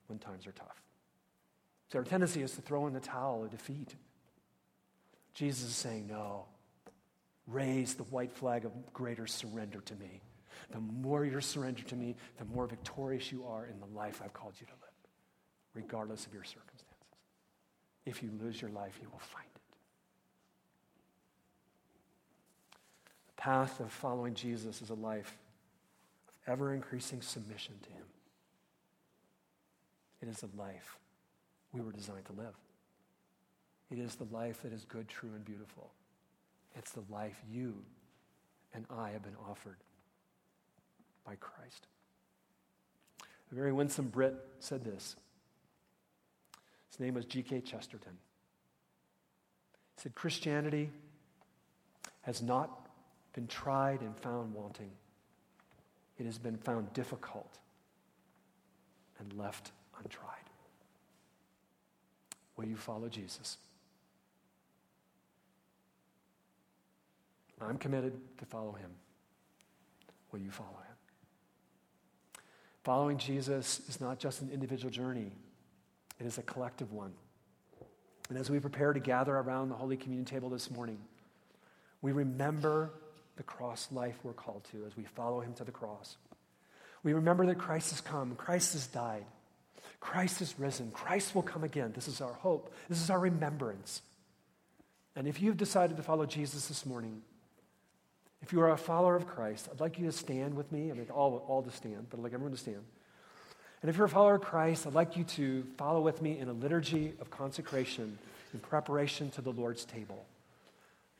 when 0.06 0.18
times 0.18 0.46
are 0.46 0.52
tough? 0.52 0.82
So 1.90 1.98
our 1.98 2.04
tendency 2.04 2.42
is 2.42 2.52
to 2.52 2.60
throw 2.60 2.86
in 2.86 2.92
the 2.92 3.00
towel 3.00 3.42
of 3.44 3.50
defeat. 3.50 3.94
Jesus 5.34 5.70
is 5.70 5.74
saying, 5.74 6.06
No, 6.06 6.44
raise 7.46 7.94
the 7.94 8.04
white 8.04 8.32
flag 8.32 8.64
of 8.64 8.72
greater 8.92 9.26
surrender 9.26 9.80
to 9.80 9.94
me. 9.96 10.20
The 10.70 10.80
more 10.80 11.24
you're 11.24 11.40
surrendered 11.40 11.88
to 11.88 11.96
me, 11.96 12.16
the 12.38 12.44
more 12.44 12.66
victorious 12.66 13.32
you 13.32 13.44
are 13.46 13.66
in 13.66 13.80
the 13.80 13.86
life 13.86 14.20
I've 14.22 14.32
called 14.32 14.54
you 14.60 14.66
to 14.66 14.72
live, 14.72 14.90
regardless 15.74 16.26
of 16.26 16.34
your 16.34 16.44
circumstances. 16.44 16.86
If 18.06 18.22
you 18.22 18.30
lose 18.40 18.60
your 18.60 18.70
life, 18.70 18.98
you 19.02 19.08
will 19.10 19.18
find 19.18 19.46
it. 19.54 19.60
The 23.28 23.29
path 23.40 23.80
of 23.80 23.90
following 23.90 24.34
Jesus 24.34 24.82
is 24.82 24.90
a 24.90 24.94
life 24.94 25.38
of 26.28 26.52
ever 26.52 26.74
increasing 26.74 27.22
submission 27.22 27.74
to 27.82 27.88
Him. 27.88 28.04
It 30.20 30.28
is 30.28 30.40
the 30.40 30.50
life 30.58 30.98
we 31.72 31.80
were 31.80 31.92
designed 31.92 32.26
to 32.26 32.32
live. 32.32 32.54
It 33.90 33.98
is 33.98 34.14
the 34.14 34.26
life 34.30 34.62
that 34.62 34.74
is 34.74 34.84
good, 34.84 35.08
true, 35.08 35.30
and 35.34 35.42
beautiful. 35.42 35.90
It's 36.76 36.92
the 36.92 37.02
life 37.08 37.40
you 37.50 37.74
and 38.74 38.84
I 38.90 39.10
have 39.10 39.22
been 39.22 39.36
offered 39.50 39.78
by 41.26 41.36
Christ. 41.36 41.86
A 43.50 43.54
very 43.54 43.72
winsome 43.72 44.08
Brit 44.08 44.34
said 44.60 44.84
this 44.84 45.16
his 46.90 47.00
name 47.00 47.14
was 47.14 47.24
G.K. 47.24 47.62
Chesterton. 47.62 48.18
He 49.96 50.02
said, 50.02 50.14
Christianity 50.14 50.90
has 52.22 52.42
not 52.42 52.89
been 53.32 53.46
tried 53.46 54.00
and 54.00 54.16
found 54.18 54.52
wanting, 54.54 54.90
it 56.18 56.26
has 56.26 56.38
been 56.38 56.56
found 56.56 56.92
difficult 56.92 57.58
and 59.18 59.32
left 59.34 59.72
untried. 59.98 60.36
Will 62.56 62.66
you 62.66 62.76
follow 62.76 63.08
Jesus? 63.08 63.56
I'm 67.60 67.78
committed 67.78 68.18
to 68.38 68.44
follow 68.46 68.72
him. 68.72 68.90
Will 70.32 70.40
you 70.40 70.50
follow 70.50 70.68
him? 70.68 70.96
Following 72.84 73.18
Jesus 73.18 73.80
is 73.88 74.00
not 74.00 74.18
just 74.18 74.40
an 74.40 74.50
individual 74.50 74.90
journey, 74.90 75.32
it 76.18 76.26
is 76.26 76.38
a 76.38 76.42
collective 76.42 76.92
one. 76.92 77.12
And 78.30 78.38
as 78.38 78.48
we 78.48 78.60
prepare 78.60 78.92
to 78.92 79.00
gather 79.00 79.36
around 79.36 79.68
the 79.68 79.74
Holy 79.74 79.96
Communion 79.96 80.24
table 80.24 80.48
this 80.48 80.70
morning, 80.70 80.98
we 82.00 82.12
remember 82.12 82.92
the 83.40 83.44
cross 83.44 83.88
life 83.90 84.18
we're 84.22 84.34
called 84.34 84.62
to 84.70 84.84
as 84.86 84.94
we 84.98 85.04
follow 85.04 85.40
him 85.40 85.54
to 85.54 85.64
the 85.64 85.72
cross. 85.72 86.18
We 87.02 87.14
remember 87.14 87.46
that 87.46 87.56
Christ 87.56 87.88
has 87.88 88.02
come, 88.02 88.34
Christ 88.34 88.74
has 88.74 88.86
died, 88.86 89.24
Christ 89.98 90.40
has 90.40 90.54
risen, 90.58 90.90
Christ 90.90 91.34
will 91.34 91.40
come 91.40 91.64
again. 91.64 91.92
This 91.94 92.06
is 92.06 92.20
our 92.20 92.34
hope, 92.34 92.70
this 92.90 93.00
is 93.00 93.08
our 93.08 93.18
remembrance. 93.18 94.02
And 95.16 95.26
if 95.26 95.40
you've 95.40 95.56
decided 95.56 95.96
to 95.96 96.02
follow 96.02 96.26
Jesus 96.26 96.68
this 96.68 96.84
morning, 96.84 97.22
if 98.42 98.52
you 98.52 98.60
are 98.60 98.72
a 98.72 98.76
follower 98.76 99.16
of 99.16 99.26
Christ, 99.26 99.70
I'd 99.72 99.80
like 99.80 99.98
you 99.98 100.04
to 100.04 100.12
stand 100.12 100.54
with 100.54 100.70
me. 100.70 100.90
I 100.90 100.94
mean, 100.94 101.06
all, 101.08 101.42
all 101.48 101.62
to 101.62 101.70
stand, 101.70 102.08
but 102.10 102.18
I'd 102.18 102.24
like 102.24 102.34
everyone 102.34 102.52
to 102.52 102.60
stand. 102.60 102.84
And 103.80 103.88
if 103.88 103.96
you're 103.96 104.04
a 104.04 104.10
follower 104.10 104.34
of 104.34 104.42
Christ, 104.42 104.86
I'd 104.86 104.92
like 104.92 105.16
you 105.16 105.24
to 105.24 105.64
follow 105.78 106.02
with 106.02 106.20
me 106.20 106.38
in 106.38 106.50
a 106.50 106.52
liturgy 106.52 107.14
of 107.22 107.30
consecration 107.30 108.18
in 108.52 108.60
preparation 108.60 109.30
to 109.30 109.40
the 109.40 109.50
Lord's 109.52 109.86
table. 109.86 110.26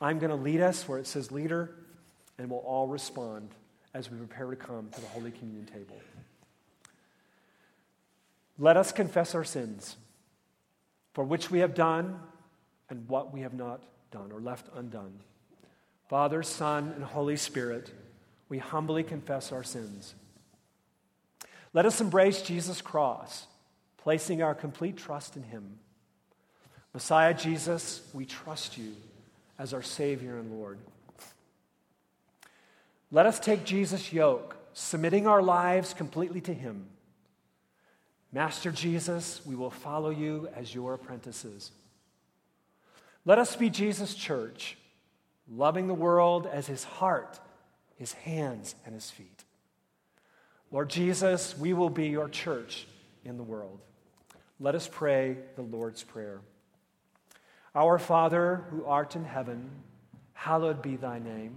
I'm 0.02 0.18
going 0.18 0.30
to 0.30 0.36
lead 0.36 0.60
us 0.60 0.86
where 0.86 0.98
it 0.98 1.06
says 1.06 1.32
leader, 1.32 1.74
and 2.40 2.50
we'll 2.50 2.60
all 2.60 2.88
respond 2.88 3.50
as 3.92 4.10
we 4.10 4.16
prepare 4.16 4.48
to 4.48 4.56
come 4.56 4.88
to 4.90 5.00
the 5.00 5.06
Holy 5.08 5.30
Communion 5.30 5.66
table. 5.66 5.96
Let 8.58 8.78
us 8.78 8.92
confess 8.92 9.34
our 9.34 9.44
sins. 9.44 9.96
for 11.12 11.24
which 11.24 11.50
we 11.50 11.60
have 11.60 11.74
done 11.74 12.18
and 12.88 13.08
what 13.08 13.32
we 13.32 13.40
have 13.40 13.54
not 13.54 13.82
done 14.10 14.32
or 14.32 14.40
left 14.40 14.68
undone. 14.74 15.18
Father, 16.08 16.42
Son, 16.42 16.92
and 16.94 17.04
Holy 17.04 17.36
Spirit, 17.36 17.90
we 18.48 18.58
humbly 18.58 19.02
confess 19.02 19.52
our 19.52 19.62
sins. 19.62 20.14
Let 21.72 21.86
us 21.86 22.00
embrace 22.00 22.42
Jesus' 22.42 22.80
cross, 22.82 23.46
placing 23.98 24.42
our 24.42 24.54
complete 24.54 24.96
trust 24.96 25.36
in 25.36 25.44
him. 25.44 25.78
Messiah 26.92 27.34
Jesus, 27.34 28.02
we 28.12 28.24
trust 28.24 28.76
you 28.76 28.96
as 29.58 29.72
our 29.72 29.82
Savior 29.82 30.38
and 30.38 30.50
Lord. 30.50 30.78
Let 33.10 33.26
us 33.26 33.40
take 33.40 33.64
Jesus' 33.64 34.12
yoke, 34.12 34.56
submitting 34.72 35.26
our 35.26 35.42
lives 35.42 35.94
completely 35.94 36.40
to 36.42 36.54
him. 36.54 36.86
Master 38.32 38.70
Jesus, 38.70 39.40
we 39.44 39.56
will 39.56 39.70
follow 39.70 40.10
you 40.10 40.48
as 40.54 40.72
your 40.74 40.94
apprentices. 40.94 41.72
Let 43.24 43.38
us 43.38 43.56
be 43.56 43.68
Jesus' 43.68 44.14
church, 44.14 44.76
loving 45.50 45.88
the 45.88 45.94
world 45.94 46.46
as 46.46 46.68
his 46.68 46.84
heart, 46.84 47.40
his 47.96 48.12
hands, 48.12 48.76
and 48.86 48.94
his 48.94 49.10
feet. 49.10 49.44
Lord 50.70 50.88
Jesus, 50.88 51.58
we 51.58 51.72
will 51.72 51.90
be 51.90 52.06
your 52.06 52.28
church 52.28 52.86
in 53.24 53.36
the 53.36 53.42
world. 53.42 53.80
Let 54.60 54.76
us 54.76 54.88
pray 54.90 55.36
the 55.56 55.62
Lord's 55.62 56.04
Prayer. 56.04 56.40
Our 57.74 57.98
Father, 57.98 58.64
who 58.70 58.84
art 58.84 59.16
in 59.16 59.24
heaven, 59.24 59.70
hallowed 60.32 60.80
be 60.80 60.94
thy 60.94 61.18
name. 61.18 61.56